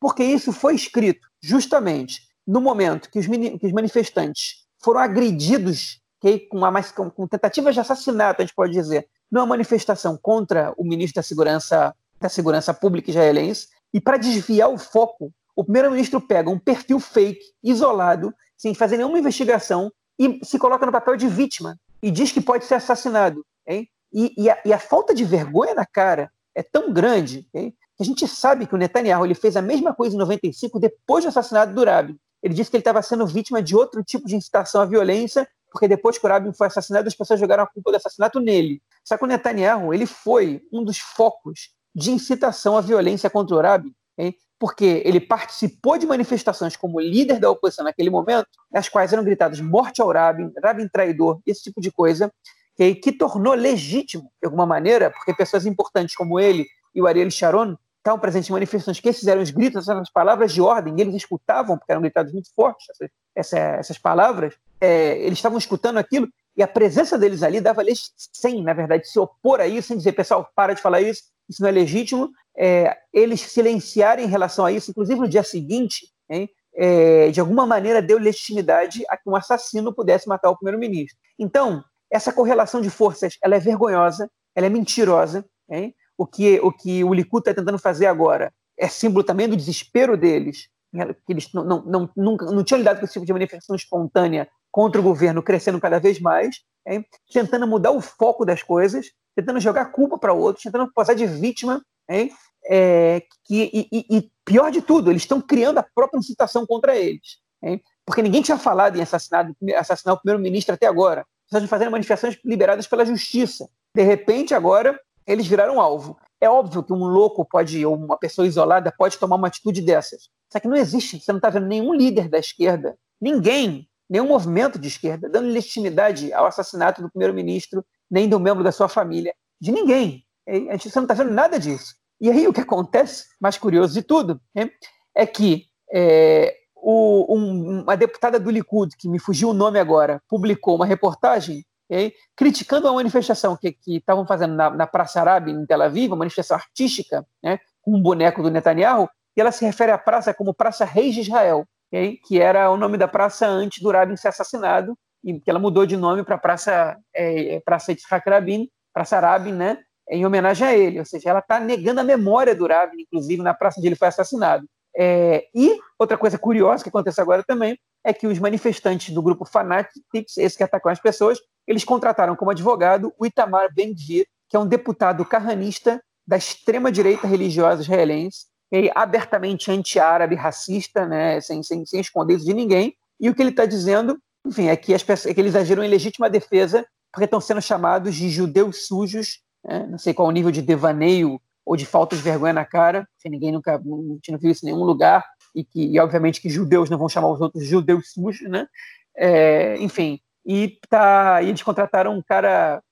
Porque 0.00 0.24
isso 0.24 0.52
foi 0.52 0.74
escrito 0.74 1.28
justamente 1.40 2.22
no 2.44 2.60
momento 2.60 3.08
que 3.08 3.18
os, 3.18 3.26
que 3.26 3.66
os 3.66 3.72
manifestantes 3.72 4.66
foram 4.82 5.00
agredidos 5.00 6.00
okay, 6.18 6.40
com, 6.40 6.58
uma, 6.58 6.82
com, 6.82 7.08
com 7.08 7.28
tentativas 7.28 7.74
de 7.74 7.80
assassinato, 7.80 8.42
a 8.42 8.44
gente 8.44 8.54
pode 8.54 8.72
dizer, 8.72 9.08
numa 9.30 9.46
manifestação 9.46 10.18
contra 10.20 10.72
o 10.76 10.84
ministro 10.84 11.16
da 11.16 11.22
Segurança, 11.22 11.94
da 12.20 12.28
Segurança 12.28 12.72
Pública 12.72 13.10
israelense, 13.10 13.68
e 13.92 14.00
para 14.00 14.16
desviar 14.16 14.70
o 14.70 14.78
foco, 14.78 15.32
o 15.54 15.64
primeiro-ministro 15.64 16.20
pega 16.20 16.50
um 16.50 16.58
perfil 16.58 17.00
fake, 17.00 17.44
isolado, 17.62 18.32
sem 18.56 18.74
fazer 18.74 18.96
nenhuma 18.96 19.18
investigação, 19.18 19.90
e 20.18 20.40
se 20.44 20.58
coloca 20.58 20.86
no 20.86 20.92
papel 20.92 21.16
de 21.16 21.28
vítima, 21.28 21.78
e 22.02 22.10
diz 22.10 22.32
que 22.32 22.40
pode 22.40 22.64
ser 22.64 22.74
assassinado. 22.74 23.44
Hein? 23.66 23.88
E, 24.12 24.32
e, 24.36 24.50
a, 24.50 24.58
e 24.64 24.72
a 24.72 24.78
falta 24.78 25.14
de 25.14 25.24
vergonha 25.24 25.74
na 25.74 25.86
cara 25.86 26.30
é 26.54 26.62
tão 26.62 26.92
grande 26.92 27.48
hein? 27.54 27.74
que 27.96 28.02
a 28.02 28.06
gente 28.06 28.26
sabe 28.28 28.66
que 28.66 28.74
o 28.74 28.78
Netanyahu 28.78 29.24
ele 29.24 29.34
fez 29.34 29.56
a 29.56 29.62
mesma 29.62 29.94
coisa 29.94 30.14
em 30.14 30.18
95, 30.18 30.78
depois 30.78 31.24
do 31.24 31.28
assassinato 31.28 31.72
do 31.72 31.84
Rabin. 31.84 32.18
Ele 32.42 32.54
disse 32.54 32.70
que 32.70 32.76
ele 32.76 32.82
estava 32.82 33.02
sendo 33.02 33.26
vítima 33.26 33.62
de 33.62 33.74
outro 33.74 34.04
tipo 34.04 34.26
de 34.26 34.36
incitação 34.36 34.80
à 34.80 34.84
violência 34.84 35.48
porque 35.76 35.86
depois 35.86 36.16
que 36.16 36.24
o 36.24 36.28
Rabin 36.28 36.54
foi 36.54 36.68
assassinado, 36.68 37.06
as 37.06 37.14
pessoas 37.14 37.38
jogaram 37.38 37.64
a 37.64 37.66
culpa 37.66 37.90
do 37.90 37.96
assassinato 37.96 38.40
nele. 38.40 38.80
Só 39.06 39.16
que 39.16 39.24
o 39.24 39.26
Netanyahu 39.26 39.94
ele 39.94 40.04
foi 40.04 40.60
um 40.72 40.82
dos 40.82 40.98
focos 40.98 41.70
de 41.94 42.10
incitação 42.10 42.76
à 42.76 42.80
violência 42.80 43.30
contra 43.30 43.54
o 43.54 43.60
Rabin, 43.60 43.94
hein? 44.18 44.34
porque 44.58 45.02
ele 45.04 45.20
participou 45.20 45.96
de 45.96 46.06
manifestações 46.06 46.76
como 46.76 47.00
líder 47.00 47.38
da 47.38 47.48
oposição 47.48 47.84
naquele 47.84 48.10
momento, 48.10 48.48
as 48.74 48.88
quais 48.88 49.12
eram 49.12 49.22
gritadas 49.22 49.60
morte 49.60 50.02
ao 50.02 50.12
Rabin, 50.12 50.52
Rabin 50.62 50.88
traidor, 50.88 51.40
esse 51.46 51.62
tipo 51.62 51.80
de 51.80 51.92
coisa, 51.92 52.32
que, 52.74 52.96
que 52.96 53.12
tornou 53.12 53.54
legítimo, 53.54 54.30
de 54.42 54.46
alguma 54.46 54.66
maneira, 54.66 55.10
porque 55.10 55.32
pessoas 55.32 55.66
importantes 55.66 56.16
como 56.16 56.40
ele 56.40 56.66
e 56.94 57.00
o 57.00 57.06
Ariel 57.06 57.30
Sharon 57.30 57.76
estavam 57.98 58.18
presentes 58.18 58.50
em 58.50 58.52
manifestações 58.52 58.98
que 58.98 59.12
fizeram 59.12 59.40
os 59.40 59.50
gritos, 59.50 59.88
essas 59.88 60.10
palavras 60.10 60.52
de 60.52 60.60
ordem, 60.60 60.94
e 60.96 61.00
eles 61.00 61.14
escutavam, 61.14 61.78
porque 61.78 61.92
eram 61.92 62.02
gritados 62.02 62.32
muito 62.32 62.48
fortes, 62.54 62.86
essas, 62.90 63.10
essa, 63.34 63.58
essas 63.58 63.98
palavras, 63.98 64.54
é, 64.80 65.18
eles 65.18 65.38
estavam 65.38 65.58
escutando 65.58 65.98
aquilo, 65.98 66.28
e 66.56 66.62
a 66.62 66.68
presença 66.68 67.18
deles 67.18 67.42
ali 67.42 67.60
dava 67.60 67.82
eles, 67.82 68.12
sem, 68.16 68.62
na 68.62 68.72
verdade, 68.72 69.08
se 69.08 69.18
opor 69.18 69.60
a 69.60 69.66
isso, 69.66 69.88
sem 69.88 69.96
dizer, 69.96 70.12
pessoal, 70.12 70.50
para 70.54 70.72
de 70.72 70.80
falar 70.80 71.02
isso, 71.02 71.24
isso 71.48 71.60
não 71.60 71.68
é 71.68 71.72
legítimo, 71.72 72.30
é, 72.56 72.96
eles 73.12 73.40
silenciarem 73.40 74.24
em 74.24 74.28
relação 74.28 74.64
a 74.64 74.72
isso, 74.72 74.90
inclusive 74.90 75.20
no 75.20 75.28
dia 75.28 75.42
seguinte, 75.42 76.10
hein, 76.30 76.48
é, 76.74 77.30
de 77.30 77.40
alguma 77.40 77.66
maneira 77.66 78.00
deu 78.00 78.18
legitimidade 78.18 79.04
a 79.08 79.16
que 79.16 79.28
um 79.28 79.36
assassino 79.36 79.94
pudesse 79.94 80.28
matar 80.28 80.50
o 80.50 80.56
primeiro-ministro. 80.56 81.16
Então, 81.38 81.84
essa 82.10 82.32
correlação 82.32 82.80
de 82.80 82.90
forças, 82.90 83.36
ela 83.42 83.56
é 83.56 83.60
vergonhosa, 83.60 84.30
ela 84.54 84.66
é 84.66 84.70
mentirosa, 84.70 85.44
hein? 85.68 85.94
o 86.16 86.26
que 86.26 86.58
o, 86.60 86.72
que 86.72 87.04
o 87.04 87.12
Likud 87.12 87.40
está 87.40 87.52
tentando 87.52 87.78
fazer 87.78 88.06
agora 88.06 88.52
é 88.78 88.88
símbolo 88.88 89.24
também 89.24 89.48
do 89.48 89.56
desespero 89.56 90.16
deles, 90.16 90.68
que 90.96 91.32
eles 91.32 91.52
não, 91.52 91.64
não, 91.64 91.82
não, 91.84 92.10
nunca, 92.16 92.46
não 92.46 92.64
tinham 92.64 92.78
lidado 92.78 92.98
com 92.98 93.04
esse 93.04 93.14
tipo 93.14 93.26
de 93.26 93.32
manifestação 93.32 93.76
espontânea 93.76 94.48
contra 94.70 95.00
o 95.00 95.04
governo 95.04 95.42
crescendo 95.42 95.80
cada 95.80 95.98
vez 95.98 96.20
mais, 96.20 96.60
hein? 96.86 97.04
tentando 97.32 97.66
mudar 97.66 97.90
o 97.90 98.00
foco 98.00 98.44
das 98.44 98.62
coisas, 98.62 99.06
tentando 99.34 99.60
jogar 99.60 99.86
culpa 99.86 100.18
para 100.18 100.32
outros, 100.32 100.64
tentando 100.64 100.90
posar 100.92 101.14
de 101.14 101.26
vítima, 101.26 101.82
hein? 102.08 102.30
É, 102.68 103.22
que, 103.44 103.70
e, 103.72 104.16
e, 104.16 104.30
pior 104.44 104.72
de 104.72 104.82
tudo, 104.82 105.10
eles 105.10 105.22
estão 105.22 105.40
criando 105.40 105.78
a 105.78 105.86
própria 105.94 106.18
incitação 106.18 106.66
contra 106.66 106.96
eles. 106.96 107.38
Hein? 107.62 107.80
Porque 108.04 108.22
ninguém 108.22 108.42
tinha 108.42 108.58
falado 108.58 108.96
em 108.96 109.02
assassinar, 109.02 109.48
assassinar 109.76 110.14
o 110.14 110.18
primeiro-ministro 110.18 110.74
até 110.74 110.86
agora. 110.86 111.24
Estão 111.44 111.66
fazendo 111.68 111.92
manifestações 111.92 112.38
liberadas 112.44 112.86
pela 112.86 113.04
justiça. 113.04 113.68
De 113.94 114.02
repente, 114.02 114.52
agora, 114.52 114.98
eles 115.26 115.46
viraram 115.46 115.80
alvo. 115.80 116.18
É 116.40 116.48
óbvio 116.48 116.82
que 116.82 116.92
um 116.92 117.04
louco 117.04 117.44
pode, 117.44 117.84
ou 117.86 117.94
uma 117.94 118.18
pessoa 118.18 118.46
isolada, 118.46 118.92
pode 118.96 119.16
tomar 119.18 119.36
uma 119.36 119.48
atitude 119.48 119.80
dessas. 119.80 120.28
Só 120.52 120.60
que 120.60 120.68
não 120.68 120.76
existe, 120.76 121.20
você 121.20 121.32
não 121.32 121.38
está 121.38 121.50
vendo 121.50 121.66
nenhum 121.66 121.94
líder 121.94 122.28
da 122.28 122.38
esquerda, 122.38 122.96
ninguém, 123.20 123.88
nenhum 124.08 124.28
movimento 124.28 124.78
de 124.78 124.88
esquerda, 124.88 125.28
dando 125.28 125.48
legitimidade 125.48 126.32
ao 126.32 126.46
assassinato 126.46 127.02
do 127.02 127.10
primeiro-ministro, 127.10 127.84
nem 128.10 128.28
do 128.28 128.38
membro 128.38 128.62
da 128.62 128.72
sua 128.72 128.88
família, 128.88 129.34
de 129.60 129.72
ninguém. 129.72 130.24
A 130.46 130.52
gente, 130.52 130.90
você 130.90 130.98
não 130.98 131.04
está 131.04 131.14
vendo 131.14 131.32
nada 131.32 131.58
disso. 131.58 131.96
E 132.20 132.30
aí 132.30 132.46
o 132.46 132.52
que 132.52 132.60
acontece, 132.60 133.24
mais 133.40 133.58
curioso 133.58 133.92
de 133.92 134.02
tudo, 134.02 134.40
né, 134.54 134.70
é 135.14 135.26
que 135.26 135.66
é, 135.92 136.56
o, 136.74 137.36
um, 137.36 137.82
uma 137.82 137.96
deputada 137.96 138.38
do 138.38 138.50
Likud, 138.50 138.96
que 138.96 139.08
me 139.08 139.18
fugiu 139.18 139.50
o 139.50 139.54
nome 139.54 139.78
agora, 139.78 140.22
publicou 140.28 140.76
uma 140.76 140.86
reportagem 140.86 141.64
okay? 141.86 142.12
criticando 142.36 142.88
a 142.88 142.92
manifestação 142.92 143.56
que 143.56 143.76
estavam 143.86 144.26
fazendo 144.26 144.54
na, 144.54 144.70
na, 144.70 144.86
Praça 144.86 145.20
Arábia, 145.20 145.52
em 145.52 145.66
Tel 145.66 145.82
Aviv, 145.82 146.10
uma 146.10 146.18
manifestação 146.18 146.56
artística, 146.56 147.26
né, 147.42 147.58
com 147.82 147.96
um 147.96 148.02
boneco 148.02 148.42
do 148.42 148.50
Netanyahu, 148.50 149.08
e 149.36 149.40
ela 149.40 149.52
se 149.52 149.64
refere 149.64 149.92
à 149.92 149.98
praça 149.98 150.32
como 150.32 150.54
Praça 150.54 150.84
Reis 150.84 151.14
de 151.14 151.20
Israel, 151.20 151.66
okay? 151.88 152.18
que 152.26 152.40
era 152.40 152.70
o 152.70 152.76
nome 152.76 152.96
da 152.96 153.06
praça 153.06 153.46
antes 153.46 153.82
do 153.82 153.90
Rabin 153.90 154.16
ser 154.16 154.28
assassinado, 154.28 154.96
e 155.22 155.40
que 155.40 155.50
ela 155.50 155.58
mudou 155.58 155.84
de 155.84 155.96
nome 155.96 156.24
para 156.24 156.38
Praça, 156.38 156.96
é, 157.14 157.60
praça 157.64 157.92
Yitzhak 157.92 158.28
Rabin, 158.28 158.68
Praça 158.94 159.18
Rabin, 159.18 159.52
né, 159.52 159.78
em 160.08 160.24
homenagem 160.24 160.66
a 160.66 160.76
ele, 160.76 161.00
ou 161.00 161.04
seja, 161.04 161.30
ela 161.30 161.40
está 161.40 161.58
negando 161.58 162.00
a 162.00 162.04
memória 162.04 162.54
do 162.54 162.66
Rabin, 162.66 163.02
inclusive 163.02 163.42
na 163.42 163.52
praça 163.52 163.80
onde 163.80 163.88
ele 163.88 163.96
foi 163.96 164.08
assassinado. 164.08 164.66
É, 164.96 165.46
e 165.54 165.78
outra 165.98 166.16
coisa 166.16 166.38
curiosa 166.38 166.82
que 166.82 166.88
acontece 166.88 167.20
agora 167.20 167.42
também 167.44 167.76
é 168.02 168.14
que 168.14 168.26
os 168.26 168.38
manifestantes 168.38 169.12
do 169.12 169.20
grupo 169.20 169.44
Fanatics, 169.44 170.38
esse 170.38 170.56
que 170.56 170.62
atacou 170.62 170.90
as 170.90 171.00
pessoas, 171.00 171.38
eles 171.66 171.84
contrataram 171.84 172.36
como 172.36 172.52
advogado 172.52 173.12
o 173.18 173.26
Itamar 173.26 173.68
Ben-Gvir, 173.74 174.26
que 174.48 174.56
é 174.56 174.60
um 174.60 174.66
deputado 174.66 175.24
carranista 175.24 176.00
da 176.26 176.36
extrema-direita 176.36 177.26
religiosa 177.26 177.82
israelense, 177.82 178.46
abertamente 178.94 179.70
anti-árabe, 179.70 180.34
racista, 180.34 181.06
né, 181.06 181.40
sem, 181.40 181.62
sem, 181.62 181.84
sem 181.86 182.00
esconder 182.00 182.34
isso 182.34 182.44
de 182.44 182.54
ninguém. 182.54 182.94
E 183.20 183.30
o 183.30 183.34
que 183.34 183.42
ele 183.42 183.50
está 183.50 183.64
dizendo, 183.64 184.18
enfim, 184.44 184.68
é 184.68 184.76
que, 184.76 184.92
as 184.94 185.02
pessoas, 185.02 185.30
é 185.30 185.34
que 185.34 185.40
eles 185.40 185.54
agiram 185.54 185.82
em 185.84 185.88
legítima 185.88 186.28
defesa 186.28 186.86
porque 187.12 187.24
estão 187.24 187.40
sendo 187.40 187.62
chamados 187.62 188.14
de 188.14 188.28
judeus 188.28 188.86
sujos, 188.86 189.40
né, 189.64 189.86
não 189.88 189.98
sei 189.98 190.12
qual 190.12 190.28
o 190.28 190.32
nível 190.32 190.50
de 190.50 190.60
devaneio 190.60 191.40
ou 191.64 191.76
de 191.76 191.86
falta 191.86 192.14
de 192.14 192.22
vergonha 192.22 192.52
na 192.52 192.64
cara, 192.64 193.08
que 193.20 193.28
ninguém 193.28 193.50
nunca 193.50 193.80
não, 193.84 194.18
não 194.28 194.38
viu 194.38 194.50
isso 194.50 194.64
em 194.64 194.70
nenhum 194.70 194.84
lugar, 194.84 195.24
e 195.54 195.64
que, 195.64 195.84
e, 195.86 195.98
obviamente, 195.98 196.40
que 196.40 196.50
judeus 196.50 196.90
não 196.90 196.98
vão 196.98 197.08
chamar 197.08 197.30
os 197.30 197.40
outros 197.40 197.66
judeus 197.66 198.12
sujos, 198.12 198.48
né? 198.48 198.68
É, 199.16 199.76
enfim, 199.78 200.20
e, 200.44 200.78
tá, 200.88 201.42
e 201.42 201.48
eles 201.48 201.62
contrataram 201.62 202.16
um 202.16 202.22
cara 202.22 202.82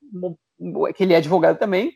que 0.97 1.03
ele 1.03 1.13
é 1.13 1.19
advogado 1.19 1.59
também, 1.59 1.93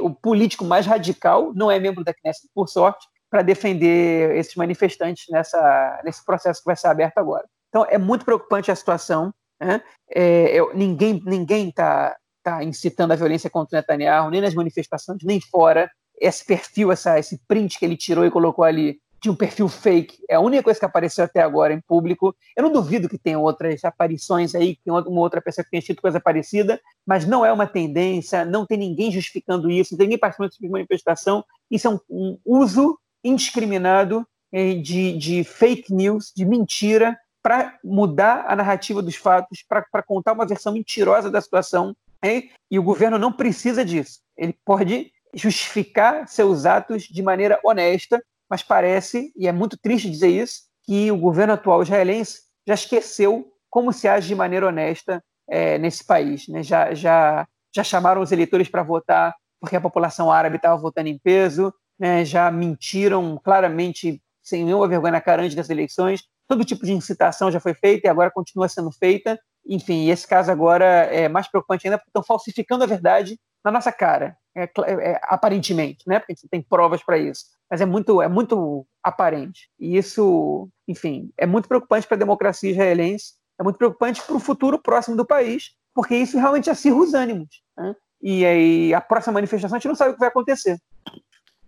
o 0.00 0.10
político 0.10 0.64
mais 0.64 0.86
radical, 0.86 1.52
não 1.54 1.70
é 1.70 1.80
membro 1.80 2.04
da 2.04 2.12
Knesset, 2.12 2.48
por 2.54 2.68
sorte, 2.68 3.08
para 3.32 3.40
defender 3.40 4.36
esses 4.36 4.54
manifestantes 4.56 5.24
nessa, 5.30 6.02
nesse 6.04 6.22
processo 6.22 6.60
que 6.60 6.66
vai 6.66 6.76
ser 6.76 6.88
aberto 6.88 7.16
agora. 7.16 7.48
Então, 7.70 7.86
é 7.88 7.96
muito 7.96 8.26
preocupante 8.26 8.70
a 8.70 8.76
situação. 8.76 9.32
Né? 9.58 9.82
É, 10.14 10.54
eu, 10.54 10.76
ninguém 10.76 11.22
ninguém 11.24 11.70
está 11.70 12.14
tá 12.42 12.62
incitando 12.62 13.12
a 13.12 13.16
violência 13.16 13.48
contra 13.48 13.78
o 13.78 13.80
Netanyahu, 13.80 14.28
nem 14.28 14.42
nas 14.42 14.52
manifestações, 14.52 15.20
nem 15.24 15.40
fora. 15.40 15.90
Esse 16.20 16.44
perfil, 16.44 16.92
essa, 16.92 17.18
esse 17.18 17.40
print 17.48 17.78
que 17.78 17.86
ele 17.86 17.96
tirou 17.96 18.26
e 18.26 18.30
colocou 18.30 18.66
ali, 18.66 19.00
de 19.22 19.30
um 19.30 19.34
perfil 19.34 19.66
fake. 19.66 20.18
É 20.28 20.34
a 20.34 20.40
única 20.40 20.64
coisa 20.64 20.78
que 20.78 20.84
apareceu 20.84 21.24
até 21.24 21.40
agora 21.40 21.72
em 21.72 21.80
público. 21.80 22.36
Eu 22.54 22.64
não 22.64 22.72
duvido 22.72 23.08
que 23.08 23.16
tenha 23.16 23.38
outras 23.38 23.82
aparições 23.82 24.54
aí, 24.54 24.76
que 24.76 24.90
uma 24.90 25.20
outra 25.20 25.40
pessoa 25.40 25.64
que 25.64 25.70
tenha 25.70 25.80
tido 25.80 26.02
coisa 26.02 26.20
parecida, 26.20 26.78
mas 27.06 27.24
não 27.24 27.46
é 27.46 27.52
uma 27.52 27.66
tendência, 27.66 28.44
não 28.44 28.66
tem 28.66 28.76
ninguém 28.76 29.10
justificando 29.10 29.70
isso, 29.70 29.94
não 29.94 29.98
tem 29.98 30.08
ninguém 30.08 30.18
participando 30.18 30.50
tipo 30.50 30.70
manifestação. 30.70 31.42
Isso 31.70 31.86
é 31.86 31.90
um, 31.90 31.98
um 32.10 32.38
uso 32.44 32.98
indiscriminado 33.24 34.26
eh, 34.52 34.74
de, 34.74 35.16
de 35.16 35.44
fake 35.44 35.92
news, 35.92 36.32
de 36.34 36.44
mentira, 36.44 37.18
para 37.42 37.78
mudar 37.82 38.44
a 38.46 38.54
narrativa 38.54 39.02
dos 39.02 39.16
fatos, 39.16 39.64
para 39.68 40.02
contar 40.02 40.32
uma 40.32 40.46
versão 40.46 40.72
mentirosa 40.72 41.30
da 41.30 41.40
situação. 41.40 41.94
Hein? 42.22 42.50
E 42.70 42.78
o 42.78 42.82
governo 42.82 43.18
não 43.18 43.32
precisa 43.32 43.84
disso. 43.84 44.20
Ele 44.36 44.56
pode 44.64 45.10
justificar 45.34 46.28
seus 46.28 46.66
atos 46.66 47.04
de 47.04 47.22
maneira 47.22 47.58
honesta, 47.64 48.22
mas 48.48 48.62
parece, 48.62 49.32
e 49.34 49.48
é 49.48 49.52
muito 49.52 49.76
triste 49.76 50.10
dizer 50.10 50.28
isso, 50.28 50.62
que 50.84 51.10
o 51.10 51.16
governo 51.16 51.54
atual 51.54 51.82
israelense 51.82 52.42
já 52.66 52.74
esqueceu 52.74 53.50
como 53.70 53.92
se 53.92 54.06
age 54.06 54.28
de 54.28 54.34
maneira 54.34 54.68
honesta 54.68 55.22
é, 55.48 55.78
nesse 55.78 56.04
país. 56.04 56.46
Né? 56.48 56.62
Já, 56.62 56.94
já, 56.94 57.46
já 57.74 57.82
chamaram 57.82 58.20
os 58.20 58.30
eleitores 58.30 58.68
para 58.68 58.82
votar 58.82 59.34
porque 59.62 59.76
a 59.76 59.80
população 59.80 60.30
árabe 60.30 60.56
estava 60.56 60.76
votando 60.76 61.08
em 61.08 61.16
peso, 61.16 61.72
né? 62.02 62.24
já 62.24 62.50
mentiram 62.50 63.38
claramente, 63.42 64.20
sem 64.42 64.64
nenhuma 64.64 64.88
vergonha 64.88 65.12
na 65.12 65.20
cara 65.20 65.42
antes 65.42 65.54
das 65.54 65.70
eleições. 65.70 66.24
Todo 66.48 66.64
tipo 66.64 66.84
de 66.84 66.92
incitação 66.92 67.48
já 67.48 67.60
foi 67.60 67.74
feita 67.74 68.08
e 68.08 68.10
agora 68.10 68.28
continua 68.28 68.68
sendo 68.68 68.90
feita. 68.90 69.38
Enfim, 69.64 70.10
esse 70.10 70.26
caso 70.26 70.50
agora 70.50 70.84
é 70.84 71.28
mais 71.28 71.46
preocupante 71.46 71.86
ainda 71.86 71.96
porque 71.96 72.10
estão 72.10 72.24
falsificando 72.24 72.82
a 72.82 72.88
verdade 72.88 73.38
na 73.64 73.70
nossa 73.70 73.92
cara, 73.92 74.36
é, 74.56 74.64
é, 74.64 75.20
aparentemente, 75.22 76.02
né? 76.08 76.18
Porque 76.18 76.32
a 76.32 76.34
gente 76.34 76.48
tem 76.48 76.60
provas 76.60 77.00
para 77.04 77.16
isso. 77.16 77.44
Mas 77.70 77.80
é 77.80 77.86
muito, 77.86 78.20
é 78.20 78.26
muito 78.26 78.84
aparente. 79.00 79.70
E 79.78 79.96
isso, 79.96 80.68
enfim, 80.88 81.30
é 81.38 81.46
muito 81.46 81.68
preocupante 81.68 82.08
para 82.08 82.16
a 82.16 82.18
democracia 82.18 82.72
israelense, 82.72 83.34
é 83.60 83.62
muito 83.62 83.76
preocupante 83.76 84.20
para 84.20 84.34
o 84.34 84.40
futuro 84.40 84.82
próximo 84.82 85.16
do 85.16 85.24
país, 85.24 85.70
porque 85.94 86.16
isso 86.16 86.36
realmente 86.36 86.68
acirra 86.68 86.96
os 86.96 87.14
ânimos. 87.14 87.62
Né? 87.76 87.94
E 88.20 88.44
aí, 88.44 88.92
a 88.92 89.00
próxima 89.00 89.34
manifestação, 89.34 89.76
a 89.76 89.78
gente 89.78 89.88
não 89.88 89.94
sabe 89.94 90.10
o 90.10 90.14
que 90.14 90.20
vai 90.20 90.28
acontecer. 90.28 90.76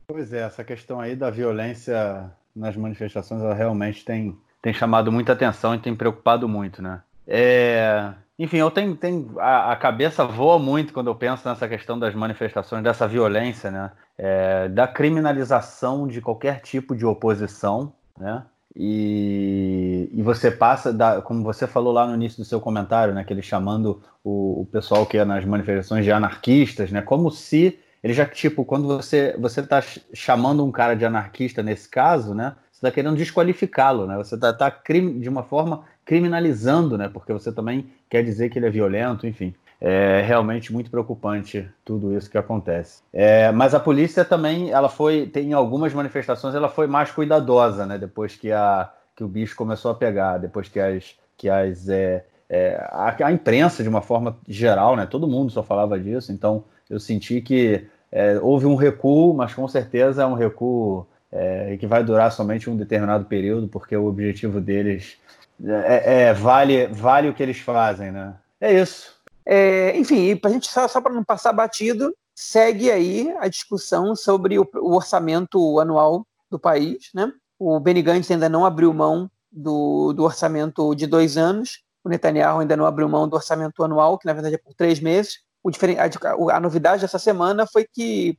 Pois 0.07 0.33
é, 0.33 0.41
essa 0.41 0.63
questão 0.63 1.01
aí 1.01 1.17
da 1.17 1.31
violência 1.31 2.31
nas 2.55 2.77
manifestações, 2.77 3.43
ela 3.43 3.55
realmente 3.55 4.05
tem, 4.05 4.37
tem 4.63 4.73
chamado 4.73 5.11
muita 5.11 5.33
atenção 5.33 5.75
e 5.75 5.79
tem 5.79 5.95
preocupado 5.95 6.49
muito, 6.49 6.83
né? 6.83 7.03
É, 7.27 8.13
enfim, 8.39 8.59
eu 8.59 8.71
tenho, 8.71 8.95
tenho 8.97 9.39
a, 9.39 9.73
a, 9.73 9.77
cabeça 9.77 10.25
voa 10.25 10.59
muito 10.59 10.93
quando 10.93 11.07
eu 11.07 11.15
penso 11.15 11.49
nessa 11.49 11.67
questão 11.69 11.99
das 11.99 12.15
manifestações, 12.15 12.83
dessa 12.83 13.09
violência, 13.09 13.71
né? 13.71 13.93
É, 14.17 14.69
da 14.69 14.87
criminalização 14.87 16.07
de 16.07 16.21
qualquer 16.21 16.61
tipo 16.61 16.95
de 16.95 17.07
oposição, 17.07 17.93
né? 18.19 18.45
E, 18.77 20.11
e 20.13 20.23
você 20.23 20.51
passa, 20.51 20.93
da, 20.93 21.23
como 21.23 21.45
você 21.45 21.67
falou 21.67 21.93
lá 21.93 22.07
no 22.07 22.15
início 22.15 22.39
do 22.39 22.45
seu 22.45 22.61
comentário, 22.61 23.15
né? 23.15 23.25
Que 23.25 23.33
ele 23.33 23.43
chamando 23.43 24.03
o, 24.23 24.63
o 24.63 24.67
pessoal 24.67 25.07
que 25.07 25.17
é 25.17 25.25
nas 25.25 25.45
manifestações 25.45 26.05
de 26.05 26.11
anarquistas, 26.11 26.91
né? 26.91 27.01
Como 27.01 27.31
se 27.31 27.79
ele 28.05 28.13
já, 28.13 28.27
tipo, 28.27 28.67
quando 28.67 28.87
você 28.87 29.35
você 29.39 29.61
está 29.61 29.83
chamando 30.13 30.63
um 30.63 30.71
cara 30.71 30.95
de 30.95 31.07
anarquista 31.07 31.63
nesse 31.63 31.89
caso, 31.89 32.35
né? 32.35 32.55
Você 32.71 32.77
está 32.81 32.91
querendo 32.91 33.17
desqualificá-lo, 33.17 34.07
né? 34.07 34.15
Você 34.19 34.35
está 34.35 34.53
tá, 34.53 34.71
tá 34.71 34.83
de 34.93 35.27
uma 35.27 35.43
forma 35.43 35.85
criminalizando, 36.05 36.99
né? 36.99 37.09
Porque 37.09 37.33
você 37.33 37.51
também 37.51 37.87
quer 38.11 38.23
dizer 38.23 38.51
que 38.51 38.59
ele 38.59 38.67
é 38.67 38.71
violento, 38.71 39.27
enfim. 39.27 39.55
É 39.81 40.21
realmente 40.21 40.71
muito 40.71 40.91
preocupante 40.91 41.67
tudo 41.83 42.15
isso 42.15 42.31
que 42.31 42.37
acontece. 42.37 43.03
É, 43.11 43.51
mas 43.51 43.75
a 43.75 43.81
polícia 43.81 44.23
também, 44.23 44.71
ela 44.71 44.91
foi, 44.91 45.27
tem 45.27 45.55
algumas 45.55 45.95
manifestações, 45.95 46.55
ela 46.55 46.69
foi 46.69 46.87
mais 46.87 47.11
cuidadosa, 47.11 47.87
né? 47.87 47.97
Depois 47.97 48.37
que, 48.37 48.53
a, 48.53 48.93
que 49.17 49.25
o 49.25 49.29
bicho 49.29 49.57
começou 49.57 49.91
a 49.91 49.95
pegar, 49.95 50.37
depois 50.37 50.69
que 50.69 50.79
as, 50.79 51.15
que 51.39 51.49
as 51.49 51.89
é, 51.89 52.27
é, 52.51 52.77
a, 52.91 53.17
a, 53.25 53.33
imprensa, 53.33 53.83
de 53.83 53.89
uma 53.89 54.03
forma 54.03 54.37
geral, 54.47 54.95
né? 54.95 55.07
Todo 55.07 55.27
mundo 55.27 55.51
só 55.51 55.63
falava 55.63 55.99
disso, 55.99 56.33
então 56.33 56.65
eu 56.89 57.01
senti 57.01 57.41
que 57.41 57.87
é, 58.15 58.39
houve 58.41 58.65
um 58.65 58.77
recuo, 58.77 59.35
mas 59.35 59.53
com 59.53 59.67
certeza 59.67 60.23
é 60.23 60.27
um 60.27 60.35
recuo 60.35 61.05
é, 61.33 61.77
que 61.77 61.87
vai 61.87 62.05
durar 62.05 62.31
somente 62.31 62.71
um 62.71 62.77
determinado 62.77 63.25
período, 63.25 63.67
porque 63.67 63.97
o 63.97 64.07
objetivo 64.07 64.61
deles 64.61 65.17
é, 65.65 66.29
é, 66.29 66.33
vale, 66.33 66.87
vale 66.87 67.29
o 67.29 67.35
que 67.35 67.43
eles 67.43 67.59
fazem, 67.59 68.13
né? 68.13 68.37
É 68.61 68.73
isso. 68.73 69.13
É, 69.45 69.99
enfim, 69.99 70.37
para 70.37 70.49
a 70.49 70.53
gente 70.53 70.71
só, 70.71 70.87
só 70.87 71.01
para 71.01 71.13
não 71.13 71.25
passar 71.25 71.53
batido, 71.53 72.15
segue 72.33 72.89
aí 72.89 73.35
a 73.41 73.49
discussão 73.49 74.15
sobre 74.15 74.61
o, 74.61 74.69
o, 74.77 74.95
orçamento 74.95 75.81
anual 75.81 76.25
do 76.49 76.59
país, 76.59 77.11
né? 77.13 77.33
O 77.59 77.81
Benny 77.81 78.01
Gantz 78.01 78.31
ainda 78.31 78.49
não 78.49 78.65
abriu 78.65 78.95
mão 78.95 79.29
do, 79.51 80.13
do 80.13 80.23
orçamento 80.23 80.95
de 80.95 81.09
dois 81.09 81.37
anos, 81.37 81.83
o 82.05 82.09
Netanyahu 82.09 82.61
ainda 82.61 82.77
não 82.77 82.87
abriu 82.87 83.09
mão 83.09 83.29
do 83.29 83.35
orçamento 83.35 83.83
anual, 83.83 84.19
que 84.19 84.27
na 84.27 84.33
verdade 84.33 84.55
é 84.55 84.59
por 84.59 84.73
três 84.75 85.01
meses. 85.01 85.39
O 85.65 85.71
a, 85.71 86.57
a 86.57 86.61
novidade 86.61 87.01
dessa 87.03 87.19
semana 87.19 87.67
foi 87.67 87.87
que 87.91 88.39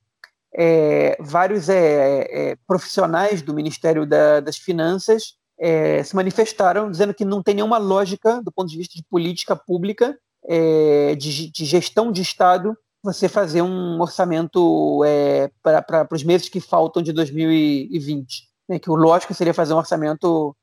é, 0.58 1.18
vários 1.20 1.68
é, 1.68 2.52
é, 2.52 2.56
profissionais 2.68 3.42
do 3.42 3.54
Ministério 3.54 4.06
da, 4.06 4.40
das 4.40 4.58
Finanças 4.58 5.34
é, 5.60 6.04
se 6.04 6.16
manifestaram 6.16 6.90
dizendo 6.90 7.14
que 7.14 7.26
não 7.26 7.42
tem 7.42 7.56
nenhuma 7.56 7.78
lógica 7.78 8.42
do 8.42 8.52
ponto 8.52 8.70
de 8.70 8.78
vista 8.78 8.96
de 8.96 9.04
política 9.10 9.56
pública, 9.56 10.18
é, 10.48 11.16
de, 11.16 11.50
de, 11.50 11.66
gestão 11.66 12.12
de 12.12 12.22
Estado, 12.22 12.78
você 13.04 13.28
fazer 13.28 13.62
um 13.62 14.00
orçamento 14.00 15.04
é, 15.06 15.50
para 15.62 16.08
os 16.12 16.24
meses 16.24 16.48
que 16.48 16.60
faltam 16.62 17.02
de 17.02 17.12
2020. 17.12 18.50
Né, 18.68 18.80
que 18.80 18.90
o 18.90 18.96
lógico 18.96 19.34
seria 19.34 19.54
fazer 19.54 19.74
um 19.74 19.78
orçamento 19.78 20.56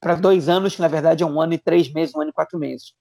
para 0.00 0.14
dois 0.14 0.48
anos, 0.48 0.76
que 0.76 0.80
na 0.80 0.88
verdade 0.88 1.22
é 1.22 1.26
um 1.26 1.40
ano 1.40 1.54
e 1.54 1.58
três 1.58 1.92
meses, 1.92 2.14
um 2.14 2.20
ano 2.20 2.30
e 2.30 2.34
quatro 2.34 2.58
meses. 2.58 2.92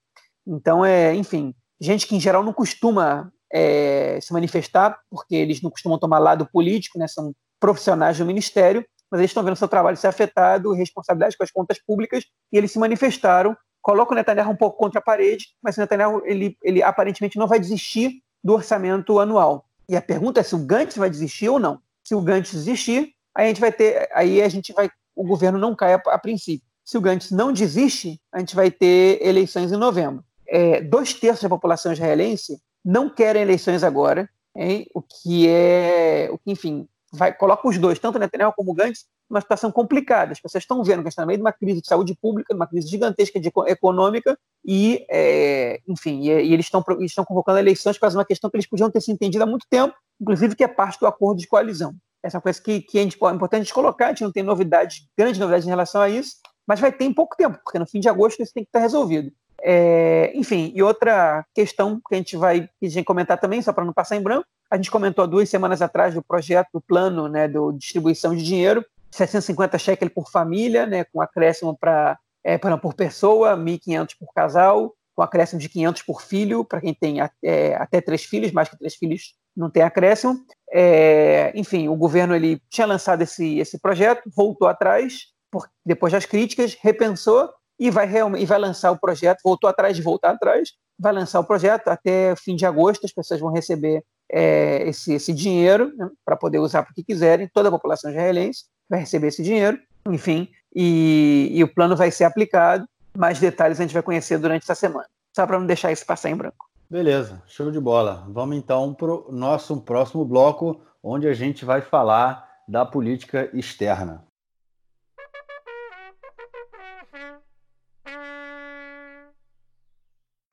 Então, 0.45 0.85
é, 0.85 1.13
enfim, 1.15 1.53
gente 1.79 2.07
que 2.07 2.15
em 2.15 2.19
geral 2.19 2.43
não 2.43 2.53
costuma 2.53 3.31
é, 3.51 4.19
se 4.21 4.33
manifestar, 4.33 4.99
porque 5.09 5.35
eles 5.35 5.61
não 5.61 5.71
costumam 5.71 5.99
tomar 5.99 6.19
lado 6.19 6.47
político, 6.51 6.97
né, 6.99 7.07
são 7.07 7.33
profissionais 7.59 8.17
do 8.17 8.25
ministério, 8.25 8.85
mas 9.09 9.19
eles 9.19 9.31
estão 9.31 9.43
vendo 9.43 9.55
seu 9.55 9.67
trabalho 9.67 9.97
ser 9.97 10.07
afetado, 10.07 10.73
responsabilidade 10.73 11.37
com 11.37 11.43
as 11.43 11.51
contas 11.51 11.79
públicas, 11.79 12.25
e 12.51 12.57
eles 12.57 12.71
se 12.71 12.79
manifestaram, 12.79 13.55
colocam 13.81 14.13
o 14.13 14.15
Netanyahu 14.15 14.51
um 14.51 14.55
pouco 14.55 14.77
contra 14.77 14.99
a 14.99 15.03
parede, 15.03 15.47
mas 15.61 15.77
o 15.77 15.79
Netanyahu 15.79 16.21
ele, 16.25 16.57
ele 16.63 16.81
aparentemente 16.81 17.37
não 17.37 17.47
vai 17.47 17.59
desistir 17.59 18.21
do 18.43 18.53
orçamento 18.53 19.19
anual. 19.19 19.65
E 19.87 19.95
a 19.95 20.01
pergunta 20.01 20.39
é 20.39 20.43
se 20.43 20.55
o 20.55 20.65
Gantz 20.65 20.97
vai 20.97 21.09
desistir 21.09 21.49
ou 21.49 21.59
não. 21.59 21.79
Se 22.03 22.15
o 22.15 22.21
Gantz 22.21 22.51
desistir, 22.51 23.13
aí 23.33 23.45
a 23.45 23.47
gente 23.47 23.61
vai 23.61 23.71
ter, 23.71 24.09
aí 24.13 24.41
a 24.41 24.49
gente 24.49 24.73
vai, 24.73 24.89
o 25.15 25.23
governo 25.23 25.59
não 25.59 25.75
cai 25.75 25.93
a, 25.93 26.01
a 26.07 26.17
princípio. 26.17 26.67
Se 26.83 26.97
o 26.97 27.01
Gantz 27.01 27.31
não 27.31 27.51
desiste, 27.51 28.19
a 28.31 28.39
gente 28.39 28.55
vai 28.55 28.69
ter 28.69 29.19
eleições 29.25 29.71
em 29.71 29.77
novembro. 29.77 30.23
É, 30.55 30.79
dois 30.79 31.13
terços 31.13 31.43
da 31.43 31.49
população 31.49 31.91
israelense 31.91 32.61
não 32.83 33.09
querem 33.09 33.41
eleições 33.41 33.83
agora, 33.83 34.29
hein? 34.55 34.87
o 34.95 35.01
que 35.01 35.49
é, 35.49 36.29
o 36.31 36.37
que 36.37 36.49
enfim, 36.49 36.87
vai, 37.11 37.33
coloca 37.33 37.67
os 37.67 37.77
dois, 37.77 37.99
tanto 37.99 38.17
Netanyahu 38.17 38.53
como 38.55 38.73
Gantz, 38.73 39.05
numa 39.29 39.41
situação 39.41 39.69
complicada. 39.69 40.31
As 40.31 40.39
pessoas 40.39 40.63
estão 40.63 40.81
vendo 40.81 41.03
que 41.03 41.09
está 41.09 41.23
no 41.23 41.27
meio 41.27 41.39
de 41.39 41.43
uma 41.43 41.51
crise 41.51 41.81
de 41.81 41.87
saúde 41.89 42.15
pública, 42.15 42.53
de 42.53 42.57
uma 42.57 42.67
crise 42.67 42.87
gigantesca 42.87 43.37
de, 43.37 43.51
econômica, 43.67 44.39
e, 44.63 45.05
é, 45.11 45.81
enfim, 45.89 46.21
e, 46.21 46.29
e 46.29 46.53
eles 46.53 46.67
estão, 46.67 46.81
estão 47.01 47.25
convocando 47.25 47.59
eleições 47.59 47.97
por 47.97 48.09
uma 48.09 48.23
questão 48.23 48.49
que 48.49 48.55
eles 48.55 48.69
podiam 48.69 48.89
ter 48.89 49.01
se 49.01 49.11
entendido 49.11 49.43
há 49.43 49.47
muito 49.47 49.67
tempo, 49.69 49.93
inclusive 50.21 50.55
que 50.55 50.63
é 50.63 50.69
parte 50.69 50.97
do 51.01 51.05
acordo 51.05 51.41
de 51.41 51.47
coalizão. 51.47 51.93
Essa 52.23 52.37
é 52.37 52.39
uma 52.39 52.43
coisa 52.43 52.61
que, 52.61 52.79
que 52.79 52.97
é 52.97 53.01
importante 53.01 53.55
a 53.55 53.63
gente 53.63 53.73
colocar, 53.73 54.05
a 54.05 54.09
gente 54.09 54.23
não 54.23 54.31
tem 54.31 54.41
novidades, 54.41 55.05
grandes 55.17 55.37
novidades 55.37 55.67
em 55.67 55.69
relação 55.69 56.01
a 56.01 56.07
isso, 56.07 56.37
mas 56.65 56.79
vai 56.79 56.93
ter 56.93 57.03
em 57.03 57.13
pouco 57.13 57.35
tempo, 57.35 57.59
porque 57.61 57.77
no 57.77 57.85
fim 57.85 57.99
de 57.99 58.07
agosto 58.07 58.41
isso 58.41 58.53
tem 58.53 58.63
que 58.63 58.69
estar 58.69 58.79
resolvido. 58.79 59.33
É, 59.61 60.31
enfim, 60.35 60.71
e 60.75 60.83
outra 60.83 61.45
questão 61.53 61.99
que 62.07 62.13
a 62.13 62.17
gente 62.17 62.37
vai 62.37 62.69
a 62.81 62.87
gente 62.87 63.03
comentar 63.03 63.39
também, 63.39 63.61
só 63.61 63.73
para 63.73 63.85
não 63.85 63.93
passar 63.93 64.15
em 64.15 64.21
branco, 64.21 64.45
a 64.69 64.75
gente 64.75 64.91
comentou 64.91 65.23
há 65.23 65.27
duas 65.27 65.49
semanas 65.49 65.81
atrás 65.81 66.13
do 66.13 66.21
projeto, 66.21 66.69
do 66.73 66.81
plano 66.81 67.27
né, 67.27 67.47
do 67.47 67.71
distribuição 67.71 68.35
de 68.35 68.43
dinheiro, 68.43 68.85
750 69.11 69.77
shekels 69.77 70.13
por 70.13 70.29
família, 70.29 70.85
né, 70.85 71.03
com 71.05 71.21
acréscimo 71.21 71.77
para 71.77 72.17
é, 72.43 72.57
por 72.57 72.93
pessoa, 72.93 73.57
1.500 73.57 74.15
por 74.19 74.31
casal, 74.33 74.93
com 75.15 75.21
acréscimo 75.21 75.59
de 75.59 75.69
500 75.69 76.01
por 76.03 76.21
filho, 76.21 76.63
para 76.65 76.81
quem 76.81 76.93
tem 76.93 77.17
é, 77.43 77.75
até 77.75 78.01
três 78.01 78.23
filhos, 78.23 78.51
mais 78.51 78.69
que 78.69 78.77
três 78.77 78.95
filhos 78.95 79.33
não 79.55 79.69
tem 79.69 79.81
acréscimo. 79.81 80.37
É, 80.71 81.51
enfim, 81.55 81.87
o 81.87 81.95
governo 81.95 82.35
ele 82.35 82.61
tinha 82.69 82.85
lançado 82.85 83.21
esse, 83.21 83.57
esse 83.57 83.79
projeto, 83.79 84.29
voltou 84.35 84.67
atrás, 84.67 85.27
por, 85.49 85.67
depois 85.85 86.11
das 86.11 86.25
críticas, 86.25 86.77
repensou 86.79 87.49
e 87.79 87.89
vai, 87.89 88.09
e 88.37 88.45
vai 88.45 88.59
lançar 88.59 88.91
o 88.91 88.99
projeto, 88.99 89.39
voltou 89.43 89.69
atrás 89.69 89.95
de 89.95 90.01
voltar 90.01 90.31
atrás, 90.31 90.69
vai 90.97 91.11
lançar 91.13 91.39
o 91.39 91.43
projeto 91.43 91.89
até 91.89 92.35
fim 92.35 92.55
de 92.55 92.65
agosto, 92.65 93.05
as 93.05 93.11
pessoas 93.11 93.39
vão 93.39 93.51
receber 93.51 94.03
é, 94.31 94.87
esse, 94.87 95.13
esse 95.13 95.33
dinheiro 95.33 95.93
né, 95.95 96.09
para 96.23 96.35
poder 96.35 96.59
usar 96.59 96.83
para 96.83 96.91
o 96.91 96.95
que 96.95 97.03
quiserem, 97.03 97.49
toda 97.53 97.69
a 97.69 97.71
população 97.71 98.09
israelense 98.09 98.65
vai 98.89 98.99
receber 98.99 99.27
esse 99.27 99.43
dinheiro, 99.43 99.77
enfim, 100.07 100.49
e, 100.75 101.49
e 101.51 101.63
o 101.63 101.73
plano 101.73 101.95
vai 101.95 102.11
ser 102.11 102.23
aplicado. 102.23 102.85
Mais 103.17 103.39
detalhes 103.39 103.79
a 103.79 103.83
gente 103.83 103.93
vai 103.93 104.03
conhecer 104.03 104.37
durante 104.37 104.63
essa 104.63 104.75
semana, 104.75 105.07
só 105.35 105.45
para 105.47 105.59
não 105.59 105.65
deixar 105.65 105.91
isso 105.91 106.05
passar 106.05 106.29
em 106.29 106.35
branco. 106.35 106.65
Beleza, 106.89 107.41
show 107.47 107.71
de 107.71 107.79
bola. 107.79 108.27
Vamos 108.29 108.57
então 108.57 108.93
para 108.93 109.11
o 109.11 109.31
nosso 109.31 109.81
próximo 109.81 110.23
bloco, 110.23 110.81
onde 111.01 111.27
a 111.27 111.33
gente 111.33 111.65
vai 111.65 111.81
falar 111.81 112.47
da 112.67 112.85
política 112.85 113.49
externa. 113.53 114.23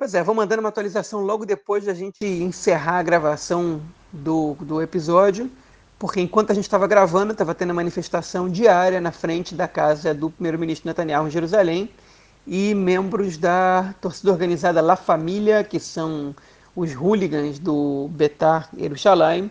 Pois 0.02 0.14
é, 0.14 0.22
vou 0.24 0.34
mandando 0.34 0.58
uma 0.58 0.68
atualização 0.68 1.20
logo 1.20 1.46
depois 1.46 1.84
da 1.84 1.94
gente 1.94 2.26
encerrar 2.26 2.98
a 2.98 3.02
gravação 3.04 3.80
do, 4.12 4.56
do 4.58 4.82
episódio, 4.82 5.48
porque 5.96 6.20
enquanto 6.20 6.50
a 6.50 6.54
gente 6.54 6.64
estava 6.64 6.88
gravando, 6.88 7.30
estava 7.30 7.54
tendo 7.54 7.72
manifestação 7.72 8.48
diária 8.48 9.00
na 9.00 9.12
frente 9.12 9.54
da 9.54 9.68
casa 9.68 10.12
do 10.12 10.28
primeiro-ministro 10.28 10.88
Netanyahu 10.88 11.28
em 11.28 11.30
Jerusalém 11.30 11.88
e 12.44 12.74
membros 12.74 13.38
da 13.38 13.94
torcida 14.00 14.32
organizada 14.32 14.80
La 14.80 14.96
Família, 14.96 15.62
que 15.62 15.78
são 15.78 16.34
os 16.74 16.92
hooligans 16.92 17.60
do 17.60 18.08
Betar 18.10 18.70
Yerushalayim, 18.76 19.48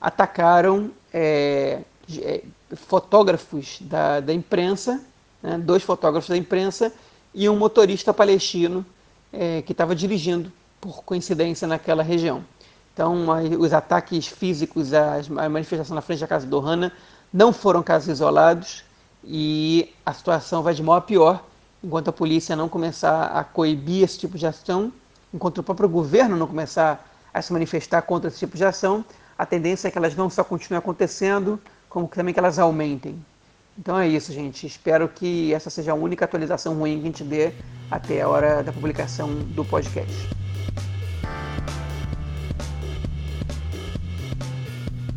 atacaram 0.00 0.92
é, 1.12 1.80
é, 2.20 2.44
fotógrafos 2.76 3.78
da, 3.80 4.20
da 4.20 4.32
imprensa, 4.32 5.00
né, 5.42 5.58
dois 5.58 5.82
fotógrafos 5.82 6.30
da 6.30 6.36
imprensa 6.36 6.92
e 7.34 7.48
um 7.48 7.56
motorista 7.56 8.14
palestino 8.14 8.86
é, 9.32 9.62
que 9.62 9.72
estava 9.72 9.94
dirigindo, 9.94 10.52
por 10.80 11.02
coincidência, 11.02 11.66
naquela 11.66 12.02
região. 12.02 12.44
Então, 12.92 13.26
os 13.60 13.72
ataques 13.72 14.26
físicos, 14.26 14.92
a 14.92 15.48
manifestação 15.48 15.94
na 15.94 16.00
frente 16.00 16.20
da 16.20 16.26
casa 16.26 16.46
do 16.46 16.58
Hanna 16.58 16.92
não 17.32 17.52
foram 17.52 17.82
casos 17.82 18.08
isolados 18.08 18.84
e 19.22 19.94
a 20.04 20.12
situação 20.12 20.62
vai 20.62 20.74
de 20.74 20.82
mal 20.82 20.96
a 20.96 21.00
pior 21.00 21.44
enquanto 21.82 22.08
a 22.08 22.12
polícia 22.12 22.56
não 22.56 22.68
começar 22.68 23.26
a 23.26 23.44
coibir 23.44 24.02
esse 24.02 24.18
tipo 24.18 24.36
de 24.36 24.46
ação, 24.46 24.92
enquanto 25.32 25.58
o 25.58 25.62
próprio 25.62 25.88
governo 25.88 26.36
não 26.36 26.46
começar 26.46 27.08
a 27.32 27.40
se 27.40 27.52
manifestar 27.52 28.02
contra 28.02 28.28
esse 28.28 28.38
tipo 28.38 28.56
de 28.56 28.64
ação, 28.64 29.04
a 29.36 29.46
tendência 29.46 29.88
é 29.88 29.90
que 29.90 29.98
elas 29.98 30.16
não 30.16 30.28
só 30.28 30.42
continuem 30.42 30.78
acontecendo, 30.78 31.60
como 31.88 32.08
também 32.08 32.34
que 32.34 32.40
elas 32.40 32.58
aumentem. 32.58 33.24
Então 33.78 33.96
é 33.96 34.08
isso, 34.08 34.32
gente. 34.32 34.66
Espero 34.66 35.08
que 35.08 35.54
essa 35.54 35.70
seja 35.70 35.92
a 35.92 35.94
única 35.94 36.24
atualização 36.24 36.74
ruim 36.74 36.96
que 36.96 37.02
a 37.02 37.06
gente 37.06 37.22
dê 37.24 37.52
até 37.88 38.22
a 38.22 38.28
hora 38.28 38.62
da 38.62 38.72
publicação 38.72 39.32
do 39.54 39.64
podcast. 39.64 40.28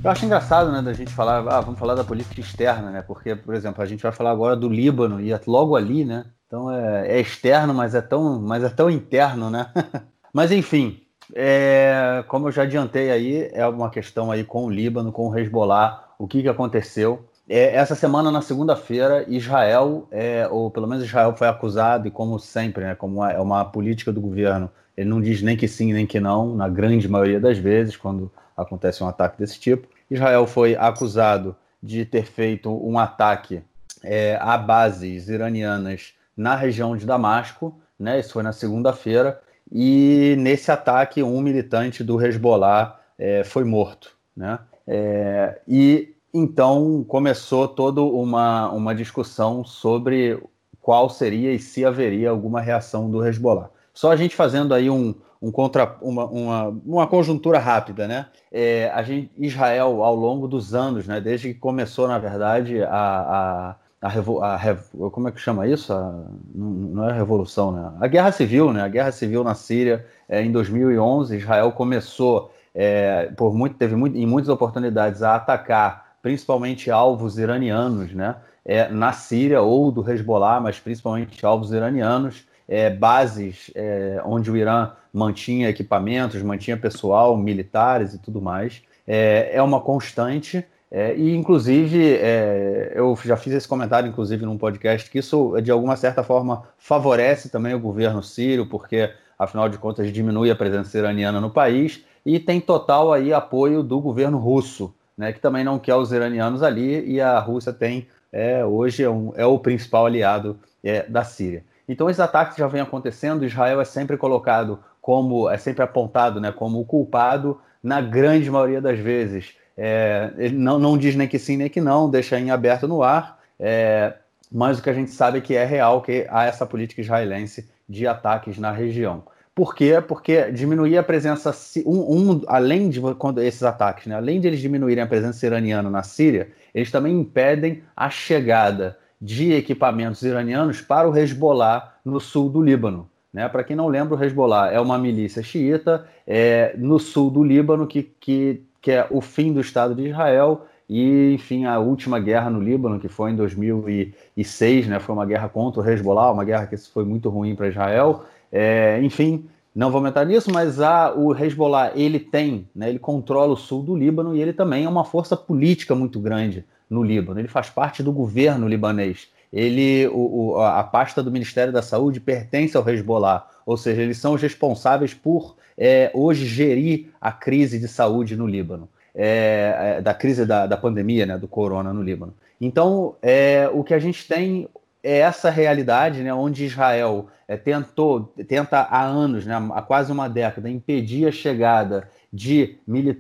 Eu 0.04 0.10
acho 0.10 0.26
engraçado, 0.26 0.72
né, 0.72 0.82
da 0.82 0.94
gente 0.94 1.12
falar, 1.12 1.40
ah, 1.48 1.62
vamos 1.62 1.80
falar 1.80 1.96
da 1.96 2.04
política 2.04 2.40
externa, 2.40 2.92
né? 2.92 3.02
Porque, 3.02 3.36
por 3.36 3.56
exemplo, 3.56 3.82
a 3.84 3.86
gente 3.86 4.02
vai 4.02 4.12
falar 4.12 4.32
agora 4.32 4.56
do 4.56 4.70
Líbano 4.70 5.20
e 5.20 5.32
é 5.32 5.42
logo 5.48 5.76
ali, 5.76 6.06
né? 6.06 6.26
Então 6.46 6.72
é, 6.72 7.18
é 7.18 7.20
externo, 7.20 7.74
mas 7.74 7.96
é 7.96 8.02
tão, 8.02 8.40
mas 8.40 8.64
é 8.64 8.70
tão 8.70 8.92
interno, 8.92 9.50
né? 9.50 9.72
mas 10.32 10.52
enfim, 10.52 11.02
é, 11.34 12.24
como 12.28 12.48
eu 12.48 12.52
já 12.52 12.64
adiantei 12.64 13.10
aí, 13.10 13.50
é 13.54 13.66
uma 13.66 13.90
questão 13.90 14.32
aí 14.32 14.44
com 14.44 14.66
o 14.66 14.70
Líbano, 14.70 15.12
com 15.12 15.30
o 15.30 15.38
Hezbollah, 15.38 16.14
o 16.20 16.28
que, 16.28 16.44
que 16.44 16.50
aconteceu. 16.50 17.28
É, 17.54 17.76
essa 17.76 17.96
semana, 17.96 18.32
na 18.32 18.42
segunda-feira, 18.42 19.26
Israel, 19.28 20.08
é, 20.10 20.48
ou 20.48 20.72
pelo 20.72 20.88
menos 20.88 21.04
Israel 21.04 21.36
foi 21.36 21.50
acusado, 21.50 22.08
e 22.08 22.12
como 22.12 22.40
sempre, 22.40 22.86
né, 22.86 22.96
como 22.96 23.26
é 23.26 23.38
uma 23.42 23.66
política 23.66 24.10
do 24.10 24.22
governo, 24.22 24.72
ele 24.96 25.10
não 25.10 25.20
diz 25.20 25.42
nem 25.42 25.58
que 25.58 25.68
sim 25.68 25.92
nem 25.92 26.08
que 26.08 26.18
não, 26.18 26.56
na 26.56 26.70
grande 26.70 27.10
maioria 27.10 27.42
das 27.42 27.58
vezes, 27.58 27.98
quando 27.98 28.32
acontece 28.56 29.04
um 29.04 29.08
ataque 29.10 29.38
desse 29.38 29.60
tipo. 29.60 29.86
Israel 30.10 30.48
foi 30.48 30.78
acusado 30.78 31.54
de 31.84 32.06
ter 32.06 32.24
feito 32.24 32.72
um 32.72 32.98
ataque 32.98 33.62
é, 34.02 34.38
a 34.40 34.58
bases 34.58 35.28
iranianas 35.28 36.14
na 36.38 36.56
região 36.56 36.96
de 36.96 37.06
Damasco, 37.06 37.78
né? 38.00 38.18
Isso 38.18 38.32
foi 38.32 38.44
na 38.44 38.54
segunda-feira. 38.54 39.42
E 39.70 40.38
nesse 40.40 40.72
ataque, 40.72 41.22
um 41.22 41.42
militante 41.42 42.02
do 42.02 42.24
Hezbollah 42.26 42.98
é, 43.20 43.44
foi 43.44 43.66
morto, 43.66 44.16
né? 44.38 44.58
É, 44.88 45.60
e 45.68 46.16
então 46.34 47.04
começou 47.08 47.68
toda 47.68 48.02
uma, 48.02 48.70
uma 48.72 48.96
discussão 48.96 49.64
sobre 49.64 50.42
qual 50.82 51.10
seria 51.10 51.54
e 51.54 51.60
se 51.60 51.86
haveria 51.86 52.30
alguma 52.30 52.60
reação 52.60 53.10
do 53.10 53.26
Hezbollah. 53.26 53.70
Só 53.94 54.12
a 54.12 54.16
gente 54.16 54.36
fazendo 54.36 54.74
aí 54.74 54.90
um, 54.90 55.14
um 55.42 55.52
contra, 55.52 55.98
uma, 56.02 56.26
uma, 56.26 56.68
uma 56.86 57.08
conjuntura 57.08 57.60
rápida, 57.60 58.08
né? 58.08 58.28
É, 58.52 58.90
a 58.94 59.04
gente, 59.04 59.32
Israel, 59.38 60.04
ao 60.04 60.16
longo 60.16 60.48
dos 60.48 60.74
anos, 60.74 61.08
né, 61.08 61.20
desde 61.20 61.54
que 61.54 61.60
começou, 61.60 62.08
na 62.08 62.18
verdade, 62.18 62.82
a, 62.84 63.76
a, 64.02 64.08
a, 64.08 64.56
a 64.56 65.10
como 65.12 65.28
é 65.28 65.32
que 65.32 65.40
chama 65.40 65.68
isso? 65.68 65.92
A, 65.92 66.26
não, 66.56 67.08
é 67.08 67.12
a 67.12 67.16
revolução, 67.16 67.72
né? 67.72 67.92
A 68.00 68.08
guerra 68.08 68.32
civil, 68.32 68.72
né? 68.72 68.82
A 68.82 68.88
guerra 68.88 69.12
civil 69.12 69.44
na 69.44 69.54
Síria, 69.56 70.06
é, 70.30 70.42
em 70.42 70.52
2011, 70.52 71.36
Israel 71.36 71.72
começou, 71.74 72.52
é, 72.74 73.32
por 73.36 73.54
muito, 73.54 73.76
teve 73.78 73.96
muito, 73.96 74.18
em 74.18 74.26
muitas 74.26 74.50
oportunidades, 74.50 75.22
a 75.22 75.36
atacar 75.36 76.01
principalmente 76.22 76.92
alvos 76.92 77.38
iranianos, 77.38 78.14
né? 78.14 78.36
É, 78.64 78.88
na 78.90 79.12
Síria 79.12 79.62
ou 79.62 79.92
do 79.92 80.08
Hezbollah, 80.08 80.60
mas 80.60 80.80
principalmente 80.80 81.44
alvos 81.44 81.72
iranianos 81.72 82.46
é, 82.72 82.90
bases 82.90 83.70
é, 83.76 84.22
onde 84.24 84.50
o 84.50 84.56
Irã 84.56 84.92
mantinha 85.14 85.68
equipamentos, 85.68 86.42
mantinha 86.42 86.78
pessoal, 86.78 87.36
militares 87.36 88.14
e 88.14 88.18
tudo 88.18 88.42
mais. 88.42 88.82
É, 89.06 89.52
é 89.54 89.62
uma 89.62 89.82
constante. 89.82 90.66
É, 90.90 91.14
e, 91.16 91.36
inclusive, 91.36 92.16
é, 92.16 92.94
eu 92.96 93.18
já 93.24 93.36
fiz 93.36 93.54
esse 93.54 93.68
comentário, 93.68 94.10
inclusive, 94.10 94.46
num 94.46 94.58
podcast, 94.58 95.10
que 95.10 95.20
isso, 95.20 95.60
de 95.62 95.72
alguma 95.72 95.98
certa 95.98 96.24
forma, 96.24 96.64
favorece 96.78 97.50
também 97.50 97.74
o 97.74 97.80
governo 97.80 98.24
sírio, 98.24 98.66
porque, 98.66 99.12
afinal 99.38 99.68
de 99.68 99.78
contas, 99.78 100.12
diminui 100.12 100.50
a 100.50 100.56
presença 100.56 100.98
iraniana 100.98 101.42
no 101.42 101.50
país 101.50 102.04
e 102.26 102.40
tem 102.40 102.62
total 102.62 103.12
aí 103.12 103.34
apoio 103.34 103.84
do 103.84 104.00
governo 104.00 104.38
russo, 104.38 104.94
né, 105.18 105.32
que 105.32 105.40
também 105.40 105.64
não 105.64 105.80
quer 105.80 105.96
os 105.96 106.12
iranianos 106.12 106.64
ali, 106.64 107.06
e 107.10 107.22
a 107.22 107.40
Rússia 107.40 107.74
tem, 107.74 108.08
é, 108.32 108.66
hoje, 108.66 109.04
é, 109.04 109.10
um, 109.10 109.34
é 109.36 109.46
o 109.46 109.60
principal 109.60 110.06
aliado 110.06 110.60
é, 110.84 111.04
da 111.04 111.24
Síria. 111.24 111.64
Então 111.88 112.10
esses 112.10 112.20
ataques 112.20 112.58
já 112.58 112.68
vêm 112.68 112.82
acontecendo, 112.82 113.46
Israel 113.46 113.82
é 113.82 113.86
sempre 113.86 114.18
colocado 114.18 114.80
como, 115.02 115.50
é 115.50 115.58
sempre 115.58 115.84
apontado 115.84 116.40
né, 116.40 116.52
como 116.52 116.80
o 116.80 116.86
culpado, 116.86 117.60
na 117.84 118.00
grande 118.00 118.50
maioria 118.50 118.80
das 118.80 119.00
vezes. 119.00 119.56
É, 119.76 120.32
ele 120.38 120.56
não, 120.56 120.78
não 120.78 120.98
diz 120.98 121.16
nem 121.16 121.28
que 121.28 121.40
sim 121.40 121.58
nem 121.58 121.70
que 121.70 121.82
não, 121.82 122.10
deixa 122.10 122.40
em 122.40 122.52
aberto 122.52 122.88
no 122.88 123.02
ar, 123.02 123.40
é, 123.60 124.14
mas 124.52 124.80
o 124.80 124.84
que 124.84 124.90
a 124.90 124.94
gente 124.94 125.12
sabe 125.12 125.40
é 125.40 125.42
que 125.42 125.56
é 125.56 125.66
real 125.66 126.02
que 126.02 126.28
há 126.30 126.46
essa 126.46 126.66
política 126.66 127.02
israelense 127.02 127.70
de 127.88 128.06
ataques 128.06 128.58
na 128.58 128.72
região. 128.72 129.24
Por 129.62 129.76
quê? 129.76 130.02
Porque 130.02 130.52
diminuir 130.52 130.98
a 130.98 131.04
presença, 131.04 131.56
um, 131.86 132.32
um, 132.32 132.42
além 132.48 132.90
de 132.90 133.00
quando 133.20 133.44
esses 133.44 133.62
ataques, 133.62 134.08
né, 134.08 134.16
além 134.16 134.42
de 134.42 134.48
eles 134.48 134.60
diminuírem 134.60 135.04
a 135.04 135.06
presença 135.06 135.46
iraniana 135.46 135.88
na 135.88 136.02
Síria, 136.02 136.50
eles 136.74 136.90
também 136.90 137.20
impedem 137.20 137.84
a 137.96 138.10
chegada 138.10 138.98
de 139.22 139.54
equipamentos 139.54 140.24
iranianos 140.24 140.82
para 140.82 141.08
o 141.08 141.16
Hezbollah 141.16 141.94
no 142.04 142.20
sul 142.20 142.50
do 142.50 142.60
Líbano. 142.60 143.08
Né? 143.32 143.48
Para 143.50 143.64
quem 143.64 143.76
não 143.76 143.88
lembra, 143.88 144.16
o 144.18 144.24
Hezbollah 144.24 144.72
é 144.72 144.80
uma 144.80 144.98
milícia 144.98 145.44
xiita 145.44 146.08
é, 146.26 146.74
no 146.76 146.98
sul 146.98 147.30
do 147.30 147.44
Líbano, 147.44 147.86
que, 147.86 148.02
que, 148.02 148.64
que 148.82 148.90
é 148.90 149.06
o 149.12 149.22
fim 149.22 149.54
do 149.54 149.62
Estado 149.62 149.94
de 149.94 150.10
Israel 150.10 150.66
e, 150.90 151.36
enfim, 151.36 151.66
a 151.66 151.78
última 151.78 152.20
guerra 152.20 152.50
no 152.50 152.60
Líbano, 152.60 153.00
que 153.00 153.08
foi 153.08 153.30
em 153.30 153.36
2006, 153.36 154.88
né? 154.88 155.00
foi 155.00 155.14
uma 155.14 155.26
guerra 155.28 155.48
contra 155.48 155.84
o 155.84 155.88
Hezbollah, 155.88 156.32
uma 156.32 156.44
guerra 156.44 156.66
que 156.66 156.76
foi 156.78 157.06
muito 157.06 157.30
ruim 157.30 157.56
para 157.56 157.68
Israel. 157.68 158.26
É, 158.52 159.00
enfim, 159.02 159.46
não 159.74 159.90
vou 159.90 160.00
aumentar 160.00 160.26
nisso, 160.26 160.52
mas 160.52 160.82
a, 160.82 161.14
o 161.14 161.34
Hezbollah 161.34 161.94
ele 161.96 162.20
tem, 162.20 162.68
né, 162.76 162.90
ele 162.90 163.00
controla 163.00 163.54
o 163.54 163.58
sul 163.58 163.82
do 163.82 163.96
Líbano 163.96 164.36
e 164.36 164.42
ele 164.42 164.52
também 164.52 164.84
é 164.84 164.90
uma 164.90 165.06
força 165.06 165.38
política 165.38 165.96
muito 165.96 166.20
grande 166.20 166.66
no 166.90 167.02
Líbano. 167.02 167.40
Ele 167.40 167.48
faz 167.48 167.70
parte 167.70 168.04
do 168.04 168.12
governo 168.12 168.68
libanês. 168.68 169.30
Ele, 169.52 170.08
o, 170.08 170.52
o, 170.52 170.62
a 170.62 170.84
pasta 170.84 171.24
do 171.24 171.32
Ministério 171.32 171.72
da 171.72 171.82
Saúde 171.82 172.20
pertence 172.20 172.76
ao 172.76 172.88
Hezbollah, 172.88 173.48
ou 173.66 173.78
seja, 173.78 174.02
eles 174.02 174.18
são 174.18 174.34
os 174.34 174.42
responsáveis 174.42 175.14
por 175.14 175.56
é, 175.78 176.12
hoje 176.14 176.46
gerir 176.46 177.10
a 177.20 177.32
crise 177.32 177.80
de 177.80 177.88
saúde 177.88 178.36
no 178.36 178.48
Líbano, 178.48 178.90
é, 179.16 179.96
é, 179.98 180.02
da 180.02 180.14
crise 180.14 180.46
da, 180.46 180.68
da 180.68 180.78
pandemia, 180.78 181.26
né, 181.26 181.38
do 181.38 181.48
corona 181.48 181.94
no 181.94 182.04
Líbano. 182.04 182.34
Então, 182.60 183.16
é, 183.22 183.70
o 183.74 183.84
que 183.84 183.94
a 183.94 184.00
gente 184.00 184.28
tem 184.28 184.68
é 185.04 185.20
essa 185.20 185.50
realidade, 185.50 186.22
né, 186.22 186.34
onde 186.34 186.66
Israel 186.66 187.28
é, 187.48 187.58
tentou, 187.58 188.34
tenta 188.48 188.80
há 188.80 189.04
anos, 189.04 189.46
né, 189.46 189.56
há 189.74 189.82
quase 189.82 190.12
uma 190.12 190.30
década, 190.30 190.70
impedir 190.70 191.28
a 191.28 191.32
chegada 191.32 192.08
de, 192.32 192.78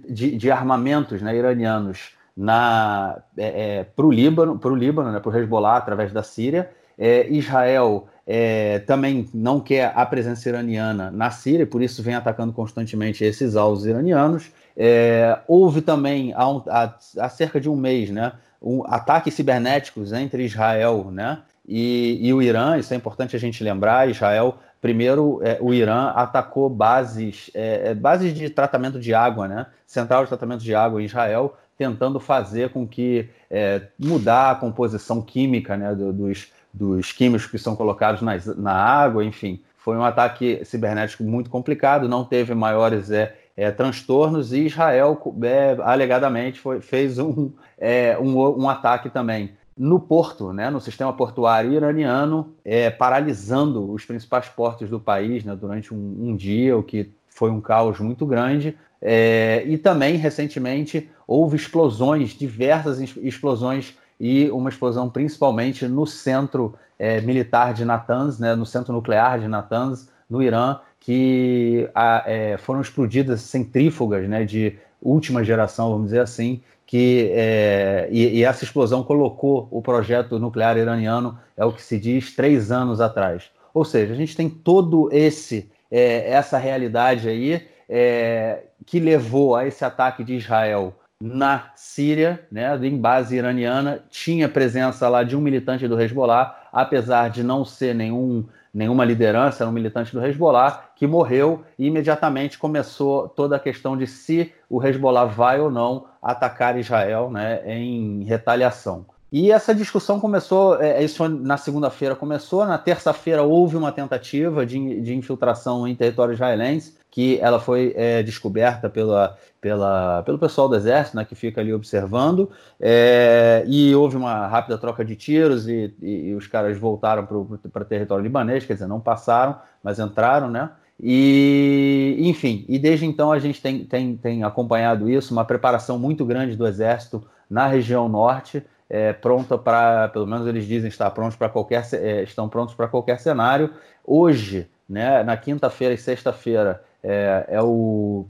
de, 0.07 0.37
de 0.37 0.51
armamentos 0.51 1.21
né, 1.21 1.35
iranianos 1.35 2.11
na 2.35 3.21
é, 3.37 3.79
é, 3.79 3.83
para 3.83 4.05
o 4.05 4.11
Líbano, 4.11 4.57
para 4.57 4.71
o 4.71 4.75
Líbano, 4.75 5.11
né, 5.11 5.19
para 5.19 5.31
o 5.31 5.35
Hezbollah 5.35 5.77
através 5.77 6.13
da 6.13 6.23
Síria. 6.23 6.69
É, 6.97 7.27
Israel 7.29 8.07
é, 8.27 8.79
também 8.79 9.27
não 9.33 9.59
quer 9.59 9.91
a 9.95 10.05
presença 10.05 10.47
iraniana 10.47 11.09
na 11.09 11.31
Síria, 11.31 11.65
por 11.65 11.81
isso 11.81 12.03
vem 12.03 12.15
atacando 12.15 12.53
constantemente 12.53 13.23
esses 13.23 13.55
alvos 13.55 13.85
iranianos. 13.85 14.51
É, 14.77 15.39
houve 15.47 15.81
também 15.81 16.31
há, 16.33 16.47
um, 16.47 16.63
há, 16.67 16.95
há, 17.17 17.29
cerca 17.29 17.59
de 17.59 17.69
um 17.69 17.75
mês, 17.75 18.09
né, 18.09 18.33
um, 18.61 18.83
ataques 18.85 19.33
cibernéticos 19.33 20.13
entre 20.13 20.45
Israel, 20.45 21.09
né, 21.11 21.39
e, 21.67 22.19
e, 22.21 22.33
o 22.33 22.41
Irã. 22.41 22.77
Isso 22.77 22.93
é 22.93 22.97
importante 22.97 23.35
a 23.35 23.39
gente 23.39 23.63
lembrar. 23.63 24.09
Israel 24.09 24.57
primeiro 24.81 25.39
é, 25.43 25.57
o 25.61 25.73
Irã 25.73 26.09
atacou 26.15 26.67
bases, 26.69 27.51
é, 27.53 27.93
bases 27.93 28.33
de 28.33 28.49
tratamento 28.49 28.99
de 28.99 29.13
água, 29.13 29.47
né? 29.47 29.67
Central 29.85 30.23
de 30.23 30.29
tratamento 30.29 30.63
de 30.63 30.73
água 30.73 31.01
em 31.01 31.05
Israel, 31.05 31.55
tentando 31.77 32.19
fazer 32.19 32.69
com 32.69 32.87
que 32.87 33.29
é, 33.49 33.81
mudar 33.97 34.51
a 34.51 34.55
composição 34.55 35.21
química 35.21 35.77
né, 35.77 35.93
dos, 35.93 36.51
dos 36.73 37.11
químicos 37.11 37.47
que 37.47 37.57
são 37.57 37.75
colocados 37.75 38.21
na, 38.21 38.33
na 38.57 38.73
água, 38.73 39.23
enfim. 39.23 39.61
Foi 39.77 39.97
um 39.97 40.03
ataque 40.03 40.63
cibernético 40.63 41.23
muito 41.23 41.49
complicado, 41.49 42.07
não 42.07 42.23
teve 42.23 42.53
maiores 42.53 43.09
é, 43.09 43.35
é, 43.57 43.71
transtornos 43.71 44.53
e 44.53 44.65
Israel, 44.65 45.19
é, 45.43 45.75
alegadamente, 45.81 46.59
foi, 46.59 46.81
fez 46.81 47.17
um, 47.17 47.51
é, 47.79 48.17
um, 48.19 48.37
um, 48.63 48.69
ataque 48.69 49.09
também 49.09 49.51
no 49.77 49.99
porto, 49.99 50.53
né, 50.53 50.69
no 50.69 50.79
sistema 50.79 51.13
portuário 51.13 51.71
iraniano, 51.71 52.53
é, 52.63 52.89
paralisando 52.89 53.91
os 53.91 54.05
principais 54.05 54.47
portos 54.49 54.89
do 54.89 54.99
país 54.99 55.43
né, 55.43 55.55
durante 55.55 55.93
um, 55.93 56.15
um 56.19 56.35
dia, 56.35 56.77
o 56.77 56.83
que 56.83 57.11
foi 57.29 57.49
um 57.49 57.61
caos 57.61 57.99
muito 57.99 58.25
grande. 58.25 58.77
É, 59.01 59.63
e 59.65 59.77
também, 59.77 60.15
recentemente, 60.15 61.09
houve 61.25 61.55
explosões, 61.55 62.31
diversas 62.31 62.99
explosões, 63.17 63.95
e 64.19 64.51
uma 64.51 64.69
explosão 64.69 65.09
principalmente 65.09 65.87
no 65.87 66.05
centro 66.05 66.75
é, 66.99 67.19
militar 67.21 67.73
de 67.73 67.83
Natanz, 67.83 68.37
né, 68.37 68.53
no 68.53 68.67
centro 68.67 68.93
nuclear 68.93 69.39
de 69.39 69.47
Natanz, 69.47 70.07
no 70.29 70.43
Irã, 70.43 70.79
que 70.99 71.89
a, 71.95 72.23
é, 72.27 72.55
foram 72.57 72.81
explodidas 72.81 73.41
centrífugas 73.41 74.29
né, 74.29 74.45
de 74.45 74.77
última 75.01 75.43
geração, 75.43 75.89
vamos 75.89 76.05
dizer 76.05 76.19
assim, 76.19 76.61
que 76.91 77.31
é, 77.33 78.09
e, 78.11 78.39
e, 78.39 78.43
essa 78.43 78.65
explosão 78.65 79.01
colocou 79.01 79.65
o 79.71 79.81
projeto 79.81 80.37
nuclear 80.37 80.75
iraniano, 80.75 81.39
é 81.55 81.63
o 81.63 81.71
que 81.71 81.81
se 81.81 81.97
diz, 81.97 82.35
três 82.35 82.69
anos 82.69 82.99
atrás. 82.99 83.49
Ou 83.73 83.85
seja, 83.85 84.11
a 84.11 84.17
gente 84.17 84.35
tem 84.35 84.49
todo 84.49 85.07
esse 85.09 85.71
é, 85.89 86.29
essa 86.29 86.57
realidade 86.57 87.29
aí 87.29 87.65
é, 87.87 88.63
que 88.85 88.99
levou 88.99 89.55
a 89.55 89.65
esse 89.65 89.85
ataque 89.85 90.21
de 90.21 90.35
Israel 90.35 90.93
na 91.17 91.71
Síria, 91.77 92.45
né, 92.51 92.77
em 92.85 92.97
base 92.97 93.37
iraniana, 93.37 94.03
tinha 94.09 94.49
presença 94.49 95.07
lá 95.07 95.23
de 95.23 95.33
um 95.33 95.39
militante 95.39 95.87
do 95.87 95.97
Hezbollah, 95.97 96.67
apesar 96.73 97.29
de 97.29 97.41
não 97.41 97.63
ser 97.63 97.95
nenhum, 97.95 98.43
nenhuma 98.73 99.03
liderança, 99.03 99.63
era 99.63 99.69
um 99.69 99.73
militante 99.73 100.13
do 100.13 100.25
Hezbollah, 100.25 100.91
que 100.95 101.05
morreu 101.05 101.63
e 101.77 101.87
imediatamente 101.87 102.57
começou 102.57 103.27
toda 103.27 103.55
a 103.55 103.59
questão 103.59 103.97
de 103.97 104.07
se 104.07 104.53
o 104.69 104.83
Hezbollah 104.83 105.25
vai 105.25 105.59
ou 105.59 105.69
não 105.69 106.05
atacar 106.21 106.77
Israel 106.77 107.29
né, 107.29 107.61
em 107.65 108.23
retaliação. 108.23 109.05
E 109.31 109.49
essa 109.49 109.73
discussão 109.73 110.19
começou, 110.19 110.81
é, 110.81 111.01
isso 111.01 111.27
na 111.29 111.55
segunda-feira 111.55 112.15
começou, 112.17 112.65
na 112.65 112.77
terça-feira 112.77 113.41
houve 113.41 113.77
uma 113.77 113.89
tentativa 113.89 114.65
de, 114.65 114.99
de 114.99 115.15
infiltração 115.15 115.87
em 115.87 115.95
território 115.95 116.33
israelense, 116.33 116.97
que 117.09 117.39
ela 117.39 117.57
foi 117.57 117.93
é, 117.95 118.21
descoberta 118.21 118.89
pela, 118.89 119.37
pela, 119.61 120.21
pelo 120.23 120.37
pessoal 120.37 120.67
do 120.67 120.75
exército, 120.75 121.15
né, 121.15 121.23
que 121.23 121.33
fica 121.33 121.61
ali 121.61 121.73
observando, 121.73 122.49
é, 122.77 123.63
e 123.67 123.95
houve 123.95 124.17
uma 124.17 124.47
rápida 124.47 124.77
troca 124.77 125.05
de 125.05 125.15
tiros 125.15 125.65
e, 125.65 125.93
e, 126.01 126.29
e 126.29 126.35
os 126.35 126.47
caras 126.47 126.77
voltaram 126.77 127.25
para 127.25 127.37
o 127.37 127.85
território 127.87 128.23
libanês, 128.23 128.65
quer 128.65 128.73
dizer, 128.73 128.87
não 128.87 128.99
passaram, 128.99 129.57
mas 129.81 129.97
entraram, 129.97 130.49
né? 130.49 130.71
E, 131.01 132.17
enfim, 132.19 132.65
e 132.67 132.77
desde 132.77 133.05
então 133.05 133.31
a 133.31 133.39
gente 133.39 133.61
tem, 133.61 133.85
tem, 133.85 134.15
tem 134.17 134.43
acompanhado 134.43 135.09
isso, 135.09 135.33
uma 135.33 135.45
preparação 135.45 135.97
muito 135.97 136.23
grande 136.25 136.55
do 136.55 136.67
exército 136.67 137.25
na 137.49 137.65
região 137.65 138.07
norte, 138.07 138.63
é, 138.93 139.13
pronta 139.13 139.57
para, 139.57 140.09
pelo 140.09 140.27
menos 140.27 140.45
eles 140.45 140.65
dizem 140.65 140.89
estar 140.89 141.09
prontos 141.11 141.37
para 141.37 141.47
qualquer, 141.47 141.87
é, 141.93 142.23
estão 142.23 142.49
prontos 142.49 142.75
para 142.75 142.89
qualquer 142.89 143.21
cenário. 143.21 143.73
Hoje, 144.03 144.69
né, 144.87 145.23
na 145.23 145.37
quinta-feira 145.37 145.93
e 145.93 145.97
sexta-feira, 145.97 146.83
é, 147.01 147.45
é, 147.47 147.61
o, 147.61 148.25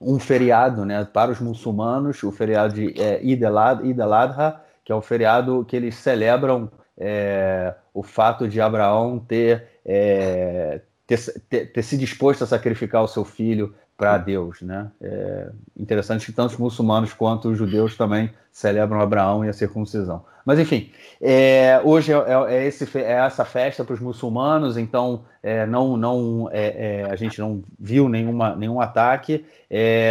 um 0.00 0.20
feriado 0.20 0.84
né, 0.84 1.04
para 1.04 1.32
os 1.32 1.40
muçulmanos, 1.40 2.22
o 2.22 2.30
feriado 2.30 2.72
de 2.72 3.02
é, 3.02 3.20
Eid 3.20 3.44
al-Adha, 3.44 4.60
que 4.84 4.92
é 4.92 4.94
o 4.94 5.02
feriado 5.02 5.64
que 5.64 5.74
eles 5.74 5.96
celebram 5.96 6.70
é, 6.96 7.74
o 7.92 8.04
fato 8.04 8.46
de 8.46 8.60
Abraão 8.60 9.18
ter, 9.18 9.66
é, 9.84 10.82
ter, 11.04 11.18
ter, 11.48 11.72
ter 11.72 11.82
se 11.82 11.98
disposto 11.98 12.44
a 12.44 12.46
sacrificar 12.46 13.02
o 13.02 13.08
seu 13.08 13.24
filho 13.24 13.74
para 14.00 14.16
Deus, 14.16 14.62
né? 14.62 14.90
É 14.98 15.50
interessante 15.76 16.24
que 16.24 16.32
tanto 16.32 16.52
os 16.52 16.56
muçulmanos 16.56 17.12
quanto 17.12 17.50
os 17.50 17.58
judeus 17.58 17.98
também 17.98 18.30
celebram 18.50 18.98
Abraão 18.98 19.44
e 19.44 19.48
a 19.50 19.52
circuncisão. 19.52 20.24
Mas 20.42 20.58
enfim, 20.58 20.90
é, 21.20 21.78
hoje 21.84 22.10
é, 22.10 22.16
é, 22.16 22.54
é 22.54 22.66
esse, 22.66 22.98
é 22.98 23.12
essa 23.12 23.44
festa 23.44 23.84
para 23.84 23.92
os 23.92 24.00
muçulmanos, 24.00 24.78
então 24.78 25.26
é, 25.42 25.66
não, 25.66 25.98
não, 25.98 26.48
é, 26.50 27.02
é, 27.02 27.10
a 27.10 27.14
gente 27.14 27.38
não 27.38 27.62
viu 27.78 28.08
nenhuma, 28.08 28.56
nenhum 28.56 28.80
ataque, 28.80 29.44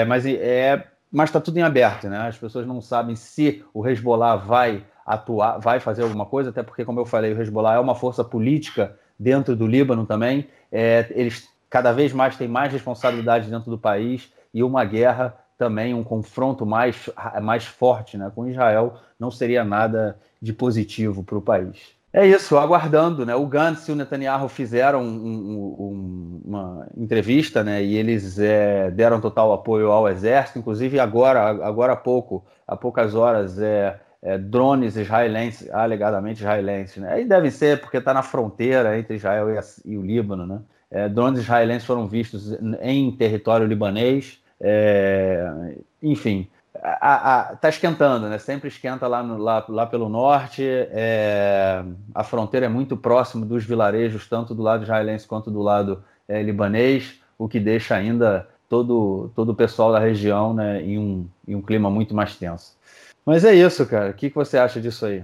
mas 0.08 0.24
é, 0.28 0.84
mas 1.12 1.30
está 1.30 1.42
tudo 1.42 1.58
em 1.58 1.64
aberto, 1.64 2.08
né? 2.08 2.28
As 2.28 2.38
pessoas 2.38 2.68
não 2.68 2.80
sabem 2.82 3.16
se 3.16 3.66
o 3.74 3.88
Hezbollah 3.88 4.36
vai 4.36 4.86
atuar, 5.04 5.58
vai 5.58 5.80
fazer 5.80 6.04
alguma 6.04 6.28
coisa, 6.28 6.52
até 6.52 6.62
porque, 6.62 6.86
como 6.86 7.00
eu 7.00 7.06
falei, 7.08 7.34
o 7.34 7.42
Hezbollah 7.42 7.74
é 7.74 7.80
uma 7.80 7.96
força 7.96 8.24
política 8.24 8.96
dentro 9.18 9.56
do 9.56 9.66
Líbano 9.66 10.06
também. 10.06 10.48
eles 10.72 11.50
cada 11.70 11.92
vez 11.92 12.12
mais 12.14 12.36
tem 12.36 12.48
mais 12.48 12.74
responsabilidade 12.74 13.50
dentro 13.50 13.70
do 13.70 13.78
país 13.78 14.32
e 14.54 14.64
uma 14.64 14.84
guerra 14.84 15.38
também, 15.58 15.94
um 15.94 16.04
confronto 16.04 16.66
mais, 16.66 17.10
mais 17.42 17.66
forte 17.66 18.18
né, 18.18 18.32
com 18.34 18.48
Israel, 18.48 18.96
não 19.20 19.30
seria 19.30 19.64
nada 19.64 20.18
de 20.42 20.54
positivo 20.54 21.24
para 21.24 21.38
o 21.38 21.42
país. 21.42 22.00
É 22.12 22.26
isso, 22.26 22.58
aguardando, 22.58 23.24
né? 23.24 23.36
O 23.36 23.46
Gantz 23.46 23.88
e 23.88 23.92
o 23.92 23.96
Netanyahu 23.96 24.50
fizeram 24.50 25.04
um, 25.04 25.76
um, 25.80 26.42
uma 26.44 26.88
entrevista, 26.98 27.64
né? 27.64 27.84
E 27.84 27.96
eles 27.96 28.40
é, 28.40 28.90
deram 28.90 29.22
total 29.22 29.54
apoio 29.54 29.92
ao 29.92 30.10
exército, 30.10 30.58
inclusive 30.58 31.00
agora, 31.00 31.50
agora 31.64 31.94
há 31.94 31.96
pouco, 31.96 32.44
há 32.68 32.76
poucas 32.76 33.14
horas, 33.14 33.60
é, 33.60 34.00
é 34.24 34.40
drones 34.40 34.98
israelenses, 34.98 35.70
alegadamente 35.70 36.40
israelenses, 36.40 36.98
né? 36.98 37.22
E 37.22 37.26
devem 37.26 37.52
ser 37.52 37.80
porque 37.80 37.98
está 37.98 38.12
na 38.12 38.24
fronteira 38.24 38.98
entre 38.98 39.16
Israel 39.16 39.52
e, 39.52 39.58
a, 39.60 39.62
e 39.86 39.96
o 39.96 40.02
Líbano, 40.02 40.48
né? 40.48 40.62
É, 40.92 41.08
drones 41.08 41.42
israelenses 41.42 41.86
foram 41.86 42.08
vistos 42.08 42.58
em 42.82 43.12
território 43.12 43.68
libanês. 43.68 44.40
É, 44.60 45.74
enfim, 46.02 46.48
está 46.76 47.70
esquentando, 47.70 48.28
né? 48.28 48.38
Sempre 48.38 48.70
esquenta 48.70 49.08
lá, 49.08 49.22
no, 49.22 49.38
lá, 49.38 49.64
lá 49.68 49.86
pelo 49.86 50.10
norte. 50.10 50.64
É, 50.66 51.84
a 52.14 52.24
fronteira 52.24 52.66
é 52.66 52.70
muito 52.70 52.98
próxima 52.98 53.46
dos 53.46 53.66
vilarejos, 53.66 54.28
tanto 54.28 54.56
do 54.56 54.64
lado 54.64 54.84
israelense 54.84 55.28
quanto 55.28 55.52
do 55.52 55.62
lado 55.62 56.04
é, 56.28 56.42
libanês, 56.42 57.20
o 57.38 57.48
que 57.48 57.60
deixa 57.60 57.96
ainda 57.96 58.48
todo, 58.68 59.32
todo 59.36 59.50
o 59.50 59.56
pessoal 59.56 59.92
da 59.92 60.00
região 60.00 60.54
né, 60.54 60.82
em, 60.82 60.98
um, 60.98 61.28
em 61.48 61.56
um 61.56 61.62
clima 61.62 61.90
muito 61.90 62.16
mais 62.16 62.36
tenso. 62.36 62.78
Mas 63.26 63.44
é 63.44 63.54
isso, 63.54 63.86
cara. 63.86 64.12
O 64.12 64.14
que, 64.14 64.30
que 64.30 64.36
você 64.36 64.58
acha 64.58 64.80
disso 64.80 65.06
aí? 65.06 65.24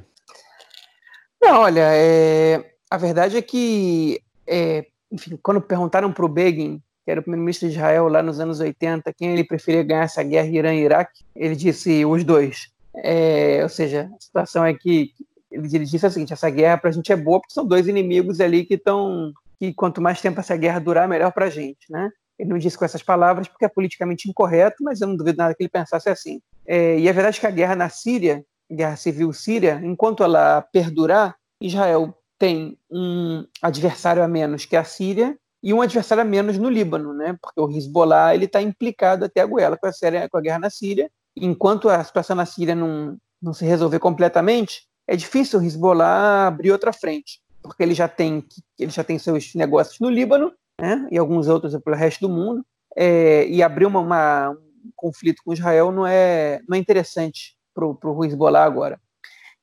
Não, 1.41 1.61
olha, 1.61 1.87
é, 1.93 2.71
a 2.89 2.97
verdade 2.97 3.37
é 3.37 3.41
que 3.41 4.21
é, 4.47 4.85
enfim, 5.11 5.37
quando 5.41 5.61
perguntaram 5.61 6.11
para 6.11 6.25
o 6.25 6.29
Begin, 6.29 6.81
que 7.03 7.11
era 7.11 7.19
o 7.19 7.23
primeiro-ministro 7.23 7.67
de 7.69 7.75
Israel 7.75 8.07
lá 8.07 8.21
nos 8.21 8.39
anos 8.39 8.59
80, 8.59 9.13
quem 9.13 9.33
ele 9.33 9.43
preferia 9.43 9.83
ganhar 9.83 10.03
essa 10.03 10.23
guerra 10.23 10.47
Irã-Iraque, 10.47 11.23
ele 11.35 11.55
disse 11.55 12.03
os 12.05 12.23
dois. 12.23 12.71
É, 12.95 13.59
ou 13.61 13.69
seja, 13.69 14.09
a 14.15 14.21
situação 14.21 14.65
é 14.65 14.73
que 14.73 15.11
ele, 15.51 15.67
disse 15.67 16.05
o 16.05 16.11
seguinte: 16.11 16.33
essa 16.33 16.49
guerra 16.49 16.77
para 16.77 16.89
a 16.89 16.93
gente 16.93 17.11
é 17.11 17.15
boa 17.15 17.39
porque 17.39 17.53
são 17.53 17.65
dois 17.65 17.87
inimigos 17.87 18.39
ali 18.39 18.65
que 18.65 18.75
estão. 18.75 19.31
que 19.59 19.73
quanto 19.73 20.01
mais 20.01 20.21
tempo 20.21 20.39
essa 20.39 20.55
guerra 20.55 20.79
durar, 20.79 21.07
melhor 21.07 21.31
para 21.31 21.45
a 21.45 21.49
gente, 21.49 21.89
né? 21.89 22.09
Ele 22.37 22.49
não 22.49 22.57
disse 22.57 22.77
com 22.77 22.83
essas 22.83 23.01
palavras 23.01 23.47
porque 23.47 23.63
é 23.63 23.69
politicamente 23.69 24.29
incorreto, 24.29 24.83
mas 24.83 24.99
eu 24.99 25.07
não 25.07 25.15
duvido 25.15 25.37
nada 25.37 25.53
que 25.55 25.63
ele 25.63 25.69
pensasse 25.69 26.09
assim. 26.09 26.41
É, 26.67 26.99
e 26.99 27.07
a 27.07 27.13
verdade 27.13 27.37
é 27.37 27.39
que 27.39 27.47
a 27.47 27.51
guerra 27.51 27.75
na 27.75 27.87
Síria, 27.87 28.43
a 28.69 28.75
guerra 28.75 28.95
civil 28.97 29.31
síria, 29.31 29.79
enquanto 29.83 30.23
ela 30.23 30.61
perdurar, 30.61 31.35
Israel 31.61 32.13
tem 32.37 32.77
um 32.89 33.45
adversário 33.61 34.23
a 34.23 34.27
menos 34.27 34.65
que 34.65 34.75
a 34.75 34.83
Síria 34.83 35.37
e 35.63 35.73
um 35.73 35.81
adversário 35.81 36.21
a 36.21 36.25
menos 36.25 36.57
no 36.57 36.69
Líbano, 36.69 37.13
né? 37.13 37.37
Porque 37.41 37.59
o 37.59 37.69
Hezbollah 37.69 38.35
ele 38.35 38.45
está 38.45 38.61
implicado 38.61 39.25
até 39.25 39.41
a 39.41 39.45
goela 39.45 39.77
com 39.77 39.87
a, 39.87 39.91
Síria, 39.91 40.29
com 40.29 40.37
a 40.37 40.41
guerra 40.41 40.59
na 40.59 40.69
Síria. 40.69 41.09
Enquanto 41.35 41.89
a 41.89 42.03
situação 42.03 42.35
na 42.35 42.45
Síria 42.45 42.75
não, 42.75 43.17
não 43.41 43.53
se 43.53 43.65
resolver 43.65 43.99
completamente, 43.99 44.83
é 45.07 45.15
difícil 45.15 45.59
o 45.59 45.63
Hezbollah 45.63 46.47
abrir 46.47 46.71
outra 46.71 46.93
frente, 46.93 47.41
porque 47.61 47.81
ele 47.81 47.93
já 47.93 48.07
tem 48.07 48.45
ele 48.77 48.91
já 48.91 49.03
tem 49.03 49.17
seus 49.17 49.55
negócios 49.55 49.99
no 49.99 50.09
Líbano, 50.09 50.53
né? 50.79 51.07
E 51.11 51.17
alguns 51.17 51.47
outros 51.47 51.75
pelo 51.79 51.95
resto 51.95 52.27
do 52.27 52.33
mundo. 52.33 52.65
É, 52.97 53.45
e 53.47 53.61
abrir 53.61 53.85
uma, 53.85 53.99
uma, 53.99 54.51
um 54.51 54.91
conflito 54.95 55.41
com 55.43 55.51
Israel 55.51 55.91
não 55.91 56.07
é 56.07 56.61
não 56.67 56.77
é 56.77 56.79
interessante 56.79 57.57
para 57.73 57.85
o 57.85 58.25
Hezbollah 58.25 58.63
agora. 58.63 58.99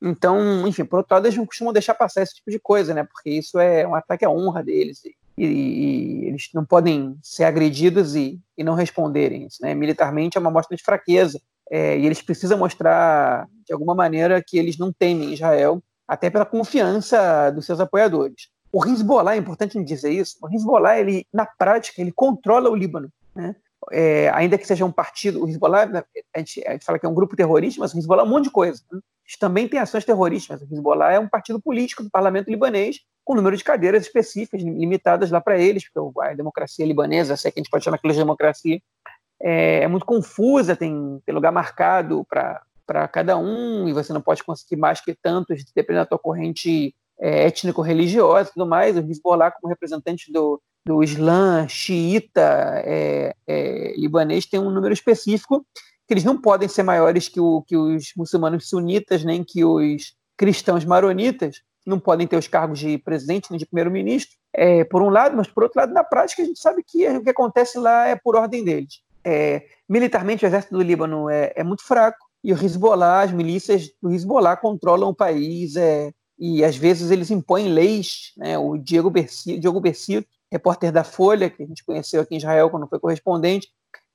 Então, 0.03 0.67
enfim, 0.67 0.85
por 0.85 0.99
outro 0.99 1.15
lado, 1.15 1.27
eles 1.27 1.39
não 1.39 1.47
costumam 1.47 1.73
deixar 1.73 1.95
passar 1.95 2.23
esse 2.23 2.35
tipo 2.35 2.51
de 2.51 2.59
coisa, 2.59 2.93
né? 2.93 3.05
Porque 3.05 3.31
isso 3.31 3.59
é 3.61 3.87
um 3.87 3.95
ataque 3.95 4.25
à 4.25 4.31
honra 4.31 4.63
deles. 4.63 5.01
E, 5.05 5.15
e, 5.45 6.27
eles 6.27 6.49
não 6.53 6.65
podem 6.65 7.17
ser 7.23 7.45
agredidos 7.45 8.17
e, 8.17 8.41
e 8.59 8.65
não 8.65 8.75
responderem 8.75 9.47
isso, 9.47 9.59
né? 9.63 9.75
Militarmente 9.75 10.37
é 10.37 10.41
uma 10.41 10.51
mostra 10.51 10.77
de 10.77 10.83
fraqueza. 10.83 11.41
É, 11.71 11.97
e 11.97 12.05
eles 12.05 12.21
precisam 12.21 12.59
mostrar, 12.59 13.49
de 13.65 13.73
alguma 13.73 13.95
maneira, 13.95 14.43
que 14.45 14.59
eles 14.59 14.77
não 14.77 14.93
temem 14.93 15.33
Israel, 15.33 15.81
até 16.07 16.29
pela 16.29 16.45
confiança 16.45 17.51
dos 17.51 17.65
seus 17.65 17.79
apoiadores. 17.79 18.49
O 18.73 18.85
Hezbollah, 18.85 19.35
é 19.35 19.39
importante 19.39 19.83
dizer 19.85 20.11
isso, 20.11 20.37
o 20.43 20.49
Hezbollah, 20.53 20.99
ele, 20.99 21.27
na 21.33 21.47
prática, 21.47 22.01
ele 22.01 22.11
controla 22.11 22.69
o 22.69 22.75
Líbano. 22.75 23.09
Né? 23.35 23.55
É, 23.91 24.29
ainda 24.31 24.57
que 24.57 24.67
seja 24.67 24.85
um 24.85 24.93
partido, 24.93 25.43
o 25.43 25.49
Hezbollah, 25.49 26.05
a 26.35 26.39
gente, 26.39 26.63
a 26.67 26.73
gente, 26.73 26.85
fala 26.85 26.99
que 26.99 27.07
é 27.07 27.09
um 27.09 27.15
grupo 27.15 27.35
terrorista, 27.35 27.81
mas 27.81 27.93
o 27.93 27.99
Hezbollah 27.99 28.23
é 28.23 28.27
um 28.27 28.31
monte 28.31 28.45
de 28.45 28.51
coisa. 28.51 28.83
Né? 28.93 29.01
também 29.39 29.67
tem 29.67 29.81
ações 29.81 30.05
terroristas. 30.05 30.61
O 30.61 30.65
Hezbollah 30.65 31.13
é 31.13 31.19
um 31.19 31.29
partido 31.29 31.61
político 31.61 32.03
do 32.03 32.11
parlamento 32.11 32.51
libanês, 32.51 33.01
com 33.25 33.35
número 33.35 33.57
de 33.57 33.65
cadeiras 33.65 34.03
específicas, 34.03 34.63
limitadas 34.63 35.31
lá 35.31 35.41
para 35.41 35.59
eles, 35.59 35.89
porque 35.89 36.21
a 36.21 36.35
democracia 36.35 36.85
libanesa, 36.85 37.37
se 37.37 37.49
é 37.49 37.51
que 37.51 37.59
a 37.59 37.63
gente 37.63 37.71
pode 37.71 37.85
chamar 37.85 37.97
aquilo 37.97 38.13
de 38.13 38.19
democracia, 38.19 38.81
é, 39.41 39.83
é 39.83 39.89
muito 39.89 40.07
confusa, 40.07 40.77
tem, 40.77 41.21
tem 41.25 41.35
lugar 41.35 41.53
marcado 41.53 42.27
para 42.29 43.09
cada 43.09 43.37
um, 43.37 43.89
e 43.89 43.93
você 43.93 44.13
não 44.13 44.21
pode 44.21 44.43
conseguir 44.43 44.77
mais 44.77 45.01
que 45.01 45.15
tantos, 45.15 45.65
dependendo 45.75 46.05
da 46.05 46.07
tua 46.07 46.19
corrente 46.19 46.95
é, 47.19 47.47
étnico-religiosa 47.47 48.51
e 48.51 48.53
tudo 48.53 48.67
mais. 48.67 48.97
O 48.97 49.01
Hezbollah, 49.01 49.51
como 49.51 49.69
representante 49.69 50.33
do, 50.33 50.61
do 50.85 51.03
Islã 51.03 51.67
xiita 51.69 52.83
é, 52.85 53.35
é, 53.47 53.95
libanês 53.97 54.47
tem 54.47 54.59
um 54.59 54.71
número 54.71 54.93
específico 54.93 55.65
que 56.07 56.15
eles 56.15 56.25
não 56.25 56.41
podem 56.41 56.69
ser 56.69 56.83
maiores 56.83 57.29
que, 57.29 57.41
o, 57.41 57.63
que 57.63 57.77
os 57.77 58.13
muçulmanos 58.17 58.69
sunitas 58.69 59.25
nem 59.25 59.45
que 59.45 59.65
os 59.65 60.15
cristãos 60.37 60.85
maronitas 60.85 61.63
não 61.87 61.99
podem 61.99 62.27
ter 62.27 62.37
os 62.37 62.49
cargos 62.49 62.79
de 62.79 62.99
presidente 62.99 63.51
nem 63.51 63.59
de 63.59 63.67
primeiro-ministro, 63.67 64.37
é, 64.53 64.85
por 64.85 65.03
um 65.03 65.09
lado, 65.09 65.37
mas 65.37 65.49
por 65.49 65.65
outro 65.65 65.81
lado, 65.81 65.93
na 65.93 66.05
prática, 66.05 66.43
a 66.43 66.45
gente 66.45 66.61
sabe 66.61 66.83
que 66.87 67.09
o 67.09 67.23
que 67.23 67.31
acontece 67.31 67.79
lá 67.79 68.07
é 68.07 68.17
por 68.17 68.37
ordem 68.37 68.65
deles. 68.65 69.01
É, 69.25 69.67
militarmente, 69.89 70.45
o 70.45 70.47
exército 70.47 70.75
do 70.75 70.83
Líbano 70.83 71.29
é, 71.29 71.53
é, 71.57 71.65
muito 71.65 71.85
fraco 71.85 72.19
e 72.43 72.53
o 72.53 72.57
Hezbollah, 72.57 73.23
as 73.23 73.33
milícias 73.33 73.91
do 74.01 74.13
Hezbollah 74.13 74.57
controlam 74.57 75.11
o 75.11 75.15
país 75.15 75.77
é, 75.77 76.13
e 76.39 76.65
às 76.65 76.77
vezes 76.77 77.11
eles 77.11 77.31
impõem 77.31 77.69
leis. 77.69 78.33
Né? 78.37 78.59
O 78.59 78.77
Diego 78.77 79.11
Bercito, 79.11 79.81
Bercito, 79.81 80.29
repórter 80.53 80.93
da 80.93 81.03
Folha, 81.03 81.49
que 81.49 81.63
a 81.63 81.67
gente 81.67 81.83
conheceu 81.83 82.21
aqui 82.21 82.35
em 82.35 82.37
Israel 82.37 82.69
quando 82.69 82.87
foi 82.87 83.01
correspondente, 83.01 83.69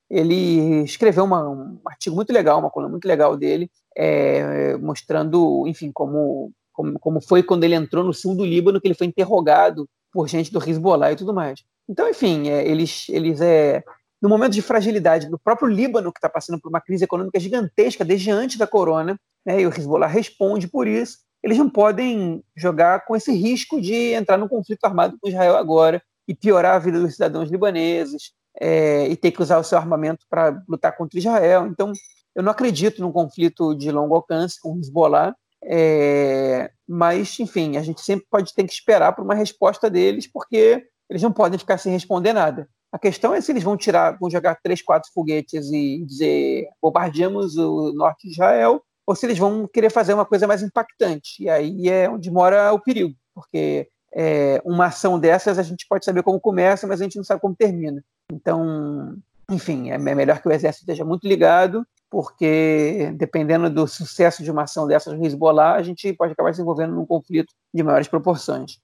ele 0.08 0.84
escreveu 0.84 1.24
uma, 1.24 1.46
um 1.48 1.80
artigo 1.84 2.14
muito 2.14 2.32
legal, 2.32 2.60
uma 2.60 2.70
coluna 2.70 2.90
muito 2.90 3.06
legal 3.06 3.36
dele, 3.36 3.68
é, 3.96 4.76
mostrando, 4.76 5.66
enfim, 5.66 5.90
como, 5.92 6.52
como, 6.72 6.98
como 7.00 7.20
foi 7.20 7.42
quando 7.42 7.64
ele 7.64 7.74
entrou 7.74 8.04
no 8.04 8.14
sul 8.14 8.36
do 8.36 8.44
Líbano, 8.44 8.80
que 8.80 8.86
ele 8.86 8.94
foi 8.94 9.08
interrogado 9.08 9.88
por 10.12 10.28
gente 10.28 10.52
do 10.52 10.62
Hezbollah 10.62 11.12
e 11.12 11.16
tudo 11.16 11.34
mais. 11.34 11.62
Então, 11.88 12.08
enfim, 12.08 12.48
é, 12.48 12.66
eles, 12.66 13.08
eles 13.08 13.40
é, 13.40 13.82
no 14.22 14.28
momento 14.28 14.52
de 14.52 14.62
fragilidade 14.62 15.28
do 15.28 15.38
próprio 15.38 15.68
Líbano, 15.68 16.12
que 16.12 16.18
está 16.18 16.28
passando 16.28 16.60
por 16.60 16.68
uma 16.68 16.80
crise 16.80 17.02
econômica 17.02 17.40
gigantesca 17.40 18.04
desde 18.04 18.30
antes 18.30 18.56
da 18.56 18.66
corona, 18.66 19.18
né, 19.44 19.60
e 19.60 19.66
o 19.66 19.70
Hezbollah 19.70 20.06
responde 20.06 20.68
por 20.68 20.86
isso, 20.86 21.18
eles 21.42 21.58
não 21.58 21.68
podem 21.68 22.42
jogar 22.56 23.04
com 23.04 23.16
esse 23.16 23.32
risco 23.32 23.80
de 23.80 24.12
entrar 24.12 24.38
num 24.38 24.48
conflito 24.48 24.84
armado 24.84 25.18
com 25.20 25.28
Israel 25.28 25.56
agora 25.56 26.00
e 26.28 26.34
piorar 26.34 26.76
a 26.76 26.78
vida 26.78 27.00
dos 27.00 27.14
cidadãos 27.14 27.50
libaneses 27.50 28.32
é, 28.60 29.08
e 29.08 29.16
ter 29.16 29.30
que 29.30 29.42
usar 29.42 29.58
o 29.58 29.64
seu 29.64 29.78
armamento 29.78 30.26
para 30.28 30.62
lutar 30.68 30.94
contra 30.96 31.18
Israel. 31.18 31.66
Então, 31.66 31.92
eu 32.34 32.42
não 32.42 32.52
acredito 32.52 33.00
num 33.00 33.10
conflito 33.10 33.74
de 33.74 33.90
longo 33.90 34.14
alcance 34.14 34.60
com 34.60 34.78
Hezbollah, 34.78 35.34
é, 35.64 36.70
mas, 36.86 37.40
enfim, 37.40 37.76
a 37.76 37.82
gente 37.82 38.00
sempre 38.02 38.26
pode 38.30 38.54
ter 38.54 38.64
que 38.64 38.72
esperar 38.72 39.12
por 39.12 39.24
uma 39.24 39.34
resposta 39.34 39.88
deles, 39.90 40.30
porque 40.30 40.84
eles 41.08 41.22
não 41.22 41.32
podem 41.32 41.58
ficar 41.58 41.78
sem 41.78 41.92
responder 41.92 42.32
nada. 42.32 42.68
A 42.92 42.98
questão 42.98 43.34
é 43.34 43.40
se 43.40 43.52
eles 43.52 43.62
vão 43.62 43.76
tirar, 43.76 44.18
vão 44.18 44.30
jogar 44.30 44.58
três, 44.62 44.82
quatro 44.82 45.10
foguetes 45.12 45.70
e 45.70 46.04
dizer 46.06 46.68
bombardeamos 46.80 47.56
o 47.56 47.92
norte 47.92 48.28
de 48.28 48.34
Israel, 48.34 48.82
ou 49.06 49.14
se 49.14 49.26
eles 49.26 49.38
vão 49.38 49.66
querer 49.66 49.90
fazer 49.90 50.14
uma 50.14 50.24
coisa 50.24 50.46
mais 50.46 50.62
impactante. 50.62 51.42
E 51.42 51.50
aí 51.50 51.88
é 51.88 52.08
onde 52.08 52.30
mora 52.30 52.72
o 52.72 52.80
perigo, 52.80 53.14
porque 53.34 53.88
é, 54.14 54.60
uma 54.64 54.86
ação 54.86 55.18
dessas 55.18 55.58
a 55.58 55.62
gente 55.62 55.86
pode 55.88 56.04
saber 56.04 56.22
como 56.22 56.40
começa, 56.40 56.86
mas 56.86 57.00
a 57.00 57.04
gente 57.04 57.16
não 57.16 57.24
sabe 57.24 57.40
como 57.40 57.54
termina. 57.54 58.02
Então, 58.32 59.16
enfim, 59.50 59.90
é 59.90 59.98
melhor 59.98 60.40
que 60.40 60.48
o 60.48 60.52
exército 60.52 60.82
esteja 60.82 61.04
muito 61.04 61.26
ligado, 61.26 61.86
porque 62.10 63.12
dependendo 63.16 63.70
do 63.70 63.86
sucesso 63.86 64.42
de 64.42 64.50
uma 64.50 64.62
ação 64.62 64.86
dessas 64.86 65.16
no 65.16 65.24
Hezbollah, 65.24 65.74
a 65.74 65.82
gente 65.82 66.12
pode 66.12 66.32
acabar 66.32 66.54
se 66.54 66.60
envolvendo 66.60 66.94
num 66.94 67.06
conflito 67.06 67.52
de 67.72 67.82
maiores 67.82 68.08
proporções. 68.08 68.78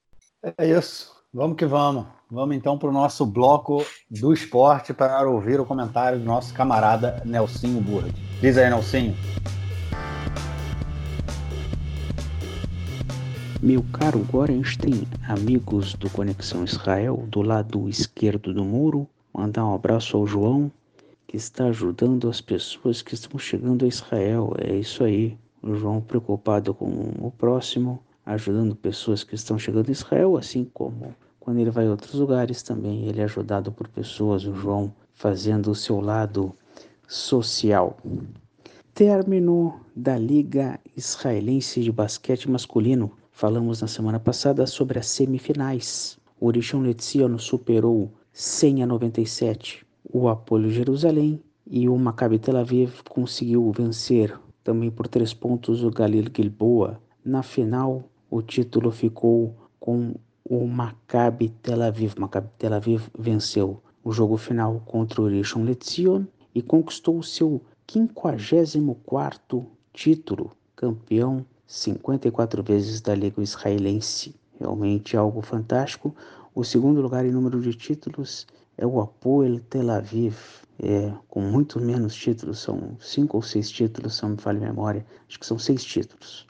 É 0.59 0.67
isso. 0.67 1.15
Vamos 1.33 1.57
que 1.57 1.67
vamos. 1.67 2.07
Vamos 2.31 2.57
então 2.57 2.79
para 2.79 2.89
o 2.89 2.93
nosso 2.93 3.27
bloco 3.27 3.85
do 4.11 4.33
esporte 4.33 4.95
para 4.95 5.29
ouvir 5.29 5.61
o 5.61 5.67
comentário 5.67 6.19
do 6.19 6.25
nosso 6.25 6.55
camarada 6.55 7.23
Nelsinho 7.25 7.81
Burd. 7.81 8.15
Diz 8.41 8.57
aí, 8.57 8.71
Nelsinho. 8.71 9.17
Meu 13.65 13.83
caro 13.95 14.19
Gorenstein, 14.31 15.09
amigos 15.27 15.95
do 15.95 16.11
Conexão 16.11 16.65
Israel, 16.65 17.25
do 17.31 17.41
lado 17.41 17.89
esquerdo 17.89 18.53
do 18.53 18.63
muro, 18.63 19.09
mandar 19.33 19.65
um 19.65 19.75
abraço 19.75 20.19
ao 20.19 20.27
João, 20.27 20.71
que 21.27 21.39
está 21.39 21.69
ajudando 21.69 22.29
as 22.29 22.43
pessoas 22.43 23.01
que 23.01 23.15
estão 23.15 23.39
chegando 23.39 23.87
a 23.87 23.89
Israel. 23.89 24.53
É 24.59 24.77
isso 24.77 25.03
aí. 25.03 25.39
O 25.63 25.75
João 25.77 26.03
preocupado 26.03 26.75
com 26.75 27.15
o 27.19 27.31
próximo, 27.31 28.01
ajudando 28.27 28.77
pessoas 28.77 29.25
que 29.25 29.35
estão 29.35 29.59
chegando 29.59 29.89
a 29.89 29.93
Israel, 29.93 30.37
assim 30.37 30.69
como 30.75 31.17
quando 31.41 31.59
ele 31.59 31.71
vai 31.71 31.87
a 31.87 31.91
outros 31.91 32.13
lugares 32.13 32.63
também, 32.63 33.07
ele 33.07 33.23
é 33.23 33.25
ajudado 33.25 33.73
por 33.73 33.89
pessoas, 33.89 34.45
o 34.45 34.55
João 34.55 34.95
fazendo 35.15 35.71
o 35.71 35.75
seu 35.75 36.03
lado 36.03 36.55
social. 37.09 37.97
Término 38.93 39.81
da 39.97 40.19
Liga 40.19 40.79
Israelense 40.95 41.81
de 41.81 41.91
Basquete 41.91 42.51
Masculino. 42.51 43.24
Falamos 43.37 43.83
na 43.83 43.89
semana 43.89 44.21
passada 44.21 44.65
sobre 44.65 45.01
as 45.01 45.09
semifinais. 45.09 46.21
O 46.39 46.53
Rishon 46.53 46.83
LeZion 46.83 47.37
superou 47.37 48.13
100 48.33 48.85
a 48.85 48.87
97 48.87 49.85
o 50.13 50.29
Apolo 50.29 50.71
Jerusalém 50.71 51.43
e 51.67 51.89
o 51.89 51.99
Maccabi 51.99 52.39
Tel 52.39 52.59
Aviv 52.59 53.03
conseguiu 53.09 53.73
vencer 53.73 54.39
também 54.63 54.89
por 54.89 55.09
três 55.09 55.35
pontos 55.35 55.83
o 55.83 55.91
Galil 55.91 56.27
Gilboa. 56.33 57.01
Na 57.25 57.43
final, 57.43 58.05
o 58.31 58.41
título 58.41 58.93
ficou 58.93 59.53
com 59.81 60.15
o 60.45 60.65
Maccabi 60.69 61.49
Tel 61.61 61.83
Aviv. 61.83 62.15
Maccabi 62.17 62.51
Tel 62.57 62.75
Aviv 62.75 63.09
venceu 63.19 63.83
o 64.05 64.13
jogo 64.13 64.37
final 64.37 64.81
contra 64.87 65.21
o 65.21 65.27
Rishon 65.27 65.65
LeZion 65.65 66.23
e 66.55 66.63
conquistou 66.63 67.19
o 67.19 67.25
seu 67.25 67.61
54º 67.89 69.67
título, 69.93 70.53
campeão 70.77 71.45
54 71.67 72.63
vezes 72.63 73.01
da 73.01 73.15
Liga 73.15 73.43
Israelense. 73.43 74.35
Realmente 74.59 75.17
algo 75.17 75.41
fantástico. 75.43 76.15
O 76.55 76.63
segundo 76.63 77.01
lugar 77.01 77.25
em 77.25 77.33
número 77.33 77.61
de 77.61 77.75
títulos 77.75 78.47
é 78.77 78.87
o 78.87 79.01
Apoel 79.01 79.61
Tel 79.61 79.91
Aviv, 79.91 80.37
é, 80.79 81.13
com 81.29 81.41
muito 81.41 81.81
menos 81.81 82.15
títulos, 82.15 82.61
são 82.61 82.97
cinco 83.01 83.37
ou 83.37 83.43
seis 83.43 83.71
títulos, 83.71 84.17
se 84.17 84.23
não 84.23 84.31
me 84.31 84.37
falha 84.37 84.59
a 84.59 84.71
memória, 84.71 85.07
acho 85.29 85.39
que 85.39 85.47
são 85.47 85.59
seis 85.59 85.85
títulos. 85.85 86.47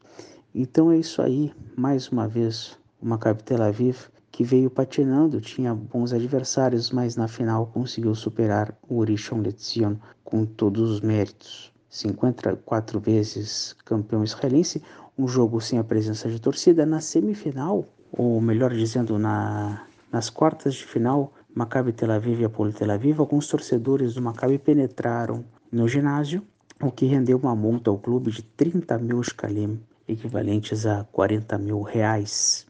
Então 0.54 0.90
é 0.90 0.98
isso 0.98 1.20
aí, 1.20 1.52
mais 1.76 2.08
uma 2.08 2.28
vez, 2.28 2.78
o 3.00 3.06
Maccabi 3.06 3.42
Tel 3.42 3.62
Aviv 3.62 4.08
que 4.34 4.42
veio 4.42 4.68
patinando, 4.68 5.40
tinha 5.40 5.72
bons 5.72 6.12
adversários, 6.12 6.90
mas 6.90 7.14
na 7.14 7.28
final 7.28 7.68
conseguiu 7.68 8.16
superar 8.16 8.76
o 8.88 9.04
Rishon 9.04 9.40
LeZion 9.40 9.94
com 10.24 10.44
todos 10.44 10.90
os 10.90 11.00
méritos. 11.00 11.72
54 11.94 12.98
vezes 12.98 13.76
campeão 13.84 14.24
israelense, 14.24 14.82
um 15.16 15.28
jogo 15.28 15.60
sem 15.60 15.78
a 15.78 15.84
presença 15.84 16.28
de 16.28 16.40
torcida. 16.40 16.84
Na 16.84 17.00
semifinal, 17.00 17.84
ou 18.10 18.40
melhor 18.40 18.72
dizendo, 18.72 19.16
na 19.16 19.86
nas 20.10 20.30
quartas 20.30 20.74
de 20.74 20.84
final, 20.84 21.32
Maccabi 21.52 21.92
Tel 21.92 22.12
Aviv 22.12 22.40
e 22.40 22.44
Apolo 22.44 22.72
Tel 22.72 22.90
Aviv, 22.90 23.18
alguns 23.18 23.48
torcedores 23.48 24.14
do 24.14 24.22
Maccabi 24.22 24.58
penetraram 24.58 25.44
no 25.72 25.88
ginásio, 25.88 26.40
o 26.80 26.90
que 26.90 27.06
rendeu 27.06 27.36
uma 27.36 27.54
multa 27.54 27.90
ao 27.90 27.98
clube 27.98 28.30
de 28.30 28.42
30 28.42 28.98
mil 28.98 29.20
shkalim, 29.22 29.80
equivalentes 30.06 30.86
a 30.86 31.04
40 31.10 31.58
mil 31.58 31.82
reais. 31.82 32.66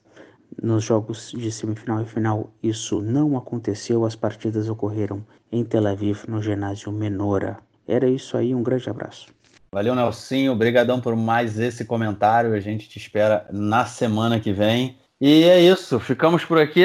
Nos 0.63 0.85
jogos 0.85 1.33
de 1.33 1.51
semifinal 1.53 2.03
e 2.03 2.07
final, 2.07 2.51
isso 2.63 3.03
não 3.03 3.37
aconteceu, 3.37 4.05
as 4.05 4.17
partidas 4.17 4.69
ocorreram 4.69 5.23
em 5.51 5.65
Tel 5.65 5.87
Aviv, 5.87 6.25
no 6.29 6.43
ginásio 6.43 6.93
Menora. 6.93 7.59
Era 7.87 8.09
isso 8.09 8.37
aí, 8.37 8.55
um 8.55 8.63
grande 8.63 8.89
abraço. 8.89 9.27
Valeu, 9.75 9.95
Nelsinho. 9.95 10.53
Obrigadão 10.53 11.01
por 11.01 11.17
mais 11.17 11.59
esse 11.59 11.85
comentário. 11.85 12.55
A 12.55 12.61
gente 12.61 12.89
te 12.89 12.97
espera 12.97 13.45
na 13.51 13.85
semana 13.85 14.39
que 14.39 14.53
vem. 14.53 14.97
E 15.21 15.43
é 15.43 15.61
isso. 15.61 15.99
Ficamos 15.99 16.45
por 16.45 16.59
aqui. 16.59 16.85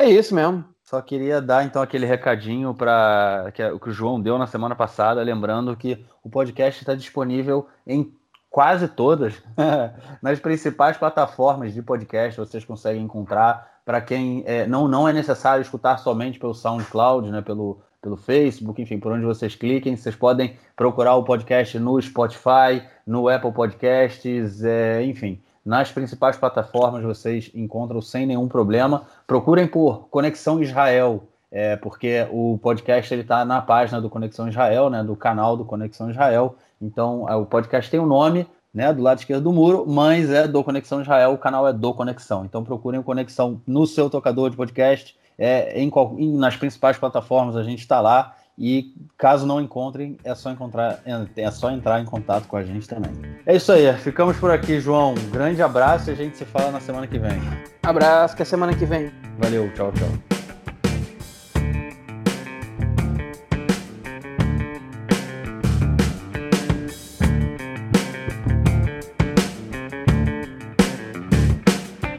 É 0.00 0.08
isso 0.08 0.34
mesmo. 0.34 0.64
Só 0.82 1.02
queria 1.02 1.42
dar 1.42 1.62
então 1.62 1.82
aquele 1.82 2.06
recadinho 2.06 2.74
para 2.74 3.52
que, 3.54 3.78
que 3.78 3.88
o 3.90 3.92
João 3.92 4.20
deu 4.20 4.38
na 4.38 4.46
semana 4.46 4.74
passada, 4.74 5.22
lembrando 5.22 5.76
que 5.76 6.04
o 6.24 6.30
podcast 6.30 6.80
está 6.80 6.94
disponível 6.94 7.68
em 7.86 8.12
quase 8.48 8.88
todas 8.88 9.40
nas 10.22 10.40
principais 10.40 10.96
plataformas 10.96 11.74
de 11.74 11.82
podcast. 11.82 12.40
Vocês 12.40 12.64
conseguem 12.64 13.02
encontrar. 13.02 13.68
Para 13.84 14.00
quem 14.00 14.42
é, 14.46 14.66
não 14.66 14.88
não 14.88 15.06
é 15.06 15.12
necessário 15.12 15.62
escutar 15.62 15.98
somente 15.98 16.38
pelo 16.38 16.54
SoundCloud, 16.54 17.30
né, 17.30 17.42
pelo 17.42 17.82
pelo 18.00 18.16
Facebook, 18.16 18.80
enfim, 18.80 18.98
por 18.98 19.12
onde 19.12 19.24
vocês 19.24 19.54
cliquem. 19.54 19.96
Vocês 19.96 20.14
podem 20.14 20.56
procurar 20.74 21.14
o 21.16 21.24
podcast 21.24 21.78
no 21.78 22.00
Spotify, 22.00 22.82
no 23.06 23.28
Apple 23.28 23.52
Podcasts, 23.52 24.64
é, 24.64 25.04
enfim 25.04 25.40
nas 25.64 25.92
principais 25.92 26.36
plataformas 26.36 27.04
vocês 27.04 27.50
encontram 27.54 28.00
sem 28.00 28.26
nenhum 28.26 28.48
problema. 28.48 29.06
Procurem 29.26 29.66
por 29.66 30.08
Conexão 30.08 30.62
Israel, 30.62 31.28
é, 31.50 31.76
porque 31.76 32.26
o 32.30 32.58
podcast 32.58 33.12
ele 33.12 33.22
está 33.22 33.44
na 33.44 33.60
página 33.60 34.00
do 34.00 34.08
Conexão 34.08 34.48
Israel, 34.48 34.88
né, 34.88 35.02
do 35.02 35.14
canal 35.14 35.56
do 35.56 35.64
Conexão 35.64 36.10
Israel. 36.10 36.56
Então 36.80 37.28
é, 37.28 37.34
o 37.34 37.44
podcast 37.44 37.90
tem 37.90 38.00
o 38.00 38.04
um 38.04 38.06
nome, 38.06 38.46
né, 38.72 38.92
do 38.92 39.02
lado 39.02 39.18
esquerdo 39.18 39.44
do 39.44 39.52
muro, 39.52 39.84
mas 39.86 40.30
é 40.30 40.46
do 40.48 40.64
Conexão 40.64 41.02
Israel, 41.02 41.32
o 41.32 41.38
canal 41.38 41.66
é 41.68 41.72
do 41.72 41.92
Conexão. 41.92 42.44
Então 42.44 42.64
procurem 42.64 43.02
Conexão 43.02 43.60
no 43.66 43.86
seu 43.86 44.08
tocador 44.08 44.50
de 44.50 44.56
podcast, 44.56 45.16
é, 45.40 45.80
em, 45.80 45.90
em 46.18 46.36
nas 46.36 46.56
principais 46.56 46.98
plataformas 46.98 47.56
a 47.56 47.64
gente 47.64 47.80
está 47.80 48.00
lá. 48.00 48.36
E 48.62 48.94
caso 49.16 49.46
não 49.46 49.58
encontrem, 49.58 50.18
é 50.22 50.34
só 50.34 50.50
encontrar, 50.50 51.00
é 51.34 51.50
só 51.50 51.70
entrar 51.70 51.98
em 51.98 52.04
contato 52.04 52.46
com 52.46 52.58
a 52.58 52.62
gente 52.62 52.86
também. 52.86 53.10
É 53.46 53.56
isso 53.56 53.72
aí, 53.72 53.90
ficamos 53.94 54.36
por 54.36 54.50
aqui, 54.50 54.78
João. 54.78 55.14
Um 55.14 55.30
grande 55.30 55.62
abraço 55.62 56.10
e 56.10 56.12
a 56.12 56.16
gente 56.16 56.36
se 56.36 56.44
fala 56.44 56.70
na 56.70 56.78
semana 56.78 57.06
que 57.06 57.18
vem. 57.18 57.40
Abraço, 57.82 58.34
até 58.34 58.44
semana 58.44 58.74
que 58.76 58.84
vem. 58.84 59.10
Valeu, 59.38 59.72
tchau, 59.72 59.90
tchau. 59.92 60.29